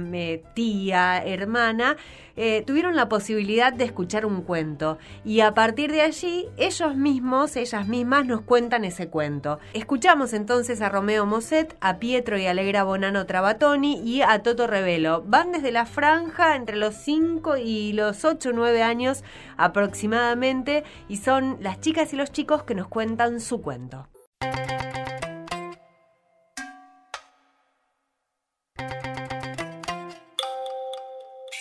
tía, 0.53 1.23
hermana, 1.25 1.97
eh, 2.41 2.62
tuvieron 2.64 2.95
la 2.95 3.09
posibilidad 3.09 3.73
de 3.73 3.85
escuchar 3.85 4.27
un 4.27 4.43
cuento. 4.43 4.99
Y 5.25 5.41
a 5.41 5.55
partir 5.55 5.93
de 5.93 6.03
allí, 6.03 6.47
ellos 6.57 6.97
mismos, 6.97 7.57
ellas 7.57 7.87
mismas 7.87 8.27
nos 8.27 8.43
cuentan 8.43 8.85
ese 8.85 9.09
cuento. 9.09 9.59
Escuchamos 9.75 10.33
entonces 10.33 10.81
a 10.81 10.89
Romeo 10.89 11.27
Moset, 11.27 11.77
a 11.81 11.99
Pietro 11.99 12.37
y 12.37 12.47
Alegra 12.47 12.83
Bonano 12.83 13.27
Trabatoni 13.27 14.08
y 14.09 14.23
a 14.23 14.43
Toto 14.43 14.67
Revelo. 14.67 15.23
Van 15.27 15.53
desde 15.53 15.71
la 15.71 15.85
franja 15.85 16.57
entre 16.57 16.77
los 16.77 16.95
5 16.95 17.59
y 17.59 17.93
los 17.93 18.25
8 18.25 18.49
o 18.49 18.53
9 18.53 18.83
años 18.83 19.23
aproximadamente 19.59 20.83
y 21.11 21.19
son 21.19 21.59
las 21.61 21.81
chicas 21.81 22.15
y 22.15 22.17
los 22.17 22.33
chicos 22.33 22.63
que 22.63 22.75
nos 22.75 22.89
cuentan 22.89 23.39
su 23.39 23.61
cuento. 23.61 24.09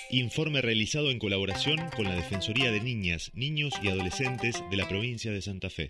Informe 0.10 0.62
realizado 0.62 1.12
en 1.12 1.20
colaboración 1.20 1.90
con 1.98 2.06
la 2.06 2.16
Defensoría 2.16 2.72
de 2.72 2.80
Niñas, 2.80 3.30
Niños 3.34 3.74
y 3.84 3.90
Adolescentes 3.90 4.64
de 4.72 4.78
la 4.78 4.88
provincia 4.88 5.34
de 5.34 5.42
Santa 5.42 5.70
Fe. 5.70 5.90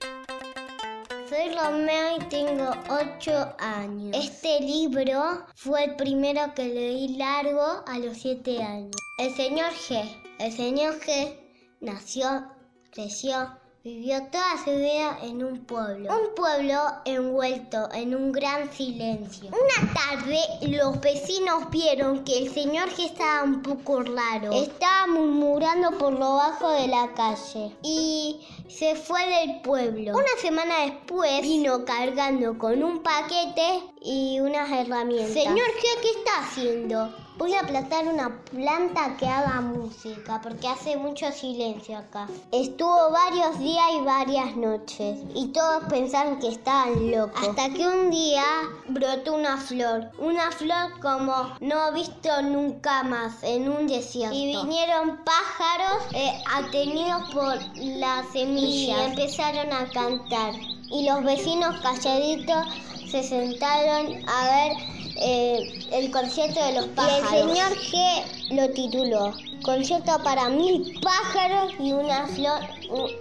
Romeo 1.57 2.17
y 2.17 2.19
tengo 2.25 2.69
8 2.87 3.55
años. 3.57 4.15
Este 4.15 4.59
libro 4.59 5.43
fue 5.55 5.85
el 5.85 5.95
primero 5.95 6.53
que 6.53 6.65
leí 6.67 7.17
largo 7.17 7.83
a 7.87 7.97
los 7.97 8.15
7 8.17 8.61
años. 8.61 8.91
El 9.17 9.33
señor 9.33 9.71
G. 9.71 10.05
El 10.37 10.51
señor 10.51 10.99
G 10.99 11.35
nació, 11.81 12.47
creció, 12.91 13.57
Vivió 13.87 14.21
toda 14.23 14.61
su 14.65 14.71
vida 14.71 15.17
en 15.23 15.41
un 15.45 15.59
pueblo, 15.59 16.13
un 16.13 16.35
pueblo 16.35 16.77
envuelto 17.05 17.87
en 17.93 18.13
un 18.15 18.33
gran 18.33 18.69
silencio. 18.73 19.49
Una 19.49 19.93
tarde 19.93 20.41
los 20.67 20.99
vecinos 20.99 21.69
vieron 21.69 22.25
que 22.25 22.37
el 22.37 22.53
señor 22.53 22.93
que 22.93 23.05
estaba 23.05 23.43
un 23.43 23.61
poco 23.61 24.03
raro, 24.03 24.51
estaba 24.51 25.07
murmurando 25.07 25.97
por 25.97 26.11
lo 26.11 26.35
bajo 26.35 26.69
de 26.71 26.89
la 26.89 27.13
calle 27.13 27.77
y 27.81 28.45
se 28.67 28.95
fue 28.95 29.21
del 29.25 29.61
pueblo. 29.61 30.11
Una 30.11 30.41
semana 30.41 30.81
después 30.81 31.41
vino 31.41 31.85
cargando 31.85 32.57
con 32.57 32.83
un 32.83 33.01
paquete 33.01 33.83
y 34.01 34.41
unas 34.41 34.69
herramientas. 34.69 35.31
Señor, 35.31 35.67
¿qué, 35.81 36.01
qué 36.01 36.09
está 36.09 36.39
haciendo? 36.41 37.26
Voy 37.37 37.53
a 37.53 37.61
plantar 37.61 38.07
una 38.07 38.41
planta 38.49 39.15
que 39.17 39.27
haga 39.27 39.61
música 39.61 40.41
porque 40.41 40.67
hace 40.67 40.97
mucho 40.97 41.31
silencio 41.31 41.95
acá. 41.95 42.27
Estuvo 42.51 43.11
varios 43.11 43.59
días 43.59 43.85
y 43.93 44.01
varias 44.01 44.55
noches 44.55 45.19
y 45.35 45.49
todos 45.49 45.83
pensaron 45.83 46.39
que 46.39 46.47
estaban 46.47 47.11
locos. 47.11 47.47
Hasta 47.47 47.69
que 47.69 47.87
un 47.87 48.09
día 48.09 48.43
brotó 48.87 49.35
una 49.35 49.55
flor. 49.57 50.09
Una 50.17 50.51
flor 50.51 50.99
como 50.99 51.55
no 51.59 51.89
he 51.89 51.93
visto 51.93 52.41
nunca 52.41 53.03
más 53.03 53.43
en 53.43 53.69
un 53.69 53.85
desierto. 53.85 54.35
Y 54.35 54.47
vinieron 54.47 55.19
pájaros 55.23 56.05
eh, 56.15 56.41
atenidos 56.51 57.31
por 57.35 57.55
la 57.77 58.23
semilla 58.33 59.03
y 59.03 59.09
empezaron 59.11 59.71
a 59.73 59.87
cantar. 59.91 60.55
Y 60.89 61.07
los 61.07 61.23
vecinos 61.23 61.79
calladitos 61.81 62.65
se 63.11 63.21
sentaron 63.21 64.27
a 64.27 64.43
ver 64.43 64.96
eh, 65.19 65.87
el 65.91 66.11
concierto 66.11 66.63
de 66.63 66.73
los 66.73 66.85
pájaros. 66.87 67.31
Y 67.31 67.35
el 67.35 67.49
señor 67.49 67.77
G 67.77 68.55
lo 68.55 68.69
tituló 68.71 69.33
Concierto 69.63 70.21
para 70.23 70.49
mil 70.49 70.99
pájaros 71.01 71.73
y 71.79 71.91
una 71.91 72.27
flor 72.27 72.61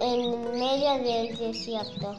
en 0.01 0.59
medio 0.59 0.93
del 1.03 1.37
desierto. 1.37 2.17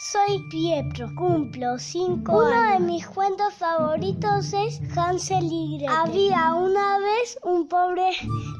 Soy 0.00 0.46
Pietro, 0.48 1.12
cumplo 1.16 1.76
cinco 1.76 2.40
años. 2.40 2.52
Uno 2.52 2.72
de 2.72 2.78
mis 2.92 3.04
cuentos 3.08 3.52
favoritos 3.54 4.52
es 4.52 4.80
Hansel 4.96 5.48
y 5.50 5.78
Gretel. 5.78 5.88
Había 5.92 6.54
una 6.54 6.98
vez 7.00 7.36
un 7.42 7.66
pobre 7.66 8.10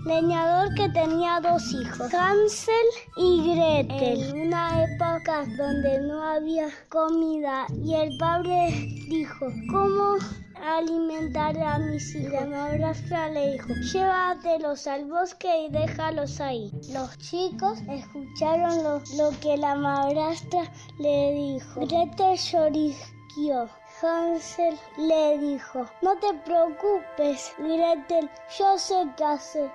leñador 0.05 0.75
que 0.75 0.89
tenía 0.89 1.41
dos 1.41 1.63
hijos, 1.75 2.13
Hansel 2.13 2.75
y 3.19 3.55
Gretel. 3.55 4.21
En 4.21 4.49
una 4.49 4.83
época 4.83 5.47
donde 5.57 6.01
no 6.09 6.21
había 6.25 6.71
comida 6.89 7.69
y 7.85 7.95
el 7.95 8.19
padre 8.19 8.73
dijo, 9.09 9.47
¿cómo 9.71 10.17
alimentar 10.65 11.59
a 11.59 11.79
mis 11.79 12.15
hijos. 12.15 12.33
La 12.33 12.47
madrastra 12.47 13.29
le 13.31 13.53
dijo, 13.53 13.69
llévatelos 13.93 14.87
al 14.87 15.05
bosque 15.07 15.67
y 15.67 15.71
déjalos 15.71 16.41
ahí. 16.41 16.71
Los 16.93 17.17
chicos 17.19 17.79
escucharon 17.89 18.83
lo, 18.83 19.03
lo 19.17 19.31
que 19.41 19.57
la 19.57 19.75
madrastra 19.75 20.71
le 20.99 21.33
dijo. 21.35 21.81
Gretel 21.87 22.37
llorisqueó. 22.37 23.69
Hansel 24.01 24.79
le 24.97 25.39
dijo, 25.39 25.85
no 26.03 26.17
te 26.19 26.33
preocupes, 26.45 27.53
Gretel, 27.59 28.31
yo 28.57 28.79
sé 28.79 28.95
qué 29.17 29.25
hacer. 29.25 29.71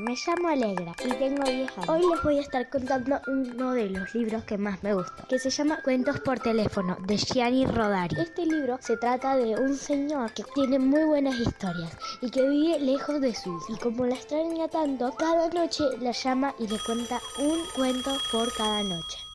Me 0.00 0.14
llamo 0.14 0.48
Alegra 0.48 0.94
y 1.04 1.08
tengo 1.14 1.42
10 1.42 1.78
años. 1.78 1.88
Hoy 1.88 2.02
les 2.08 2.22
voy 2.22 2.38
a 2.38 2.40
estar 2.40 2.68
contando 2.70 3.20
uno 3.26 3.72
de 3.72 3.90
los 3.90 4.14
libros 4.14 4.44
que 4.44 4.56
más 4.56 4.80
me 4.84 4.94
gusta, 4.94 5.24
que 5.28 5.40
se 5.40 5.50
llama 5.50 5.82
Cuentos 5.82 6.20
por 6.20 6.38
teléfono 6.38 6.96
de 7.06 7.16
Gianni 7.16 7.66
Rodari. 7.66 8.14
Este 8.20 8.46
libro 8.46 8.78
se 8.80 8.96
trata 8.96 9.36
de 9.36 9.56
un 9.56 9.74
señor 9.74 10.32
que 10.34 10.44
tiene 10.54 10.78
muy 10.78 11.02
buenas 11.02 11.40
historias 11.40 11.96
y 12.20 12.30
que 12.30 12.48
vive 12.48 12.78
lejos 12.78 13.20
de 13.20 13.34
su 13.34 13.56
hija. 13.56 13.72
Y 13.72 13.78
como 13.78 14.06
la 14.06 14.14
extraña 14.14 14.68
tanto, 14.68 15.12
cada 15.16 15.48
noche 15.48 15.82
la 16.00 16.12
llama 16.12 16.54
y 16.60 16.68
le 16.68 16.78
cuenta 16.78 17.20
un 17.38 17.58
cuento 17.74 18.16
por 18.30 18.52
cada 18.54 18.84
noche. 18.84 19.27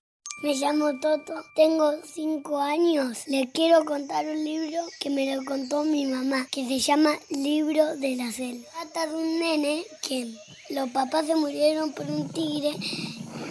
Me 0.43 0.55
llamo 0.55 0.99
Toto, 0.99 1.35
tengo 1.55 1.93
5 2.03 2.59
años. 2.59 3.19
Le 3.27 3.49
quiero 3.49 3.85
contar 3.85 4.25
un 4.25 4.43
libro 4.43 4.81
que 4.99 5.09
me 5.09 5.33
lo 5.33 5.45
contó 5.45 5.85
mi 5.85 6.05
mamá, 6.05 6.47
que 6.51 6.67
se 6.67 6.79
llama 6.79 7.11
Libro 7.29 7.95
de 7.95 8.17
la 8.17 8.29
Selva. 8.29 8.65
Trata 8.91 9.07
de 9.07 9.15
un 9.15 9.39
nene 9.39 9.85
que 10.05 10.35
los 10.69 10.89
papás 10.89 11.27
se 11.27 11.35
murieron 11.35 11.93
por 11.93 12.11
un 12.11 12.27
tigre 12.27 12.71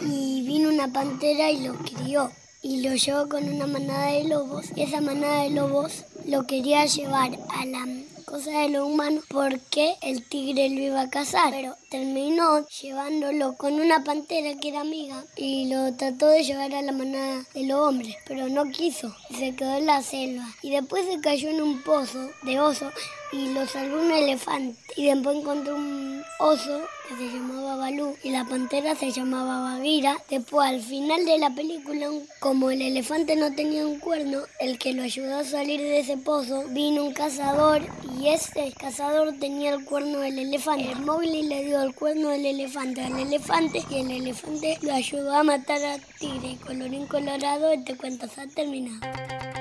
y 0.06 0.42
vino 0.42 0.68
una 0.68 0.92
pantera 0.92 1.50
y 1.50 1.66
lo 1.66 1.78
crió. 1.78 2.30
Y 2.60 2.82
lo 2.82 2.94
llevó 2.94 3.26
con 3.26 3.48
una 3.48 3.66
manada 3.66 4.08
de 4.08 4.24
lobos. 4.24 4.66
Y 4.76 4.82
esa 4.82 5.00
manada 5.00 5.44
de 5.44 5.50
lobos 5.50 6.04
lo 6.26 6.46
quería 6.46 6.84
llevar 6.84 7.38
a 7.58 7.64
la 7.64 7.86
cosa 8.24 8.50
de 8.50 8.68
lo 8.68 8.86
humano 8.86 9.20
porque 9.28 9.96
el 10.02 10.24
tigre 10.24 10.70
lo 10.70 10.80
iba 10.80 11.00
a 11.02 11.10
cazar, 11.10 11.50
pero 11.50 11.76
terminó 11.90 12.66
llevándolo 12.68 13.56
con 13.56 13.74
una 13.74 14.04
pantera 14.04 14.58
que 14.58 14.68
era 14.70 14.80
amiga 14.80 15.24
y 15.36 15.68
lo 15.68 15.94
trató 15.94 16.28
de 16.28 16.44
llevar 16.44 16.74
a 16.74 16.82
la 16.82 16.92
manada 16.92 17.44
de 17.54 17.64
los 17.64 17.78
hombres, 17.78 18.16
pero 18.26 18.48
no 18.48 18.70
quiso, 18.70 19.14
se 19.36 19.54
quedó 19.54 19.76
en 19.76 19.86
la 19.86 20.02
selva 20.02 20.46
y 20.62 20.70
después 20.70 21.06
se 21.06 21.20
cayó 21.20 21.50
en 21.50 21.62
un 21.62 21.82
pozo 21.82 22.30
de 22.42 22.60
oso 22.60 22.90
y 23.32 23.48
lo 23.48 23.66
salvó 23.66 24.00
un 24.00 24.12
elefante. 24.12 24.78
Y 24.96 25.06
después 25.06 25.38
encontró 25.38 25.74
un 25.74 26.22
oso 26.38 26.80
que 27.08 27.16
se 27.16 27.24
llamaba 27.34 27.76
Balú 27.76 28.14
y 28.22 28.30
la 28.30 28.44
pantera 28.44 28.94
se 28.94 29.10
llamaba 29.10 29.62
Bagheera. 29.62 30.18
Después, 30.28 30.68
al 30.68 30.82
final 30.82 31.24
de 31.24 31.38
la 31.38 31.50
película, 31.50 32.08
como 32.40 32.70
el 32.70 32.82
elefante 32.82 33.34
no 33.36 33.54
tenía 33.54 33.86
un 33.86 33.98
cuerno, 33.98 34.40
el 34.60 34.78
que 34.78 34.92
lo 34.92 35.02
ayudó 35.02 35.38
a 35.38 35.44
salir 35.44 35.80
de 35.80 36.00
ese 36.00 36.16
pozo, 36.16 36.64
vino 36.68 37.04
un 37.04 37.14
cazador 37.14 37.82
y 38.18 38.28
ese 38.28 38.72
cazador 38.72 39.34
tenía 39.38 39.74
el 39.74 39.84
cuerno 39.84 40.18
del 40.18 40.38
elefante. 40.38 40.92
El 40.92 41.00
móvil 41.00 41.48
le 41.48 41.64
dio 41.64 41.82
el 41.82 41.94
cuerno 41.94 42.28
del 42.28 42.46
elefante 42.46 43.02
al 43.02 43.18
elefante 43.18 43.82
y 43.90 44.00
el 44.00 44.10
elefante 44.10 44.78
lo 44.82 44.92
ayudó 44.92 45.34
a 45.34 45.42
matar 45.42 45.82
a 45.84 45.98
tigre. 46.18 46.58
Colorín 46.66 47.06
colorado, 47.06 47.70
este 47.70 47.96
cuento 47.96 48.28
se 48.28 48.42
ha 48.42 48.46
terminado. 48.46 49.51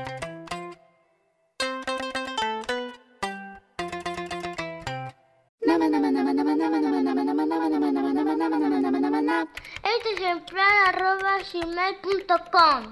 Este 9.42 10.14
es 10.16 10.22
el 10.32 10.44
plan 10.46 10.68
arroba 10.88 11.38
gmail.com. 11.52 12.92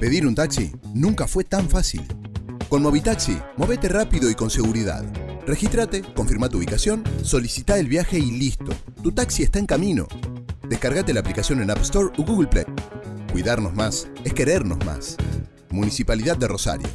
Pedir 0.00 0.26
un 0.26 0.34
taxi 0.34 0.72
nunca 0.94 1.26
fue 1.26 1.44
tan 1.44 1.68
fácil. 1.68 2.06
Con 2.68 2.82
Movitaxi, 2.82 3.38
movete 3.56 3.88
rápido 3.88 4.30
y 4.30 4.34
con 4.34 4.50
seguridad. 4.50 5.04
Regístrate, 5.46 6.02
confirma 6.14 6.48
tu 6.48 6.58
ubicación, 6.58 7.02
solicita 7.22 7.78
el 7.78 7.88
viaje 7.88 8.18
y 8.18 8.30
listo. 8.30 8.72
Tu 9.02 9.10
taxi 9.12 9.42
está 9.42 9.58
en 9.58 9.66
camino. 9.66 10.06
Descargate 10.68 11.14
la 11.14 11.20
aplicación 11.20 11.62
en 11.62 11.70
App 11.70 11.80
Store 11.80 12.10
o 12.18 12.22
Google 12.22 12.48
Play. 12.48 12.66
Cuidarnos 13.32 13.74
más 13.74 14.08
es 14.24 14.34
querernos 14.34 14.84
más. 14.84 15.16
Municipalidad 15.70 16.36
de 16.36 16.48
Rosario. 16.48 16.88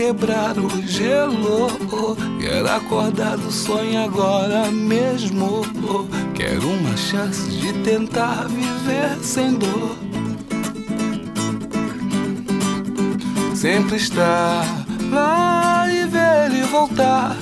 Quebrar 0.00 0.58
o 0.58 0.70
gelo. 0.86 1.68
Quero 2.40 2.70
acordar 2.70 3.36
do 3.36 3.52
sonho 3.52 4.02
agora 4.02 4.70
mesmo. 4.70 5.60
Quero 6.34 6.70
uma 6.70 6.96
chance 6.96 7.50
de 7.50 7.70
tentar 7.82 8.48
viver 8.48 9.18
sem 9.22 9.56
dor. 9.56 9.98
sempre 13.54 13.96
estar 13.96 14.64
lá 15.10 15.86
e 15.92 16.06
ver 16.06 16.46
ele 16.46 16.62
voltar. 16.62 17.36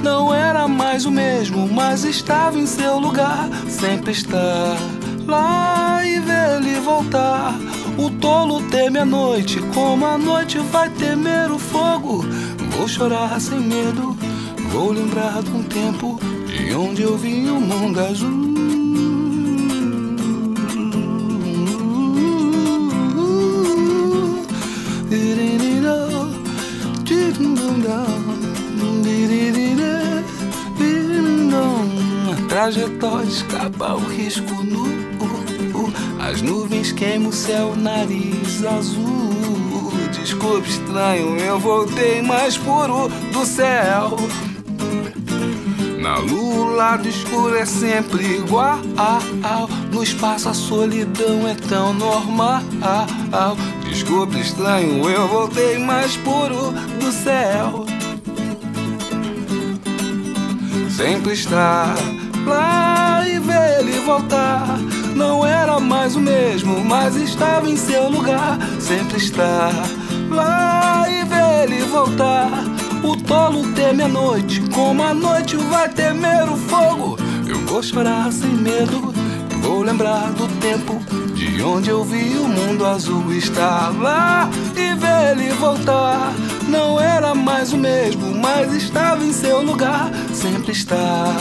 Não 0.00 0.32
era 0.32 0.68
mais 0.68 1.04
o 1.04 1.10
mesmo, 1.10 1.66
mas 1.66 2.04
estava 2.04 2.56
em 2.56 2.66
seu 2.66 2.96
lugar. 3.00 3.48
Sempre 3.68 4.12
estar 4.12 4.76
lá 5.26 6.00
e 6.06 6.20
ver 6.20 6.58
ele 6.58 6.78
voltar. 6.78 7.58
O 7.96 8.10
tolo 8.10 8.60
teme 8.70 8.98
a 8.98 9.04
noite, 9.04 9.60
como 9.72 10.04
a 10.04 10.18
noite 10.18 10.58
vai 10.58 10.90
temer 10.90 11.50
o 11.50 11.58
fogo. 11.58 12.24
Vou 12.76 12.88
chorar 12.88 13.40
sem 13.40 13.60
medo, 13.60 14.16
vou 14.72 14.92
lembrar 14.92 15.42
de 15.42 15.50
um 15.50 15.62
tempo 15.62 16.18
de 16.46 16.74
onde 16.74 17.02
eu 17.02 17.16
vi 17.16 17.48
o 17.48 17.60
mundo 17.60 18.00
azul. 18.00 18.54
Trajetória 32.48 33.28
escapa 33.28 33.94
o 33.94 33.98
risco 33.98 34.62
nu. 34.62 34.93
As 36.84 36.90
nuvens 36.90 36.92
queimam 36.92 37.28
o 37.30 37.32
céu, 37.32 37.74
nariz 37.76 38.62
azul. 38.62 39.90
Desculpe, 40.12 40.68
estranho, 40.68 41.38
eu 41.38 41.58
voltei 41.58 42.20
mais 42.20 42.58
puro 42.58 43.08
do 43.32 43.46
céu. 43.46 44.14
Na 45.98 46.18
lua, 46.18 46.66
o 46.66 46.76
lado 46.76 47.08
escuro 47.08 47.56
é 47.56 47.64
sempre 47.64 48.36
igual. 48.36 48.80
No 49.90 50.02
espaço, 50.02 50.50
a 50.50 50.54
solidão 50.54 51.48
é 51.48 51.54
tão 51.54 51.94
normal. 51.94 52.60
Desculpe, 53.88 54.38
estranho, 54.40 55.08
eu 55.08 55.26
voltei 55.26 55.78
mais 55.78 56.18
puro 56.18 56.72
do 57.00 57.10
céu. 57.10 57.86
Sempre 60.94 61.32
estar 61.32 61.94
lá 62.46 63.26
e 63.26 63.38
ver 63.38 63.80
ele 63.80 63.98
voltar. 64.00 64.78
Não 65.14 65.46
era 65.46 65.78
mais 65.78 66.16
o 66.16 66.20
mesmo, 66.20 66.84
mas 66.84 67.16
estava 67.16 67.70
em 67.70 67.76
seu 67.76 68.08
lugar. 68.08 68.58
Sempre 68.80 69.18
estar 69.18 69.72
lá 70.30 71.06
e 71.08 71.24
ver 71.24 71.72
ele 71.72 71.84
voltar. 71.84 72.50
O 73.02 73.16
tolo 73.16 73.72
teme 73.74 74.02
a 74.02 74.08
noite, 74.08 74.60
como 74.72 75.02
a 75.02 75.14
noite 75.14 75.56
vai 75.56 75.88
temer 75.88 76.50
o 76.50 76.56
fogo. 76.56 77.16
Eu 77.46 77.58
vou 77.66 77.82
chorar 77.82 78.32
sem 78.32 78.50
medo, 78.50 79.12
vou 79.60 79.82
lembrar 79.82 80.32
do 80.32 80.48
tempo 80.60 81.00
de 81.34 81.62
onde 81.62 81.90
eu 81.90 82.02
vi 82.04 82.36
o 82.36 82.48
mundo 82.48 82.86
azul 82.86 83.32
estar 83.32 83.92
lá 84.00 84.48
e 84.74 84.94
ver 84.94 85.38
ele 85.38 85.52
voltar. 85.52 86.32
Não 86.68 87.00
era 87.00 87.34
mais 87.34 87.72
o 87.72 87.76
mesmo, 87.76 88.34
mas 88.34 88.72
estava 88.72 89.22
em 89.24 89.32
seu 89.32 89.62
lugar. 89.62 90.10
Sempre 90.32 90.72
estar 90.72 91.34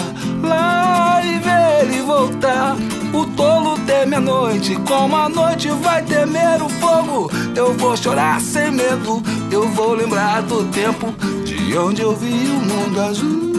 lá 0.44 1.22
e 1.24 1.40
ver 1.40 1.90
ele 1.90 2.02
voltar. 2.02 2.76
O 3.14 3.26
tolo 3.28 3.78
teme 3.86 4.16
a 4.16 4.20
noite, 4.20 4.76
como 4.88 5.16
a 5.16 5.30
noite 5.30 5.70
vai 5.70 6.02
temer 6.04 6.62
o 6.64 6.68
fogo. 6.68 7.30
Eu 7.56 7.74
vou 7.76 7.96
chorar 7.96 8.42
sem 8.42 8.72
medo, 8.72 9.22
eu 9.52 9.70
vou 9.70 9.94
lembrar 9.94 10.42
do 10.42 10.66
tempo 10.66 11.14
de 11.46 11.78
onde 11.78 12.02
eu 12.02 12.16
vi 12.16 12.34
o 12.50 12.60
mundo 12.60 13.02
azul. 13.02 13.54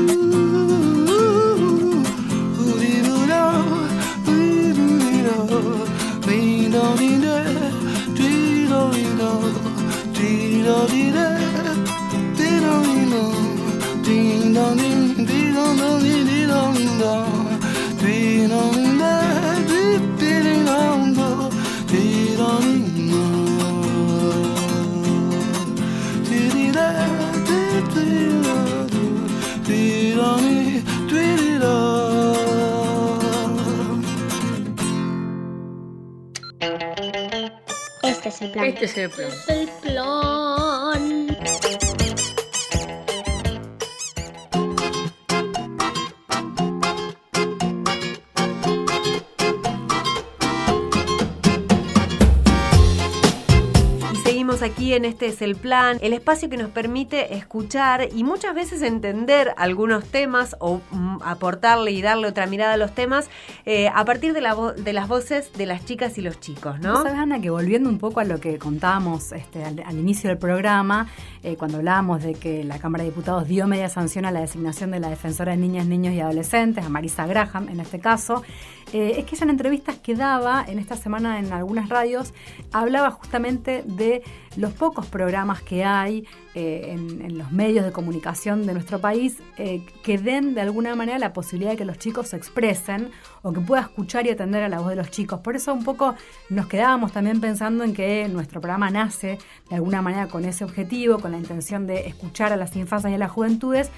Este 38.24 38.28
es 38.30 38.42
el 38.42 38.50
plan. 38.52 38.66
Este 38.66 38.84
es 38.86 38.96
el 38.96 39.10
plan. 39.10 39.30
El 39.48 39.68
plan. 39.82 40.43
Aquí 54.52 54.92
en 54.92 55.06
Este 55.06 55.26
es 55.26 55.40
el 55.40 55.56
Plan, 55.56 55.98
el 56.02 56.12
espacio 56.12 56.50
que 56.50 56.58
nos 56.58 56.68
permite 56.68 57.34
escuchar 57.34 58.08
y 58.14 58.24
muchas 58.24 58.54
veces 58.54 58.82
entender 58.82 59.54
algunos 59.56 60.04
temas 60.04 60.54
o 60.60 60.82
mm, 60.90 61.22
aportarle 61.24 61.92
y 61.92 62.02
darle 62.02 62.28
otra 62.28 62.46
mirada 62.46 62.74
a 62.74 62.76
los 62.76 62.94
temas 62.94 63.30
eh, 63.64 63.88
a 63.88 64.04
partir 64.04 64.34
de, 64.34 64.42
las 64.42 65.08
voces 65.08 65.50
de 65.54 65.64
las 65.64 65.86
chicas 65.86 66.18
y 66.18 66.20
los 66.20 66.40
chicos, 66.40 66.78
¿no? 66.78 66.96
Sabes, 66.98 67.14
Ana, 67.14 67.40
que 67.40 67.48
volviendo 67.48 67.88
un 67.88 67.98
poco 67.98 68.20
a 68.20 68.24
lo 68.24 68.38
que 68.38 68.58
contábamos 68.58 69.32
este, 69.32 69.64
al, 69.64 69.98
inicio 69.98 70.28
del 70.28 70.38
programa, 70.38 71.08
eh, 71.42 71.56
cuando 71.56 71.78
hablábamos 71.78 72.22
de 72.22 72.34
que 72.34 72.64
la 72.64 72.78
Cámara 72.78 73.02
de 73.02 73.10
Diputados 73.10 73.48
dio 73.48 73.66
media 73.66 73.88
sanción 73.88 74.26
a 74.26 74.30
la 74.30 74.40
designación 74.40 74.90
de 74.90 75.00
la 75.00 75.08
defensora 75.08 75.52
de 75.52 75.58
niñas, 75.58 75.86
niños 75.86 76.12
y 76.12 76.20
adolescentes, 76.20 76.84
a 76.84 76.90
Marisa 76.90 77.26
Graham 77.26 77.70
en 77.70 77.80
este 77.80 77.98
caso, 77.98 78.42
eh, 78.92 79.14
es 79.16 79.24
que 79.24 79.36
ella 79.36 79.44
en 79.44 79.50
entrevistas 79.50 79.96
que 79.96 80.14
daba 80.14 80.64
en 80.68 80.78
esta 80.78 80.96
semana 80.96 81.38
en 81.38 81.52
algunas 81.52 81.88
radios 81.88 82.34
hablaba 82.72 83.10
justamente 83.10 83.82
de 83.86 84.22
los 84.56 84.72
pocos 84.72 85.06
programas 85.06 85.62
que 85.62 85.84
hay 85.84 86.26
eh, 86.54 86.90
en, 86.92 87.36
los 87.36 87.50
medios 87.50 87.84
de 87.84 87.92
comunicación 87.92 88.66
de 88.66 88.72
nuestro 88.72 89.00
país 89.00 89.38
eh, 89.56 89.84
que 90.02 90.18
den 90.18 90.54
de 90.54 90.60
alguna 90.60 90.94
manera 90.94 91.18
la 91.18 91.32
posibilidad 91.32 91.72
de 91.72 91.76
que 91.76 91.84
los 91.84 91.98
chicos 91.98 92.28
se 92.28 92.36
expresen 92.36 93.10
o 93.42 93.52
que 93.52 93.60
pueda 93.60 93.82
escuchar 93.82 94.26
y 94.26 94.30
atender 94.30 94.62
a 94.62 94.68
la 94.68 94.78
voz 94.78 94.90
de 94.90 94.96
los 94.96 95.10
chicos. 95.10 95.40
Por 95.40 95.56
eso 95.56 95.72
un 95.72 95.84
poco 95.84 96.14
nos 96.50 96.66
quedábamos 96.66 97.12
también 97.12 97.40
pensando 97.40 97.84
en 97.84 97.94
que 97.94 98.28
nuestro 98.28 98.60
programa 98.60 98.90
nace 98.90 99.38
de 99.68 99.74
alguna 99.76 100.02
manera 100.02 100.28
con 100.28 100.44
ese 100.44 100.64
objetivo, 100.64 101.18
con 101.18 101.32
la 101.32 101.38
intención 101.38 101.86
de 101.86 102.06
escuchar 102.06 102.52
a 102.52 102.56
las 102.56 102.76
infancias 102.76 103.10
y 103.10 103.14
a 103.14 103.18
las 103.18 103.32
juventudes, 103.32 103.90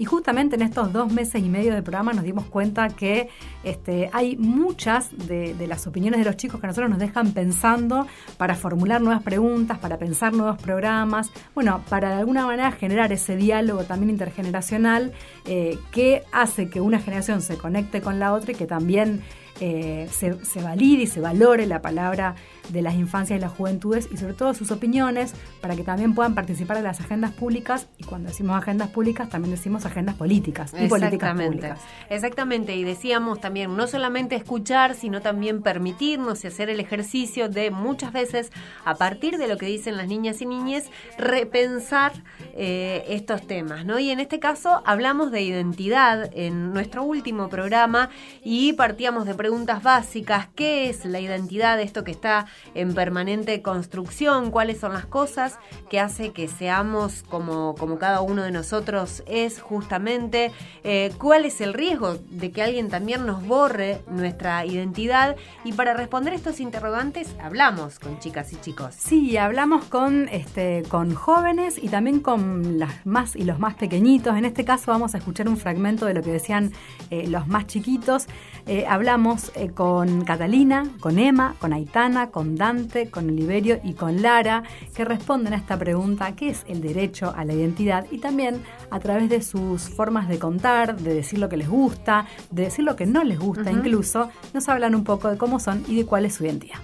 y 0.00 0.06
justamente 0.06 0.56
en 0.56 0.62
estos 0.62 0.94
dos 0.94 1.12
meses 1.12 1.42
y 1.44 1.50
medio 1.50 1.74
de 1.74 1.82
programa 1.82 2.14
nos 2.14 2.24
dimos 2.24 2.46
cuenta 2.46 2.88
que 2.88 3.28
este, 3.64 4.08
hay 4.14 4.34
muchas 4.38 5.10
de, 5.28 5.54
las 5.68 5.86
opiniones 5.86 6.20
de 6.20 6.24
los 6.24 6.38
chicos 6.38 6.58
que 6.58 6.66
a 6.66 6.68
nosotros 6.68 6.88
nos 6.88 6.98
dejan 6.98 7.32
pensando 7.32 8.06
para 8.38 8.54
formular 8.54 9.02
nuevas 9.02 9.22
preguntas, 9.22 9.78
para 9.78 9.98
pensar 9.98 10.32
nuevos 10.32 10.56
programas, 10.56 11.30
bueno, 11.54 11.84
para 11.90 12.08
de 12.08 12.14
alguna 12.14 12.46
manera 12.46 12.72
generar 12.72 13.12
ese 13.12 13.36
diálogo 13.36 13.84
también 13.84 14.08
intergeneracional 14.08 15.12
eh, 15.44 15.78
que 15.92 16.22
hace 16.32 16.70
que 16.70 16.80
una 16.80 16.98
generación 16.98 17.42
se 17.42 17.58
conecte 17.58 18.00
con 18.00 18.18
la 18.18 18.32
otra 18.32 18.52
y 18.52 18.54
que 18.54 18.66
también 18.66 19.20
eh, 19.62 20.08
se, 20.10 20.42
se 20.42 20.62
valide 20.62 21.02
y 21.02 21.06
se 21.06 21.20
valore 21.20 21.66
la 21.66 21.82
palabra 21.82 22.34
de 22.70 22.80
las 22.80 22.94
infancias 22.94 23.38
y 23.38 23.40
las 23.40 23.52
juventudes 23.52 24.08
y 24.10 24.16
sobre 24.16 24.32
todo 24.32 24.54
sus 24.54 24.70
opiniones 24.70 25.34
para 25.60 25.76
que 25.76 25.84
también 25.84 26.14
puedan 26.14 26.34
participar 26.34 26.78
de 26.78 26.82
las 26.82 26.98
agendas 27.00 27.32
públicas 27.32 27.86
y 27.98 28.04
cuando 28.04 28.28
decimos 28.28 28.56
agendas 28.56 28.88
públicas 28.88 29.28
también 29.28 29.50
decimos 29.54 29.84
agendas 29.84 30.14
políticas 30.14 30.72
y 30.78 30.88
políticas 30.88 31.38
públicas. 31.38 31.80
Exactamente, 32.08 32.74
y 32.74 32.84
decíamos 32.84 33.40
también 33.40 33.76
no 33.76 33.86
solamente 33.86 34.34
escuchar, 34.34 34.94
sino 34.94 35.20
también 35.20 35.60
permitirnos 35.60 36.42
y 36.44 36.46
hacer 36.46 36.70
el 36.70 36.80
ejercicio 36.80 37.50
de 37.50 37.70
muchas 37.70 38.14
veces 38.14 38.52
a 38.86 38.94
partir 38.94 39.36
de 39.36 39.46
lo 39.46 39.58
que 39.58 39.66
dicen 39.66 39.98
las 39.98 40.08
niñas 40.08 40.40
y 40.40 40.46
niñes 40.46 40.90
repensar 41.18 42.12
eh, 42.54 43.04
estos 43.08 43.46
temas, 43.46 43.84
¿no? 43.84 43.98
Y 43.98 44.10
en 44.10 44.20
este 44.20 44.38
caso 44.38 44.80
hablamos 44.86 45.30
de 45.32 45.42
identidad 45.42 46.30
en 46.32 46.72
nuestro 46.72 47.02
último 47.02 47.50
programa 47.50 48.08
y 48.42 48.72
partíamos 48.72 49.26
de 49.26 49.34
preguntas 49.34 49.49
básicas, 49.82 50.48
¿qué 50.54 50.88
es 50.88 51.04
la 51.04 51.20
identidad? 51.20 51.80
Esto 51.80 52.04
que 52.04 52.10
está 52.10 52.46
en 52.74 52.94
permanente 52.94 53.62
construcción, 53.62 54.50
cuáles 54.50 54.78
son 54.78 54.92
las 54.92 55.06
cosas 55.06 55.58
que 55.88 55.98
hace 55.98 56.32
que 56.32 56.48
seamos 56.48 57.24
como, 57.28 57.74
como 57.74 57.98
cada 57.98 58.20
uno 58.20 58.42
de 58.42 58.52
nosotros 58.52 59.22
es 59.26 59.60
justamente, 59.60 60.52
eh, 60.84 61.12
cuál 61.18 61.44
es 61.44 61.60
el 61.60 61.74
riesgo 61.74 62.16
de 62.30 62.52
que 62.52 62.62
alguien 62.62 62.88
también 62.88 63.26
nos 63.26 63.44
borre 63.46 64.02
nuestra 64.08 64.64
identidad. 64.64 65.36
Y 65.64 65.72
para 65.72 65.94
responder 65.94 66.32
estos 66.34 66.60
interrogantes 66.60 67.34
hablamos 67.42 67.98
con 67.98 68.18
chicas 68.18 68.52
y 68.52 68.56
chicos. 68.56 68.94
Sí, 68.96 69.36
hablamos 69.36 69.84
con, 69.84 70.28
este, 70.28 70.84
con 70.88 71.14
jóvenes 71.14 71.76
y 71.82 71.88
también 71.88 72.20
con 72.20 72.78
las 72.78 73.04
más 73.04 73.34
y 73.36 73.44
los 73.44 73.58
más 73.58 73.74
pequeñitos. 73.74 74.36
En 74.36 74.44
este 74.44 74.64
caso 74.64 74.92
vamos 74.92 75.14
a 75.14 75.18
escuchar 75.18 75.48
un 75.48 75.56
fragmento 75.56 76.06
de 76.06 76.14
lo 76.14 76.22
que 76.22 76.30
decían 76.30 76.72
eh, 77.10 77.26
los 77.26 77.48
más 77.48 77.66
chiquitos. 77.66 78.26
Eh, 78.66 78.86
hablamos 78.88 79.39
con 79.74 80.24
Catalina, 80.24 80.84
con 81.00 81.18
Emma, 81.18 81.54
con 81.58 81.72
Aitana, 81.72 82.30
con 82.30 82.56
Dante, 82.56 83.10
con 83.10 83.28
Oliverio 83.28 83.80
y 83.82 83.94
con 83.94 84.22
Lara, 84.22 84.62
que 84.94 85.04
responden 85.04 85.52
a 85.52 85.56
esta 85.56 85.78
pregunta, 85.78 86.34
¿qué 86.34 86.50
es 86.50 86.64
el 86.68 86.80
derecho 86.80 87.32
a 87.36 87.44
la 87.44 87.52
identidad? 87.52 88.06
Y 88.10 88.18
también 88.18 88.62
a 88.90 88.98
través 89.00 89.28
de 89.28 89.42
sus 89.42 89.88
formas 89.88 90.28
de 90.28 90.38
contar, 90.38 90.96
de 90.96 91.14
decir 91.14 91.38
lo 91.38 91.48
que 91.48 91.56
les 91.56 91.68
gusta, 91.68 92.26
de 92.50 92.64
decir 92.64 92.84
lo 92.84 92.96
que 92.96 93.06
no 93.06 93.24
les 93.24 93.38
gusta 93.38 93.70
incluso, 93.70 94.30
nos 94.52 94.68
hablan 94.68 94.94
un 94.94 95.04
poco 95.04 95.28
de 95.28 95.36
cómo 95.36 95.60
son 95.60 95.84
y 95.86 95.96
de 95.96 96.06
cuál 96.06 96.24
es 96.24 96.34
su 96.34 96.44
identidad. 96.44 96.78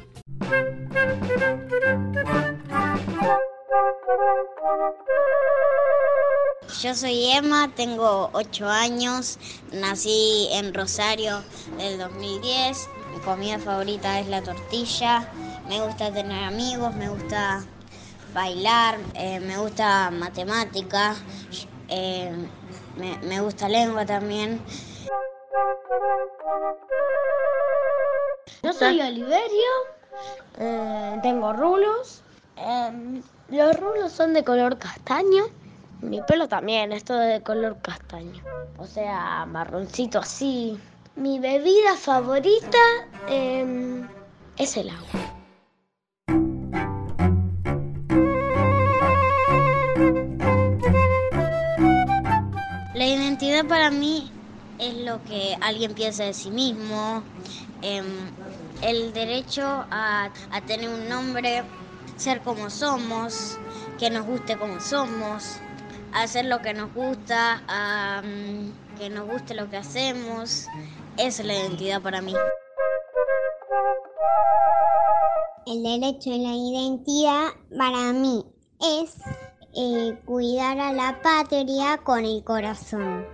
Yo 6.69 6.95
soy 6.95 7.31
Emma, 7.31 7.71
tengo 7.75 8.29
8 8.33 8.69
años, 8.69 9.39
nací 9.73 10.49
en 10.51 10.75
Rosario 10.75 11.43
del 11.79 11.97
2010, 11.97 12.89
mi 13.15 13.21
comida 13.21 13.59
favorita 13.59 14.19
es 14.21 14.27
la 14.27 14.43
tortilla, 14.43 15.31
me 15.69 15.81
gusta 15.81 16.13
tener 16.13 16.45
amigos, 16.45 16.95
me 16.95 17.09
gusta 17.09 17.65
bailar, 18.35 18.99
eh, 19.15 19.41
me 19.41 19.57
gusta 19.59 20.11
matemática, 20.11 21.15
eh, 21.89 22.33
me, 23.23 23.41
gusta 23.41 23.69
lengua 23.69 24.05
también. 24.05 24.61
Yo 28.63 28.73
soy 28.73 29.01
Oliverio, 29.01 29.73
eh, 30.59 31.19
tengo 31.23 31.53
rulos. 31.53 32.23
los 33.49 33.77
rulos 33.81 34.13
son 34.13 34.35
de 34.35 34.45
color 34.45 34.79
castaño. 34.79 35.45
Mi 36.01 36.21
pelo 36.23 36.49
también 36.49 36.93
es 36.93 37.05
todo 37.05 37.19
de 37.19 37.43
color 37.43 37.79
castaño. 37.83 38.43
O 38.79 38.87
sea, 38.87 39.47
marroncito 39.47 40.19
así. 40.19 40.79
Mi 41.17 41.39
bebida 41.39 41.97
favorita 41.97 42.79
em, 43.29 44.07
es 44.59 44.77
el 44.77 44.91
agua. 44.91 45.37
La 52.95 53.07
identidad 53.07 53.67
para 53.67 53.91
mí 53.91 54.31
es 54.79 54.95
lo 55.05 55.23
que 55.25 55.57
alguien 55.61 55.95
piensa 55.95 56.25
de 56.25 56.35
sí 56.35 56.51
mismo, 56.51 57.23
em, 57.83 58.05
el 58.83 59.13
derecho 59.13 59.63
a, 59.91 60.31
tener 60.67 60.89
un 60.89 61.09
nombre, 61.09 61.63
ser 62.17 62.41
como 62.43 62.71
somos, 62.71 63.59
que 63.99 64.11
nos 64.11 64.27
guste 64.27 64.57
como 64.57 64.81
somos, 64.81 65.61
hacer 66.13 66.47
lo 66.47 66.61
que 66.61 66.75
nos 66.75 66.93
gusta, 66.95 67.63
que 68.99 69.11
nos 69.11 69.27
guste 69.27 69.55
lo 69.55 69.69
que 69.69 69.77
hacemos. 69.77 70.67
Esa 71.17 71.43
es 71.43 71.45
la 71.45 71.55
identidad 71.55 72.03
para 72.03 72.21
mí. 72.21 72.35
El 75.67 75.83
derecho 75.83 76.31
a 76.31 76.37
la 76.37 76.55
identidad 76.55 77.49
para 77.77 78.13
mí 78.13 78.45
es 78.81 79.17
eh, 79.75 80.19
cuidar 80.25 80.79
a 80.79 80.93
la 80.93 81.21
patria 81.23 81.99
con 81.99 82.25
el 82.25 82.45
corazón. 82.45 83.27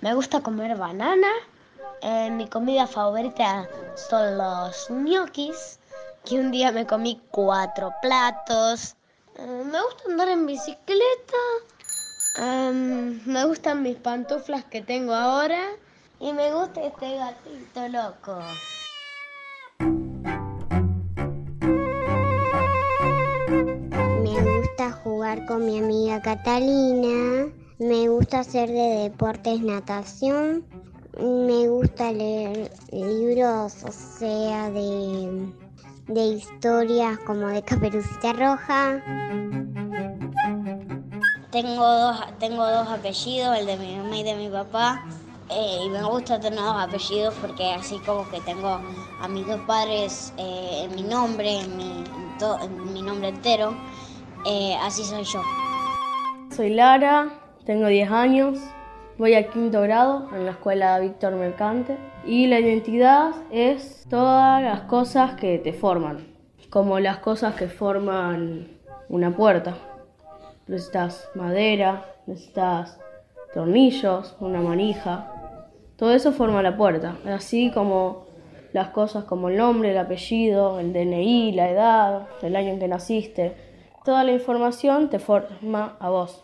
Me 0.00 0.14
gusta 0.14 0.40
comer 0.42 0.76
banana. 0.76 1.28
Eh, 2.02 2.30
mi 2.30 2.46
comida 2.46 2.86
favorita 2.86 3.68
son 3.96 4.38
los 4.38 4.90
ñoquis, 4.90 5.80
que 6.24 6.38
un 6.38 6.50
día 6.50 6.70
me 6.72 6.86
comí 6.86 7.20
cuatro 7.30 7.92
platos. 8.02 8.96
Eh, 9.38 9.62
me 9.64 9.82
gusta 9.82 10.10
andar 10.10 10.28
en 10.28 10.46
bicicleta. 10.46 11.42
Em, 12.38 13.20
me 13.26 13.44
gustan 13.44 13.82
mis 13.82 13.96
pantuflas 13.96 14.64
que 14.64 14.82
tengo 14.82 15.14
ahora. 15.14 15.62
Y 16.20 16.32
me 16.32 16.52
gusta 16.52 16.82
este 16.82 17.16
gatito 17.16 17.88
loco. 17.88 18.38
jugar 25.06 25.46
con 25.46 25.64
mi 25.64 25.78
amiga 25.78 26.20
Catalina. 26.20 27.48
Me 27.78 28.08
gusta 28.08 28.40
hacer 28.40 28.68
de 28.68 29.08
deportes 29.08 29.60
natación. 29.60 30.64
Me 31.18 31.68
gusta 31.68 32.12
leer 32.12 32.70
libros, 32.90 33.84
o 33.84 33.92
sea, 33.92 34.68
de, 34.70 35.48
de 36.08 36.24
historias 36.24 37.18
como 37.26 37.48
de 37.48 37.62
Caperucita 37.62 38.32
Roja. 38.32 39.02
Tengo 41.50 41.84
dos, 41.84 42.20
tengo 42.38 42.68
dos 42.68 42.88
apellidos, 42.88 43.58
el 43.58 43.66
de 43.66 43.76
mi 43.76 43.96
mamá 43.96 44.16
y 44.18 44.22
de 44.22 44.34
mi 44.36 44.48
papá. 44.48 45.04
Eh, 45.48 45.78
y 45.84 45.88
me 45.88 46.02
gusta 46.02 46.38
tener 46.40 46.58
dos 46.58 46.76
apellidos 46.76 47.34
porque 47.40 47.72
así 47.72 47.98
como 48.00 48.28
que 48.30 48.40
tengo 48.40 48.80
a 49.20 49.28
mis 49.28 49.46
dos 49.46 49.60
padres 49.60 50.32
eh, 50.36 50.82
en 50.84 50.94
mi 50.94 51.02
nombre, 51.02 51.60
en 51.60 51.76
mi, 51.76 52.04
en 52.62 52.92
mi 52.92 53.02
nombre 53.02 53.28
entero. 53.28 53.74
Eh, 54.44 54.76
así 54.82 55.04
soy 55.04 55.24
yo. 55.24 55.40
Soy 56.54 56.70
Lara, 56.70 57.28
tengo 57.64 57.88
10 57.88 58.10
años, 58.10 58.58
voy 59.18 59.34
al 59.34 59.50
quinto 59.50 59.82
grado 59.82 60.28
en 60.32 60.46
la 60.46 60.52
escuela 60.52 60.98
Víctor 61.00 61.34
Mercante 61.34 61.98
y 62.26 62.48
la 62.48 62.58
identidad 62.60 63.30
es 63.50 64.04
todas 64.10 64.62
las 64.62 64.82
cosas 64.82 65.34
que 65.34 65.58
te 65.58 65.72
forman. 65.72 66.34
como 66.70 66.98
las 66.98 67.18
cosas 67.18 67.54
que 67.54 67.68
forman 67.68 68.68
una 69.08 69.30
puerta. 69.34 69.76
Necesitas 70.66 71.30
madera, 71.34 72.04
necesitas 72.26 72.98
tornillos, 73.54 74.36
una 74.40 74.60
manija. 74.60 75.32
Todo 75.96 76.12
eso 76.12 76.32
forma 76.32 76.62
la 76.62 76.76
puerta. 76.76 77.16
Así 77.24 77.70
como 77.70 78.26
las 78.72 78.88
cosas 78.88 79.24
como 79.24 79.48
el 79.48 79.56
nombre, 79.56 79.92
el 79.92 79.98
apellido, 79.98 80.80
el 80.80 80.92
DNI, 80.92 81.52
la 81.52 81.70
edad, 81.70 82.28
el 82.42 82.56
año 82.56 82.70
en 82.70 82.80
que 82.80 82.88
naciste. 82.88 83.54
Toda 84.04 84.24
la 84.24 84.32
información 84.32 85.08
te 85.08 85.18
forma 85.18 85.96
a 86.00 86.10
vos. 86.10 86.42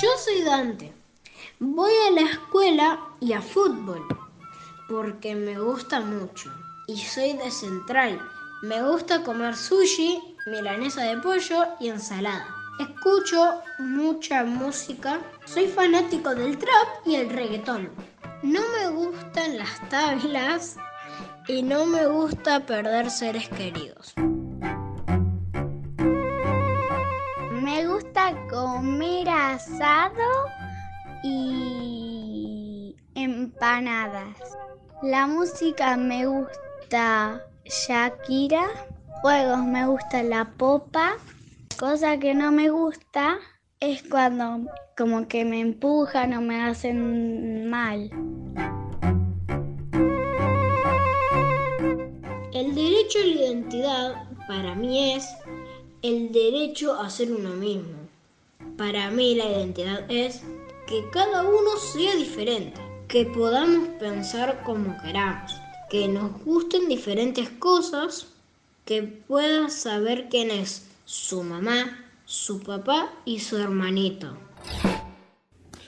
Yo 0.00 0.08
soy 0.16 0.42
Dante. 0.42 0.92
Voy 1.58 1.90
a 2.06 2.12
la 2.12 2.30
escuela 2.30 3.00
y 3.18 3.32
a 3.32 3.42
fútbol 3.42 4.06
porque 4.88 5.34
me 5.34 5.58
gusta 5.58 5.98
mucho. 5.98 6.52
Y 6.86 6.98
soy 6.98 7.32
de 7.32 7.50
Central. 7.50 8.20
Me 8.62 8.80
gusta 8.80 9.24
comer 9.24 9.56
sushi, 9.56 10.36
milanesa 10.46 11.02
de 11.02 11.16
pollo 11.18 11.64
y 11.80 11.88
ensalada. 11.88 12.46
Escucho 12.78 13.60
mucha 13.80 14.44
música. 14.44 15.18
Soy 15.46 15.66
fanático 15.66 16.32
del 16.32 16.56
trap 16.58 17.04
y 17.04 17.16
el 17.16 17.30
reggaetón. 17.30 17.90
No 18.44 18.60
me 18.76 18.90
gustan 18.90 19.58
las 19.58 19.88
tablas 19.88 20.76
y 21.48 21.62
no 21.62 21.86
me 21.86 22.06
gusta 22.06 22.64
perder 22.64 23.10
seres 23.10 23.48
queridos. 23.48 24.14
Asado 29.58 30.30
y 31.24 32.94
empanadas. 33.16 34.36
La 35.02 35.26
música 35.26 35.96
me 35.96 36.26
gusta 36.26 37.42
Shakira. 37.64 38.68
Juegos 39.20 39.64
me 39.64 39.84
gusta 39.86 40.22
la 40.22 40.44
popa. 40.44 41.16
Cosa 41.76 42.18
que 42.18 42.34
no 42.34 42.52
me 42.52 42.70
gusta 42.70 43.38
es 43.80 44.04
cuando 44.04 44.70
como 44.96 45.26
que 45.26 45.44
me 45.44 45.60
empujan 45.60 46.34
o 46.34 46.40
me 46.40 46.62
hacen 46.62 47.68
mal. 47.68 48.10
El 52.52 52.74
derecho 52.76 53.18
a 53.18 53.26
la 53.26 53.34
identidad 53.42 54.28
para 54.46 54.76
mí 54.76 55.14
es 55.14 55.26
el 56.02 56.30
derecho 56.30 56.94
a 56.94 57.10
ser 57.10 57.32
uno 57.32 57.50
mismo. 57.50 57.97
Para 58.78 59.10
mí 59.10 59.34
la 59.34 59.44
identidad 59.44 60.08
es 60.08 60.40
que 60.86 61.04
cada 61.10 61.42
uno 61.42 61.76
sea 61.92 62.14
diferente, 62.14 62.80
que 63.08 63.24
podamos 63.24 63.88
pensar 63.98 64.62
como 64.62 64.96
queramos, 65.02 65.60
que 65.90 66.06
nos 66.06 66.44
gusten 66.44 66.88
diferentes 66.88 67.50
cosas, 67.50 68.28
que 68.84 69.02
pueda 69.02 69.68
saber 69.68 70.28
quién 70.30 70.52
es 70.52 70.88
su 71.06 71.42
mamá, 71.42 71.98
su 72.24 72.62
papá 72.62 73.10
y 73.24 73.40
su 73.40 73.58
hermanito. 73.58 74.28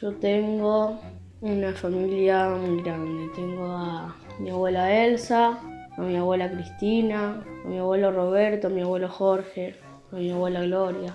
Yo 0.02 0.12
tengo 0.14 1.00
una 1.42 1.72
familia 1.72 2.48
muy 2.48 2.82
grande. 2.82 3.30
Tengo 3.36 3.66
a 3.66 4.16
mi 4.40 4.50
abuela 4.50 5.06
Elsa, 5.06 5.60
a 5.96 6.00
mi 6.00 6.16
abuela 6.16 6.50
Cristina, 6.50 7.40
a 7.64 7.68
mi 7.68 7.78
abuelo 7.78 8.10
Roberto, 8.10 8.66
a 8.66 8.70
mi 8.70 8.80
abuelo 8.80 9.08
Jorge, 9.08 9.76
a 10.10 10.16
mi 10.16 10.32
abuela 10.32 10.62
Gloria. 10.62 11.14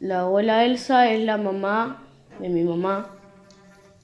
La 0.00 0.20
abuela 0.20 0.66
Elsa 0.66 1.10
es 1.10 1.24
la 1.24 1.38
mamá 1.38 2.02
de 2.38 2.50
mi 2.50 2.64
mamá, 2.64 3.16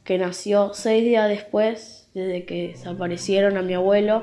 que 0.04 0.16
nació 0.16 0.72
seis 0.72 1.04
días 1.04 1.28
después 1.28 2.08
desde 2.14 2.46
que 2.46 2.68
desaparecieron 2.68 3.58
a 3.58 3.62
mi 3.62 3.74
abuelo 3.74 4.22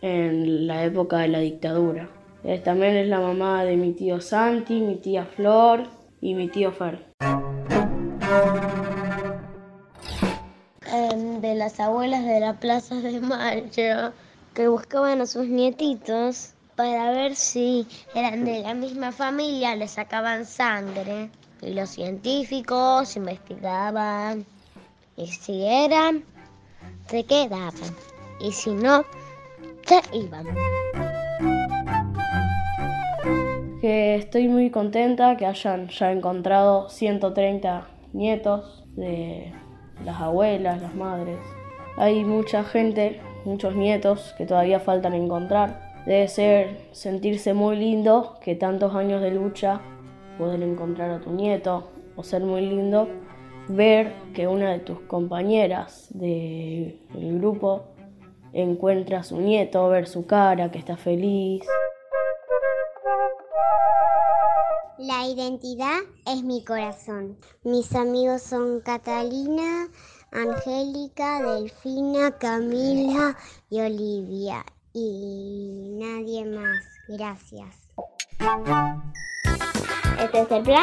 en 0.00 0.66
la 0.66 0.84
época 0.84 1.18
de 1.18 1.28
la 1.28 1.40
dictadura. 1.40 2.08
Eh, 2.42 2.58
también 2.58 2.96
es 2.96 3.06
la 3.06 3.20
mamá 3.20 3.64
de 3.64 3.76
mi 3.76 3.92
tío 3.92 4.22
Santi, 4.22 4.80
mi 4.80 4.96
tía 4.96 5.26
Flor 5.26 5.82
y 6.22 6.32
mi 6.32 6.48
tío 6.48 6.72
Fer. 6.72 7.04
Em, 10.90 11.42
de 11.42 11.54
las 11.54 11.78
abuelas 11.80 12.24
de 12.24 12.40
la 12.40 12.54
Plaza 12.54 12.94
de 12.94 13.20
Mayo 13.20 14.12
que 14.54 14.68
buscaban 14.68 15.20
a 15.20 15.26
sus 15.26 15.48
nietitos 15.48 16.54
para 16.78 17.10
ver 17.10 17.34
si 17.34 17.88
eran 18.14 18.44
de 18.44 18.60
la 18.60 18.72
misma 18.72 19.10
familia, 19.10 19.74
le 19.74 19.88
sacaban 19.88 20.46
sangre. 20.46 21.28
Y 21.60 21.74
los 21.74 21.90
científicos 21.90 23.16
investigaban. 23.16 24.46
Y 25.16 25.26
si 25.26 25.64
eran, 25.66 26.22
se 27.08 27.24
quedaban. 27.24 27.72
Y 28.38 28.52
si 28.52 28.70
no, 28.70 29.04
se 29.86 30.00
iban. 30.12 30.46
Que 33.80 34.14
estoy 34.14 34.46
muy 34.46 34.70
contenta 34.70 35.36
que 35.36 35.46
hayan 35.46 35.88
ya 35.88 36.12
encontrado 36.12 36.88
130 36.90 37.88
nietos 38.12 38.84
de 38.94 39.52
las 40.04 40.20
abuelas, 40.20 40.80
las 40.80 40.94
madres. 40.94 41.38
Hay 41.96 42.24
mucha 42.24 42.62
gente, 42.62 43.20
muchos 43.44 43.74
nietos 43.74 44.32
que 44.38 44.46
todavía 44.46 44.78
faltan 44.78 45.14
encontrar. 45.14 45.87
Debe 46.08 46.26
ser 46.28 46.88
sentirse 46.92 47.52
muy 47.52 47.76
lindo 47.76 48.38
que 48.40 48.54
tantos 48.54 48.94
años 48.94 49.20
de 49.20 49.30
lucha 49.30 49.82
poder 50.38 50.62
encontrar 50.62 51.10
a 51.10 51.20
tu 51.20 51.30
nieto 51.32 51.90
o 52.16 52.22
ser 52.22 52.42
muy 52.42 52.62
lindo 52.62 53.08
ver 53.68 54.14
que 54.32 54.46
una 54.46 54.72
de 54.72 54.78
tus 54.78 55.00
compañeras 55.00 56.06
del 56.08 56.98
grupo 57.12 57.88
encuentra 58.54 59.18
a 59.18 59.22
su 59.22 59.38
nieto, 59.38 59.86
ver 59.90 60.06
su 60.08 60.24
cara, 60.24 60.70
que 60.70 60.78
está 60.78 60.96
feliz. 60.96 61.66
La 64.96 65.26
identidad 65.26 65.98
es 66.26 66.42
mi 66.42 66.64
corazón. 66.64 67.36
Mis 67.64 67.94
amigos 67.94 68.40
son 68.40 68.80
Catalina, 68.80 69.88
Angélica, 70.32 71.42
Delfina, 71.42 72.30
Camila 72.38 73.36
y 73.68 73.82
Olivia. 73.82 74.64
Y 75.00 75.92
nadie 75.94 76.44
más. 76.44 76.84
Gracias. 77.06 77.68
Este 80.20 80.40
es 80.40 80.50
el 80.50 80.62
plan. 80.64 80.82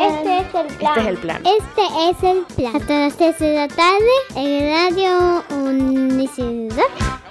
Este 0.00 0.38
es 0.38 0.54
el 0.54 0.66
plan. 0.78 0.96
Este 0.96 1.00
es 1.00 1.06
el 1.06 1.18
plan. 1.18 1.42
Este 1.44 1.82
es 2.08 2.22
el 2.22 2.44
plan. 2.54 2.76
Hasta 2.76 2.98
las 2.98 3.16
3 3.16 3.38
de 3.38 3.54
la 3.54 3.68
tarde 3.68 4.14
en 4.36 4.72
Radio 4.72 5.44
Unicidad. 5.50 7.21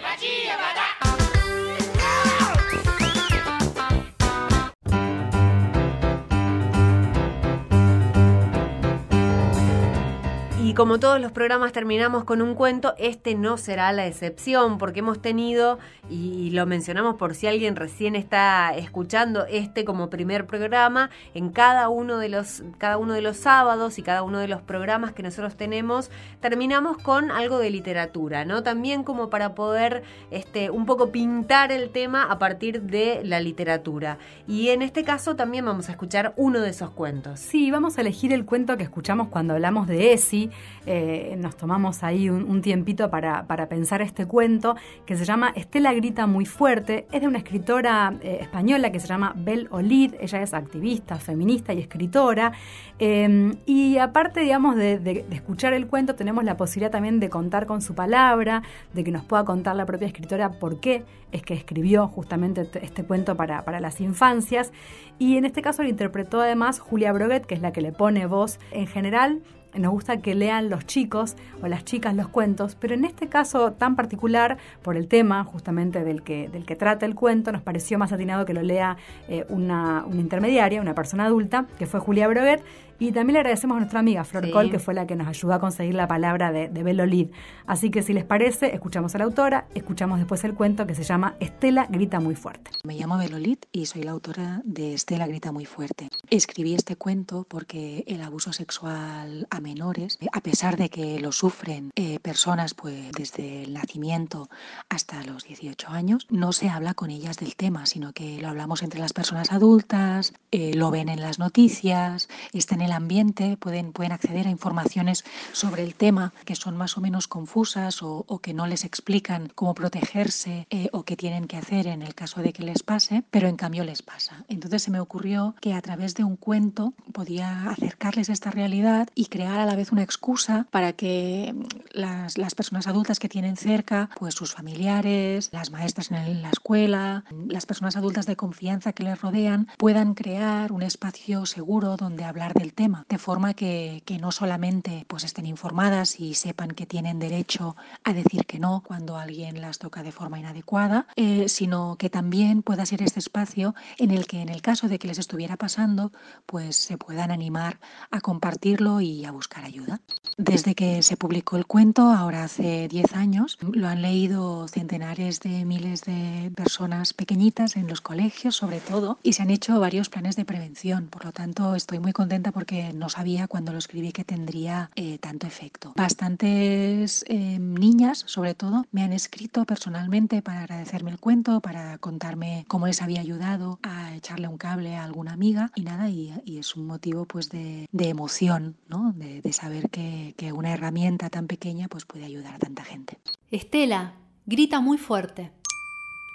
Y 10.72 10.74
como 10.74 11.02
todos 11.02 11.20
los 11.20 11.34
programas 11.34 11.74
terminamos 11.74 12.24
con 12.24 12.42
un 12.42 12.56
cuento, 12.56 12.96
este 12.98 13.36
no 13.36 13.58
será 13.58 13.92
la 13.92 14.08
excepción, 14.08 14.78
porque 14.78 15.00
hemos 15.00 15.22
tenido, 15.22 15.80
y 16.10 16.52
lo 16.52 16.66
mencionamos 16.66 17.18
por 17.18 17.36
si 17.36 17.46
alguien 17.46 17.76
recién 17.76 18.16
está 18.16 18.74
escuchando 18.78 19.46
este 19.48 19.84
como 19.84 20.10
primer 20.10 20.48
programa, 20.48 21.10
en 21.34 21.50
cada 21.50 21.90
uno 21.90 22.20
de 22.20 22.30
los, 22.30 22.64
cada 22.78 22.98
uno 22.98 23.12
de 23.12 23.22
los 23.22 23.36
sábados 23.36 24.00
y 24.00 24.02
cada 24.02 24.24
uno 24.24 24.40
de 24.40 24.48
los 24.48 24.62
programas 24.62 25.12
que 25.12 25.24
nosotros 25.24 25.58
tenemos, 25.58 26.10
terminamos 26.40 26.98
con 27.00 27.32
algo 27.32 27.60
de 27.60 27.70
literatura, 27.70 28.46
¿no? 28.46 28.64
También 28.64 29.04
como 29.04 29.30
para 29.30 29.54
poder 29.56 30.04
este, 30.32 30.70
un 30.70 30.86
poco 30.86 31.12
pintar 31.12 31.74
el 31.74 31.90
tema 31.90 32.24
a 32.24 32.40
partir 32.40 32.84
de 32.84 33.20
la 33.26 33.42
literatura. 33.42 34.20
Y 34.48 34.70
en 34.70 34.84
este 34.84 35.04
caso 35.04 35.36
también 35.36 35.66
vamos 35.66 35.90
a 35.90 35.92
escuchar 35.92 36.34
uno 36.38 36.62
de 36.62 36.70
esos 36.70 36.92
cuentos. 36.92 37.42
Sí, 37.42 37.72
vamos 37.72 37.98
a 37.98 38.02
elegir 38.02 38.32
el 38.32 38.46
cuento 38.46 38.78
que 38.78 38.84
escuchamos 38.84 39.28
cuando 39.28 39.56
hablamos 39.56 39.86
de 39.88 40.14
Esi. 40.14 40.50
Eh, 40.86 41.36
nos 41.38 41.58
tomamos 41.58 42.04
ahí 42.04 42.30
un, 42.30 42.62
tiempito 42.62 43.10
para, 43.10 43.46
para, 43.48 43.68
pensar 43.68 44.02
este 44.02 44.26
cuento 44.26 44.76
que 45.06 45.16
se 45.16 45.26
llama 45.26 45.52
Estela 45.56 45.94
grita 45.94 46.28
muy 46.28 46.46
fuerte. 46.46 47.08
Es 47.12 47.22
de 47.22 47.28
una 47.28 47.38
escritora 47.38 48.14
eh, 48.22 48.40
española 48.42 48.92
que 48.92 49.00
se 49.00 49.08
llama 49.08 49.34
Bel 49.36 49.68
Olid. 49.72 50.16
Ella 50.20 50.42
es 50.42 50.54
activista, 50.54 51.18
feminista 51.18 51.74
y 51.74 51.80
escritora. 51.80 52.54
Eh, 53.00 53.56
y 53.66 53.98
aparte, 53.98 54.42
digamos, 54.42 54.76
de, 54.76 55.26
escuchar 55.32 55.74
el 55.74 55.88
cuento, 55.88 56.16
tenemos 56.16 56.44
la 56.44 56.58
posibilidad 56.58 56.92
también 56.92 57.20
de 57.20 57.30
contar 57.30 57.66
con 57.66 57.82
su 57.82 57.96
palabra, 57.96 58.64
de 58.94 59.04
que 59.04 59.12
nos 59.12 59.24
pueda 59.24 59.46
contar 59.46 59.76
la 59.76 59.86
propia 59.86 60.08
escritora 60.08 60.52
por 60.60 60.80
qué 60.80 61.04
es 61.32 61.44
que 61.44 61.54
escribió 61.54 62.08
justamente 62.08 62.68
este 62.82 63.04
cuento 63.04 63.36
para, 63.36 63.64
para 63.64 63.80
las 63.80 64.02
infancias. 64.02 64.72
Y 65.18 65.38
en 65.38 65.46
este 65.46 65.62
caso 65.62 65.84
lo 65.84 65.90
interpretó 65.90 66.42
además 66.42 66.80
Julia 66.80 67.12
Broguet, 67.14 67.46
que 67.46 67.56
es 67.56 67.62
la 67.62 67.72
que 67.72 67.82
le 67.82 67.92
pone 67.92 68.26
voz 68.26 68.60
en 68.72 68.88
general 68.88 69.42
nos 69.78 69.92
gusta 69.92 70.18
que 70.18 70.36
lean 70.36 70.70
los 70.70 70.86
chicos 70.86 71.36
o 71.62 71.68
las 71.68 71.86
chicas 71.86 72.16
los 72.16 72.28
cuentos, 72.28 72.76
pero 72.80 72.94
en 72.94 73.06
este 73.06 73.28
caso 73.28 73.74
tan 73.74 73.96
particular, 73.96 74.58
por 74.82 74.98
el 74.98 75.08
tema 75.08 75.44
justamente 75.44 76.04
del 76.04 76.24
que, 76.24 76.50
del 76.50 76.66
que 76.66 76.76
trata 76.76 77.06
el 77.06 77.16
cuento, 77.16 77.52
nos 77.52 77.62
pareció 77.62 77.98
más 77.98 78.12
atinado 78.12 78.46
que 78.46 78.54
lo 78.54 78.62
lea 78.62 78.98
eh, 79.28 79.46
una, 79.50 80.06
intermediaria, 80.14 80.82
una 80.82 80.96
persona 80.96 81.26
adulta, 81.26 81.66
que 81.78 81.86
fue 81.86 82.00
Julia 82.00 82.28
Broguet, 82.28 82.62
Y 83.02 83.12
también 83.14 83.34
le 83.34 83.40
agradecemos 83.40 83.78
a 83.78 83.80
nuestra 83.80 84.00
amiga 84.00 84.24
Flor 84.24 84.52
Col, 84.52 84.70
que 84.70 84.78
fue 84.78 84.94
la 84.94 85.08
que 85.08 85.16
nos 85.16 85.28
ayudó 85.28 85.56
a 85.56 85.60
conseguir 85.60 85.96
la 85.96 86.08
palabra 86.08 86.52
de, 86.52 86.70
de 86.70 86.84
Belolid. 86.84 87.30
Así 87.66 87.90
que 87.90 88.04
si 88.04 88.14
les 88.14 88.26
parece, 88.26 88.76
escuchamos 88.76 89.16
a 89.16 89.18
la 89.18 89.24
autora, 89.24 89.66
escuchamos 89.74 90.20
después 90.20 90.44
el 90.44 90.54
cuento 90.54 90.86
que 90.86 90.94
se 90.94 91.02
llama 91.02 91.36
Estela 91.40 91.88
grita 91.90 92.20
muy 92.20 92.36
fuerte. 92.36 92.70
Me 92.84 92.94
llamo 92.94 93.18
Belolit 93.18 93.66
y 93.72 93.88
soy 93.88 94.04
la 94.04 94.12
autora 94.12 94.62
de 94.66 94.94
Estela 94.94 95.26
grita 95.26 95.52
muy 95.52 95.66
fuerte. 95.66 96.10
Escribí 96.30 96.76
este 96.76 96.96
cuento 96.96 97.44
porque 97.50 98.04
el 98.06 98.22
abuso 98.22 98.54
sexual 98.54 99.48
a 99.50 99.60
menores, 99.62 100.20
a 100.32 100.42
pesar 100.42 100.78
de 100.78 100.90
que 100.90 101.20
lo 101.20 101.32
sufren 101.32 101.90
eh, 101.96 102.20
personas 102.20 102.76
pues 102.76 103.12
desde 103.14 103.64
el 103.64 103.74
nacimiento 103.74 104.48
hasta 104.90 105.24
los 105.24 105.46
18 105.46 105.90
años, 105.90 106.28
no 106.30 106.52
se 106.52 106.70
habla 106.70 106.94
con 106.94 107.10
ellas 107.10 107.38
del 107.38 107.56
tema, 107.56 107.88
sino 107.88 108.14
que 108.14 108.40
lo 108.40 108.50
hablamos 108.50 108.84
entre 108.84 109.00
las 109.00 109.14
personas 109.14 109.52
adultas, 109.52 110.34
eh, 110.52 110.76
lo 110.76 110.92
ven 110.92 111.10
en 111.10 111.20
las 111.20 111.40
noticias, 111.40 112.30
está 112.54 112.76
en 112.76 112.91
el 112.92 112.98
ambiente, 112.98 113.58
pueden, 113.58 113.92
pueden 113.94 114.12
acceder 114.12 114.48
a 114.48 114.50
informaciones 114.50 115.24
sobre 115.54 115.84
el 115.84 115.96
tema 115.96 116.34
que 116.46 116.56
son 116.56 116.78
más 116.78 116.98
o 116.98 117.02
menos 117.02 117.28
confusas 117.28 118.04
o, 118.04 118.26
o 118.28 118.40
que 118.40 118.54
no 118.54 118.68
les 118.68 118.84
explican 118.86 119.52
cómo 119.56 119.74
protegerse 119.74 120.68
eh, 120.70 120.90
o 120.92 121.04
qué 121.04 121.16
tienen 121.16 121.48
que 121.48 121.58
hacer 121.58 121.88
en 121.88 122.02
el 122.02 122.14
caso 122.16 122.42
de 122.42 122.54
que 122.54 122.64
les 122.64 122.84
pase, 122.84 123.24
pero 123.32 123.48
en 123.48 123.56
cambio 123.56 123.84
les 123.84 124.02
pasa. 124.02 124.44
Entonces 124.50 124.84
se 124.84 124.92
me 124.92 125.00
ocurrió 125.00 125.56
que 125.62 125.74
a 125.74 125.82
través 125.82 126.16
de 126.16 126.24
un 126.24 126.36
cuento 126.36 126.94
podía 127.14 127.70
acercarles 127.70 128.30
esta 128.30 128.52
realidad 128.52 129.08
y 129.16 129.26
crear 129.28 129.60
a 129.60 129.66
la 129.66 129.76
vez 129.76 129.92
una 129.92 130.04
excusa 130.04 130.68
para 130.72 130.94
que 130.94 131.56
las, 131.94 132.38
las 132.38 132.56
personas 132.56 132.88
adultas 132.88 133.20
que 133.20 133.30
tienen 133.30 133.56
cerca, 133.58 134.10
pues 134.20 134.36
sus 134.36 134.54
familiares, 134.54 135.50
las 135.54 135.72
maestras 135.72 136.12
en, 136.12 136.18
el- 136.18 136.42
la 136.42 136.50
escuela, 136.50 137.24
las 137.48 137.66
personas 137.66 137.96
adultas 137.98 138.26
de 138.26 138.36
confianza 138.36 138.94
que 138.94 139.04
les 139.04 139.22
rodean, 139.22 139.68
puedan 139.78 140.14
crear 140.16 140.72
un 140.72 140.82
espacio 140.82 141.46
seguro 141.46 141.96
donde 141.98 142.24
hablar 142.26 142.54
del 142.54 142.74
tema, 142.74 142.81
de 143.10 143.18
forma 143.18 143.54
que, 143.54 144.04
que 144.06 144.18
no 144.18 144.32
solamente 144.32 145.06
pues 145.08 145.24
estén 145.24 145.46
informadas 145.46 146.20
y 146.20 146.34
sepan 146.34 146.72
que 146.72 146.86
tienen 146.86 147.20
derecho 147.20 147.76
a 148.04 148.14
decir 148.14 148.46
que 148.46 148.60
no 148.60 148.84
cuando 148.86 149.18
alguien 149.18 149.62
las 149.62 149.80
toca 149.80 150.04
de 150.04 150.12
forma 150.12 150.40
inadecuada, 150.40 151.08
eh, 151.16 151.50
sino 151.50 151.96
que 151.98 152.10
también 152.10 152.64
pueda 152.64 152.86
ser 152.86 153.02
este 153.02 153.20
espacio 153.20 153.76
en 153.98 154.12
el 154.12 154.26
que 154.28 154.42
en 154.42 154.50
el 154.50 154.62
caso 154.62 154.88
de 154.88 155.00
que 155.00 155.08
les 155.08 155.20
estuviera 155.20 155.58
pasando, 155.58 156.12
pues 156.46 156.76
se 156.76 156.98
puedan 156.98 157.32
animar 157.32 157.80
a 158.10 158.22
compartirlo 158.22 159.02
y 159.02 159.26
a 159.26 159.32
buscar 159.32 159.66
ayuda. 159.66 160.02
Desde 160.38 160.76
que 160.76 161.04
se 161.04 161.18
publicó 161.18 161.58
el 161.58 161.66
cuento, 161.66 162.04
ahora 162.04 162.44
hace 162.44 162.88
10 162.88 163.14
años, 163.14 163.58
lo 163.62 163.88
han 163.88 164.02
leído 164.02 164.68
centenares 164.68 165.40
de 165.40 165.66
miles 165.66 166.02
de 166.04 166.52
personas 166.56 167.14
pequeñitas 167.14 167.76
en 167.76 167.88
los 167.88 168.02
colegios, 168.02 168.56
sobre 168.56 168.80
todo, 168.80 169.20
y 169.24 169.34
se 169.34 169.44
han 169.44 169.50
hecho 169.50 169.80
varios 169.80 170.10
planes 170.10 170.36
de 170.36 170.46
prevención. 170.46 171.08
Por 171.08 171.26
lo 171.26 171.32
tanto, 171.32 171.76
estoy 171.76 172.00
muy 172.00 172.14
contenta 172.14 172.52
porque 172.62 172.94
no 172.94 173.10
sabía 173.10 173.48
cuando 173.48 173.72
lo 173.72 173.80
escribí 173.80 174.12
que 174.12 174.24
tendría 174.24 174.92
eh, 174.96 175.18
tanto 175.18 175.48
efecto. 175.48 175.94
Bastantes 175.96 177.26
eh, 177.28 177.58
niñas, 177.58 178.24
sobre 178.28 178.54
todo, 178.54 178.86
me 178.92 179.02
han 179.02 179.14
escrito 179.14 179.66
personalmente 179.66 180.44
para 180.44 180.60
agradecerme 180.62 181.10
el 181.10 181.20
cuento, 181.20 181.60
para 181.60 181.98
contarme 181.98 182.66
cómo 182.68 182.86
les 182.86 183.02
había 183.02 183.20
ayudado 183.20 183.80
a 183.82 184.14
echarle 184.14 184.48
un 184.48 184.60
cable 184.60 184.96
a 184.96 185.04
alguna 185.04 185.34
amiga 185.34 185.72
y 185.74 185.82
nada, 185.82 186.08
y, 186.10 186.36
es 186.46 186.76
un 186.76 186.86
motivo 186.86 187.26
pues 187.26 187.50
de, 187.50 187.88
de 187.92 188.10
emoción, 188.10 188.76
¿no? 188.88 189.12
De, 189.14 189.42
de 189.42 189.54
saber 189.54 189.90
que, 189.90 190.36
que 190.38 190.52
una 190.52 190.72
herramienta 190.72 191.32
tan 191.32 191.48
pequeña 191.48 191.88
pues 191.88 192.06
puede 192.06 192.26
ayudar 192.26 192.54
a 192.54 192.60
tanta 192.60 192.84
gente. 192.84 193.18
Estela 193.50 194.14
grita 194.46 194.82
muy 194.82 195.00
fuerte. 195.00 195.52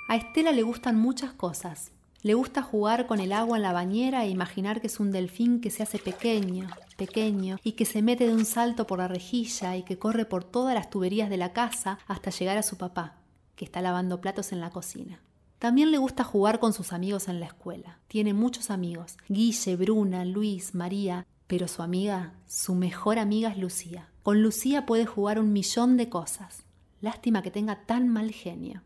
A 0.09 0.17
Estela 0.17 0.51
le 0.51 0.65
gustan 0.65 0.97
muchas 0.99 1.35
cosas. 1.35 1.93
Le 2.23 2.35
gusta 2.35 2.63
jugar 2.63 3.07
con 3.07 3.21
el 3.21 3.33
agua 3.33 3.57
en 3.57 3.63
la 3.63 3.73
bañera 3.73 4.25
e 4.25 4.31
imaginar 4.31 4.81
que 4.81 4.87
es 4.89 4.99
un 5.01 5.13
delfín 5.13 5.61
que 5.61 5.71
se 5.71 5.83
hace 5.83 5.99
pequeño, 5.99 6.69
pequeño, 6.97 7.59
y 7.63 7.73
que 7.73 7.85
se 7.85 8.03
mete 8.03 8.27
de 8.27 8.35
un 8.35 8.45
salto 8.45 8.87
por 8.87 8.99
la 8.99 9.09
rejilla 9.09 9.77
y 9.77 9.83
que 9.83 9.99
corre 9.99 10.25
por 10.25 10.45
todas 10.45 10.75
las 10.75 10.91
tuberías 10.91 11.31
de 11.31 11.37
la 11.37 11.53
casa 11.53 11.99
hasta 12.07 12.31
llegar 12.31 12.59
a 12.59 12.63
su 12.63 12.77
papá, 12.77 13.17
que 13.55 13.65
está 13.65 13.81
lavando 13.81 14.21
platos 14.21 14.53
en 14.53 14.61
la 14.61 14.71
cocina. 14.71 15.21
También 15.59 15.91
le 15.91 15.99
gusta 15.99 16.25
jugar 16.25 16.59
con 16.59 16.73
sus 16.73 16.93
amigos 16.93 17.29
en 17.29 17.41
la 17.41 17.47
escuela. 17.47 17.99
Tiene 18.09 18.35
muchos 18.35 18.71
amigos, 18.71 19.17
Guille, 19.29 19.77
Bruna, 19.77 20.25
Luis, 20.25 20.75
María, 20.75 21.27
pero 21.47 21.69
su 21.69 21.83
amiga, 21.83 22.35
su 22.47 22.75
mejor 22.75 23.19
amiga 23.19 23.51
es 23.51 23.59
Lucía. 23.59 24.09
Con 24.23 24.43
Lucía 24.43 24.85
puede 24.85 25.07
jugar 25.07 25.39
un 25.39 25.53
millón 25.53 25.97
de 25.97 26.09
cosas. 26.09 26.65
Lástima 27.01 27.43
que 27.43 27.51
tenga 27.51 27.87
tan 27.87 28.09
mal 28.09 28.33
genio. 28.33 28.83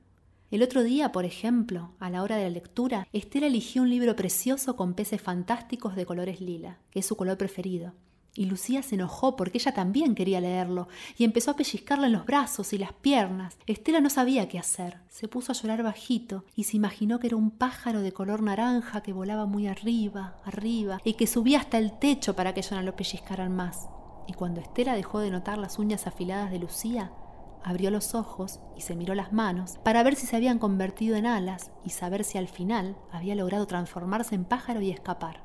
El 0.51 0.64
otro 0.64 0.82
día, 0.82 1.12
por 1.12 1.24
ejemplo, 1.24 1.92
a 2.01 2.11
la 2.11 2.24
hora 2.24 2.36
de 2.36 2.42
la 2.42 2.51
lectura, 2.51 3.07
Estela 3.12 3.46
eligió 3.46 3.82
un 3.82 3.90
libro 3.90 4.16
precioso 4.16 4.74
con 4.74 4.94
peces 4.94 5.22
fantásticos 5.22 5.94
de 5.94 6.05
colores 6.05 6.40
lila, 6.40 6.78
que 6.90 6.98
es 6.98 7.07
su 7.07 7.16
color 7.16 7.38
preferido. 7.38 7.92
Y 8.34 8.46
Lucía 8.46 8.82
se 8.82 8.96
enojó 8.96 9.36
porque 9.36 9.59
ella 9.59 9.74
también 9.74 10.16
quería 10.16 10.40
leerlo 10.40 10.88
y 11.16 11.22
empezó 11.22 11.53
a 11.53 11.57
pellizcarle 11.57 12.07
en 12.07 12.14
los 12.14 12.26
brazos 12.26 12.72
y 12.72 12.78
las 12.78 12.92
piernas. 12.92 13.59
Estela 13.66 14.01
no 14.01 14.11
sabía 14.11 14.48
qué 14.48 14.59
hacer. 14.59 14.98
Se 15.09 15.28
puso 15.28 15.53
a 15.53 15.55
llorar 15.55 15.84
bajito 15.84 16.44
y 16.57 16.64
se 16.64 16.76
imaginó 16.76 17.20
que 17.20 17.28
era 17.28 17.36
un 17.36 17.53
pájaro 17.53 18.01
de 18.01 18.12
color 18.12 18.42
naranja 18.42 19.03
que 19.03 19.12
volaba 19.12 19.46
muy 19.46 19.68
arriba, 19.68 20.34
arriba, 20.44 21.01
y 21.05 21.14
que 21.14 21.28
subía 21.28 21.61
hasta 21.61 21.78
el 21.78 21.96
techo 21.96 22.34
para 22.34 22.55
que 22.55 22.61
ella 22.61 22.76
no 22.76 22.82
lo 22.82 22.96
pellizcaran 22.96 23.55
más. 23.55 23.88
Y 24.26 24.32
cuando 24.32 24.61
Estela 24.61 24.96
dejó 24.96 25.20
de 25.20 25.30
notar 25.30 25.59
las 25.59 25.78
uñas 25.78 26.09
afiladas 26.09 26.51
de 26.51 26.59
Lucía, 26.59 27.12
abrió 27.62 27.90
los 27.90 28.14
ojos 28.14 28.61
y 28.76 28.82
se 28.82 28.96
miró 28.96 29.14
las 29.14 29.32
manos 29.32 29.78
para 29.84 30.02
ver 30.02 30.16
si 30.16 30.26
se 30.26 30.36
habían 30.36 30.58
convertido 30.58 31.16
en 31.16 31.26
alas 31.26 31.70
y 31.84 31.90
saber 31.90 32.24
si 32.24 32.38
al 32.38 32.48
final 32.48 32.96
había 33.12 33.34
logrado 33.34 33.66
transformarse 33.66 34.34
en 34.34 34.44
pájaro 34.44 34.80
y 34.80 34.90
escapar. 34.90 35.42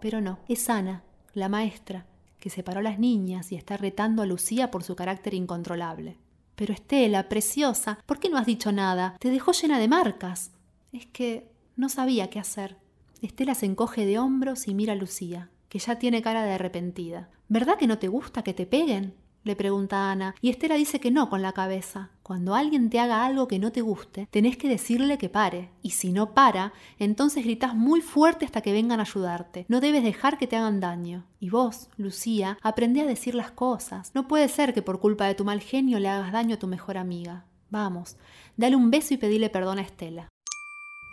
Pero 0.00 0.20
no, 0.20 0.40
es 0.48 0.68
Ana, 0.68 1.04
la 1.32 1.48
maestra, 1.48 2.06
que 2.38 2.50
separó 2.50 2.80
a 2.80 2.82
las 2.82 2.98
niñas 2.98 3.52
y 3.52 3.56
está 3.56 3.76
retando 3.76 4.22
a 4.22 4.26
Lucía 4.26 4.70
por 4.70 4.82
su 4.82 4.96
carácter 4.96 5.34
incontrolable. 5.34 6.18
Pero 6.56 6.74
Estela, 6.74 7.28
preciosa, 7.28 7.98
¿por 8.04 8.18
qué 8.18 8.28
no 8.28 8.36
has 8.36 8.46
dicho 8.46 8.72
nada? 8.72 9.16
Te 9.18 9.30
dejó 9.30 9.52
llena 9.52 9.78
de 9.78 9.88
marcas. 9.88 10.52
Es 10.92 11.06
que 11.06 11.50
no 11.76 11.88
sabía 11.88 12.30
qué 12.30 12.38
hacer. 12.38 12.76
Estela 13.22 13.54
se 13.54 13.66
encoge 13.66 14.04
de 14.04 14.18
hombros 14.18 14.66
y 14.66 14.74
mira 14.74 14.92
a 14.92 14.96
Lucía, 14.96 15.50
que 15.68 15.78
ya 15.78 15.98
tiene 15.98 16.20
cara 16.20 16.42
de 16.42 16.52
arrepentida. 16.52 17.30
¿Verdad 17.48 17.78
que 17.78 17.86
no 17.86 17.98
te 17.98 18.08
gusta 18.08 18.42
que 18.42 18.54
te 18.54 18.66
peguen? 18.66 19.14
Le 19.44 19.56
pregunta 19.56 20.10
Ana, 20.10 20.34
y 20.40 20.50
Estela 20.50 20.76
dice 20.76 21.00
que 21.00 21.10
no 21.10 21.28
con 21.28 21.42
la 21.42 21.52
cabeza. 21.52 22.10
Cuando 22.22 22.54
alguien 22.54 22.90
te 22.90 23.00
haga 23.00 23.24
algo 23.24 23.48
que 23.48 23.58
no 23.58 23.72
te 23.72 23.80
guste, 23.80 24.28
tenés 24.30 24.56
que 24.56 24.68
decirle 24.68 25.18
que 25.18 25.28
pare, 25.28 25.70
y 25.82 25.90
si 25.90 26.12
no 26.12 26.32
para, 26.32 26.72
entonces 26.98 27.44
gritás 27.44 27.74
muy 27.74 28.00
fuerte 28.00 28.44
hasta 28.44 28.60
que 28.60 28.72
vengan 28.72 29.00
a 29.00 29.02
ayudarte. 29.02 29.66
No 29.68 29.80
debes 29.80 30.04
dejar 30.04 30.38
que 30.38 30.46
te 30.46 30.56
hagan 30.56 30.80
daño. 30.80 31.24
Y 31.40 31.50
vos, 31.50 31.88
Lucía, 31.96 32.56
aprende 32.62 33.00
a 33.00 33.06
decir 33.06 33.34
las 33.34 33.50
cosas. 33.50 34.12
No 34.14 34.28
puede 34.28 34.48
ser 34.48 34.74
que 34.74 34.82
por 34.82 35.00
culpa 35.00 35.26
de 35.26 35.34
tu 35.34 35.44
mal 35.44 35.60
genio 35.60 35.98
le 35.98 36.08
hagas 36.08 36.32
daño 36.32 36.54
a 36.54 36.58
tu 36.58 36.68
mejor 36.68 36.96
amiga. 36.96 37.46
Vamos, 37.70 38.16
dale 38.56 38.76
un 38.76 38.90
beso 38.90 39.14
y 39.14 39.16
pedile 39.16 39.50
perdón 39.50 39.78
a 39.78 39.82
Estela. 39.82 40.28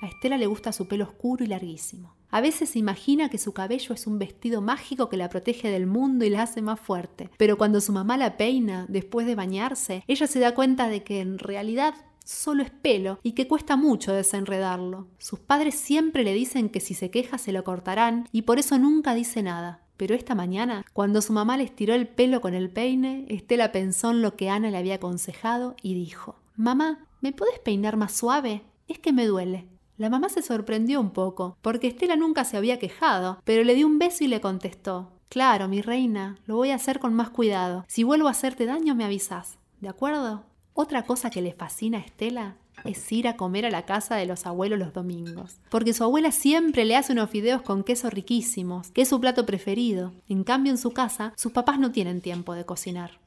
A 0.02 0.08
Estela 0.08 0.38
le 0.38 0.46
gusta 0.46 0.72
su 0.72 0.88
pelo 0.88 1.06
oscuro 1.06 1.44
y 1.44 1.48
larguísimo. 1.48 2.19
A 2.32 2.42
veces 2.42 2.70
se 2.70 2.80
imagina 2.80 3.30
que 3.30 3.38
su 3.38 3.54
cabello 3.54 3.94
es 3.94 4.06
un 4.06 4.20
vestido 4.20 4.62
mágico 4.62 5.10
que 5.10 5.18
la 5.18 5.30
protege 5.30 5.72
del 5.72 5.88
mundo 5.88 6.26
y 6.26 6.30
la 6.30 6.44
hace 6.44 6.62
más 6.62 6.80
fuerte. 6.80 7.30
Pero 7.38 7.58
cuando 7.58 7.82
su 7.82 7.92
mamá 7.92 8.18
la 8.18 8.38
peina 8.38 8.86
después 8.88 9.26
de 9.26 9.36
bañarse, 9.36 10.04
ella 10.08 10.28
se 10.28 10.40
da 10.40 10.54
cuenta 10.54 10.90
de 10.90 11.04
que 11.04 11.22
en 11.22 11.40
realidad 11.40 11.96
solo 12.24 12.62
es 12.62 12.70
pelo 12.70 13.20
y 13.24 13.32
que 13.32 13.48
cuesta 13.48 13.76
mucho 13.76 14.14
desenredarlo. 14.14 15.08
Sus 15.18 15.40
padres 15.40 15.76
siempre 15.76 16.24
le 16.24 16.34
dicen 16.34 16.70
que 16.70 16.80
si 16.80 16.94
se 16.94 17.10
queja 17.10 17.40
se 17.40 17.52
lo 17.52 17.64
cortarán 17.64 18.28
y 18.32 18.44
por 18.44 18.60
eso 18.60 18.78
nunca 18.78 19.16
dice 19.16 19.42
nada. 19.42 19.82
Pero 19.98 20.16
esta 20.16 20.36
mañana, 20.36 20.86
cuando 20.94 21.22
su 21.22 21.34
mamá 21.34 21.58
le 21.58 21.64
estiró 21.64 21.94
el 21.94 22.08
pelo 22.08 22.40
con 22.40 22.54
el 22.54 22.70
peine, 22.70 23.26
Estela 23.28 23.72
pensó 23.72 24.12
en 24.12 24.22
lo 24.22 24.36
que 24.36 24.50
Ana 24.50 24.70
le 24.70 24.78
había 24.78 24.96
aconsejado 24.96 25.76
y 25.82 25.94
dijo, 25.96 26.36
Mamá, 26.56 27.08
¿me 27.20 27.34
puedes 27.34 27.60
peinar 27.60 27.98
más 27.98 28.14
suave? 28.14 28.62
Es 28.88 29.00
que 29.00 29.12
me 29.12 29.26
duele. 29.26 29.68
La 30.00 30.10
mamá 30.10 30.30
se 30.30 30.42
sorprendió 30.42 31.02
un 31.02 31.12
poco, 31.12 31.58
porque 31.62 31.88
Estela 31.88 32.16
nunca 32.16 32.46
se 32.46 32.56
había 32.56 32.80
quejado, 32.80 33.42
pero 33.44 33.66
le 33.66 33.76
dio 33.76 33.86
un 33.86 34.00
beso 34.00 34.24
y 34.24 34.28
le 34.28 34.40
contestó, 34.40 35.12
Claro, 35.28 35.68
mi 35.68 35.82
reina, 35.82 36.38
lo 36.46 36.56
voy 36.56 36.72
a 36.72 36.76
hacer 36.76 37.00
con 37.00 37.14
más 37.14 37.32
cuidado. 37.32 37.84
Si 37.90 38.06
vuelvo 38.06 38.30
a 38.30 38.32
hacerte 38.32 38.66
daño, 38.66 38.96
me 38.96 39.04
avisas. 39.04 39.58
¿De 39.82 39.90
acuerdo? 39.90 40.46
Otra 40.74 41.04
cosa 41.04 41.30
que 41.30 41.42
le 41.42 41.52
fascina 41.52 41.98
a 41.98 42.02
Estela 42.02 42.56
es 42.86 43.12
ir 43.12 43.28
a 43.28 43.36
comer 43.36 43.66
a 43.66 43.72
la 43.72 43.86
casa 43.86 44.16
de 44.16 44.26
los 44.26 44.46
abuelos 44.46 44.80
los 44.80 44.94
domingos, 44.94 45.60
porque 45.70 45.92
su 45.92 46.06
abuela 46.06 46.32
siempre 46.32 46.86
le 46.86 46.96
hace 46.96 47.12
unos 47.12 47.30
fideos 47.30 47.62
con 47.62 47.84
queso 47.84 48.10
riquísimos, 48.10 48.92
que 48.92 49.02
es 49.02 49.10
su 49.10 49.20
plato 49.20 49.46
preferido. 49.46 50.14
En 50.30 50.46
cambio, 50.46 50.72
en 50.72 50.78
su 50.78 50.92
casa, 50.92 51.34
sus 51.36 51.52
papás 51.52 51.78
no 51.78 51.92
tienen 51.92 52.22
tiempo 52.22 52.54
de 52.54 52.66
cocinar. 52.66 53.20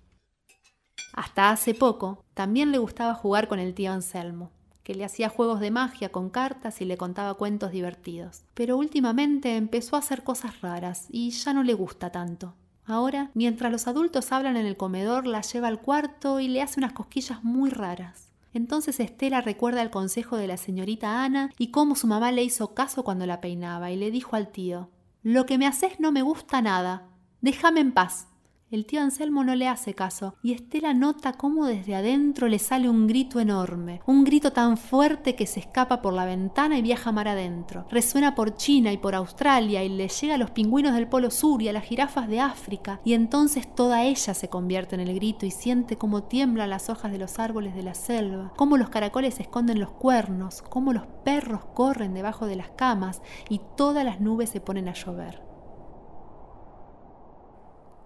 Hasta 1.13 1.51
hace 1.51 1.75
poco, 1.75 2.25
también 2.33 2.73
le 2.73 2.79
gustaba 2.79 3.13
jugar 3.13 3.47
con 3.47 3.59
el 3.59 3.75
tío 3.75 3.93
Anselmo 3.93 4.51
que 4.83 4.95
le 4.95 5.05
hacía 5.05 5.29
juegos 5.29 5.61
de 5.61 5.71
magia 5.71 6.11
con 6.11 6.31
cartas 6.31 6.81
y 6.81 6.85
le 6.85 6.97
contaba 6.97 7.35
cuentos 7.35 7.73
divertidos. 7.73 8.43
Pero 8.55 8.77
últimamente 8.77 9.57
empezó 9.57 9.97
a 9.97 10.01
hacer 10.01 10.23
cosas 10.23 10.61
raras 10.61 11.07
y 11.11 11.31
ya 11.31 11.53
no 11.53 11.63
le 11.63 11.75
gusta 11.75 12.11
tanto. 12.11 12.55
Ahora, 12.85 13.31
mientras 13.35 13.71
los 13.71 13.87
adultos 13.87 14.33
hablan 14.33 14.57
en 14.57 14.67
el 14.67 14.77
comedor, 14.77 15.27
la 15.27 15.43
lleva 15.43 15.69
al 15.69 15.81
cuarto 15.81 16.41
y 16.41 16.49
le 16.49 16.63
hace 16.63 16.81
unas 16.81 16.93
cosquillas 16.93 17.45
muy 17.45 17.71
raras. 17.71 18.33
Entonces 18.55 19.01
Estela 19.01 19.41
recuerda 19.41 19.83
el 19.83 19.91
consejo 19.91 20.37
de 20.37 20.47
la 20.47 20.57
señorita 20.57 21.25
Ana 21.25 21.51
y 21.59 21.71
cómo 21.71 21.95
su 21.95 22.07
mamá 22.07 22.33
le 22.33 22.43
hizo 22.43 22.75
caso 22.75 23.03
cuando 23.03 23.25
la 23.25 23.41
peinaba 23.41 23.91
y 23.91 23.97
le 23.97 24.11
dijo 24.11 24.37
al 24.37 24.49
tío, 24.49 24.91
Lo 25.23 25.47
que 25.47 25.59
me 25.59 25.67
haces 25.67 26.01
no 26.01 26.13
me 26.13 26.23
gusta 26.23 26.61
nada. 26.61 27.09
Déjame 27.41 27.81
en 27.81 27.93
paz. 27.93 28.29
El 28.73 28.87
tío 28.87 29.03
Anselmo 29.03 29.45
no 29.45 29.55
le 29.55 29.69
hace 29.69 29.93
caso 29.93 30.37
y 30.43 30.55
Estela 30.55 30.95
nota 30.95 31.35
cómo 31.35 31.67
desde 31.67 31.95
adentro 31.95 32.49
le 32.49 32.59
sale 32.59 32.89
un 32.89 33.07
grito 33.07 33.39
enorme, 33.39 34.01
un 34.07 34.25
grito 34.25 34.53
tan 34.53 34.79
fuerte 34.79 35.35
que 35.35 35.47
se 35.47 35.61
escapa 35.61 36.01
por 36.01 36.15
la 36.15 36.25
ventana 36.25 36.79
y 36.79 36.81
viaja 36.81 37.13
mar 37.13 37.29
adentro. 37.29 37.87
Resuena 37.91 38.35
por 38.35 38.57
China 38.57 38.91
y 38.91 38.97
por 38.97 39.15
Australia 39.15 39.85
y 39.85 39.91
le 39.91 40.09
llega 40.09 40.37
a 40.37 40.39
los 40.39 40.53
pingüinos 40.53 40.95
del 40.95 41.07
Polo 41.07 41.31
Sur 41.31 41.61
y 41.61 41.69
a 41.69 41.75
las 41.75 41.85
jirafas 41.85 42.29
de 42.29 42.41
África 42.41 42.99
y 43.05 43.13
entonces 43.13 43.75
toda 43.75 44.05
ella 44.05 44.33
se 44.33 44.49
convierte 44.49 44.95
en 44.95 45.03
el 45.03 45.15
grito 45.17 45.45
y 45.45 45.51
siente 45.51 45.99
cómo 45.99 46.23
tiemblan 46.23 46.71
las 46.71 46.89
hojas 46.89 47.13
de 47.13 47.19
los 47.19 47.39
árboles 47.39 47.75
de 47.75 47.83
la 47.83 47.93
selva, 47.93 48.55
cómo 48.57 48.79
los 48.79 48.89
caracoles 48.89 49.39
esconden 49.39 49.81
los 49.81 49.91
cuernos, 49.91 50.63
cómo 50.63 50.95
los 50.95 51.05
perros 51.27 51.67
corren 51.75 52.15
debajo 52.15 52.47
de 52.47 52.57
las 52.57 52.71
camas 52.71 53.21
y 53.51 53.61
todas 53.77 54.03
las 54.03 54.23
nubes 54.23 54.49
se 54.49 54.63
ponen 54.63 54.89
a 54.89 54.95
llover. 54.95 55.52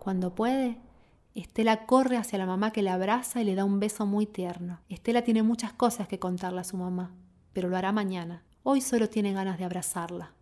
Cuando 0.07 0.36
puede, 0.36 0.78
Estela 1.34 1.84
corre 1.84 2.16
hacia 2.16 2.38
la 2.38 2.46
mamá 2.46 2.70
que 2.70 2.80
la 2.80 2.94
abraza 2.94 3.42
y 3.42 3.44
le 3.44 3.57
da 3.57 3.64
un 3.64 3.80
beso 3.80 4.07
muy 4.07 4.24
tierno. 4.24 4.78
Estela 4.88 5.22
tiene 5.22 5.42
muchas 5.42 5.72
cosas 5.72 6.07
que 6.07 6.20
contarle 6.20 6.61
a 6.61 6.62
su 6.62 6.76
mamá, 6.76 7.11
pero 7.52 7.68
lo 7.68 7.76
hará 7.76 7.90
mañana. 7.90 8.44
Hoy 8.62 8.82
solo 8.82 9.09
tiene 9.09 9.32
ganas 9.32 9.59
de 9.59 9.64
abrazarla. 9.64 10.32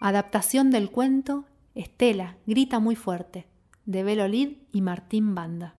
Adaptación 0.00 0.72
del 0.72 0.90
cuento 0.90 1.44
Estela 1.76 2.38
grita 2.44 2.80
muy 2.80 2.96
fuerte, 2.96 3.46
de 3.86 4.02
Belo 4.02 4.26
Lid 4.26 4.56
y 4.72 4.80
Martín 4.80 5.36
Banda. 5.36 5.76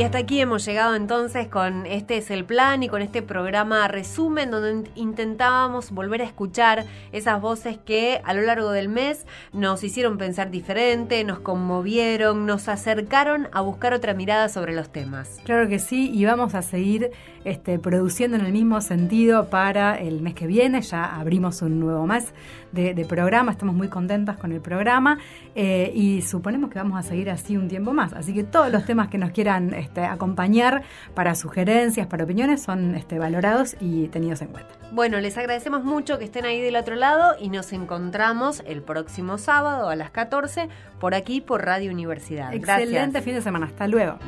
Y 0.00 0.02
hasta 0.02 0.16
aquí 0.16 0.40
hemos 0.40 0.64
llegado 0.64 0.94
entonces 0.94 1.48
con 1.48 1.84
Este 1.84 2.16
es 2.16 2.30
el 2.30 2.46
plan 2.46 2.82
y 2.82 2.88
con 2.88 3.02
este 3.02 3.20
programa 3.20 3.86
resumen 3.86 4.50
donde 4.50 4.90
intentábamos 4.94 5.90
volver 5.90 6.22
a 6.22 6.24
escuchar 6.24 6.86
esas 7.12 7.38
voces 7.38 7.76
que 7.76 8.22
a 8.24 8.32
lo 8.32 8.40
largo 8.40 8.70
del 8.70 8.88
mes 8.88 9.26
nos 9.52 9.84
hicieron 9.84 10.16
pensar 10.16 10.50
diferente, 10.50 11.22
nos 11.22 11.40
conmovieron, 11.40 12.46
nos 12.46 12.68
acercaron 12.68 13.48
a 13.52 13.60
buscar 13.60 13.92
otra 13.92 14.14
mirada 14.14 14.48
sobre 14.48 14.74
los 14.74 14.90
temas. 14.90 15.38
Claro 15.44 15.68
que 15.68 15.78
sí, 15.78 16.10
y 16.10 16.24
vamos 16.24 16.54
a 16.54 16.62
seguir 16.62 17.10
este, 17.44 17.78
produciendo 17.78 18.38
en 18.38 18.46
el 18.46 18.52
mismo 18.52 18.80
sentido 18.80 19.50
para 19.50 19.96
el 19.96 20.22
mes 20.22 20.32
que 20.32 20.46
viene, 20.46 20.80
ya 20.80 21.14
abrimos 21.14 21.60
un 21.60 21.78
nuevo 21.78 22.06
mes 22.06 22.32
de, 22.72 23.04
programa, 23.04 23.52
estamos 23.52 23.74
muy 23.74 23.88
contentas 23.88 24.36
con 24.36 24.52
el 24.52 24.60
programa 24.60 25.18
eh, 25.54 25.90
y 25.94 26.22
suponemos 26.22 26.70
que 26.70 26.78
vamos 26.78 26.98
a 26.98 27.02
seguir 27.02 27.30
así 27.30 27.56
un 27.56 27.68
tiempo 27.68 27.92
más. 27.92 28.12
Así 28.12 28.32
que 28.32 28.44
todos 28.44 28.70
los 28.70 28.84
temas 28.84 29.08
que 29.08 29.18
nos 29.18 29.30
quieran 29.30 29.74
este, 29.74 30.04
acompañar 30.04 30.82
para 31.14 31.34
sugerencias, 31.34 32.06
para 32.06 32.24
opiniones, 32.24 32.62
son 32.62 32.94
este, 32.94 33.18
valorados 33.18 33.76
y 33.80 34.08
tenidos 34.08 34.42
en 34.42 34.48
cuenta. 34.48 34.74
Bueno, 34.92 35.20
les 35.20 35.36
agradecemos 35.38 35.84
mucho 35.84 36.18
que 36.18 36.24
estén 36.24 36.44
ahí 36.44 36.60
del 36.60 36.76
otro 36.76 36.94
lado 36.94 37.36
y 37.40 37.48
nos 37.48 37.72
encontramos 37.72 38.62
el 38.66 38.82
próximo 38.82 39.38
sábado 39.38 39.88
a 39.88 39.96
las 39.96 40.10
14 40.10 40.68
por 40.98 41.14
aquí 41.14 41.40
por 41.40 41.64
Radio 41.64 41.90
Universidad. 41.90 42.52
Excelente 42.54 43.22
fin 43.22 43.34
de 43.34 43.42
semana, 43.42 43.66
hasta 43.66 43.86
luego. 43.86 44.18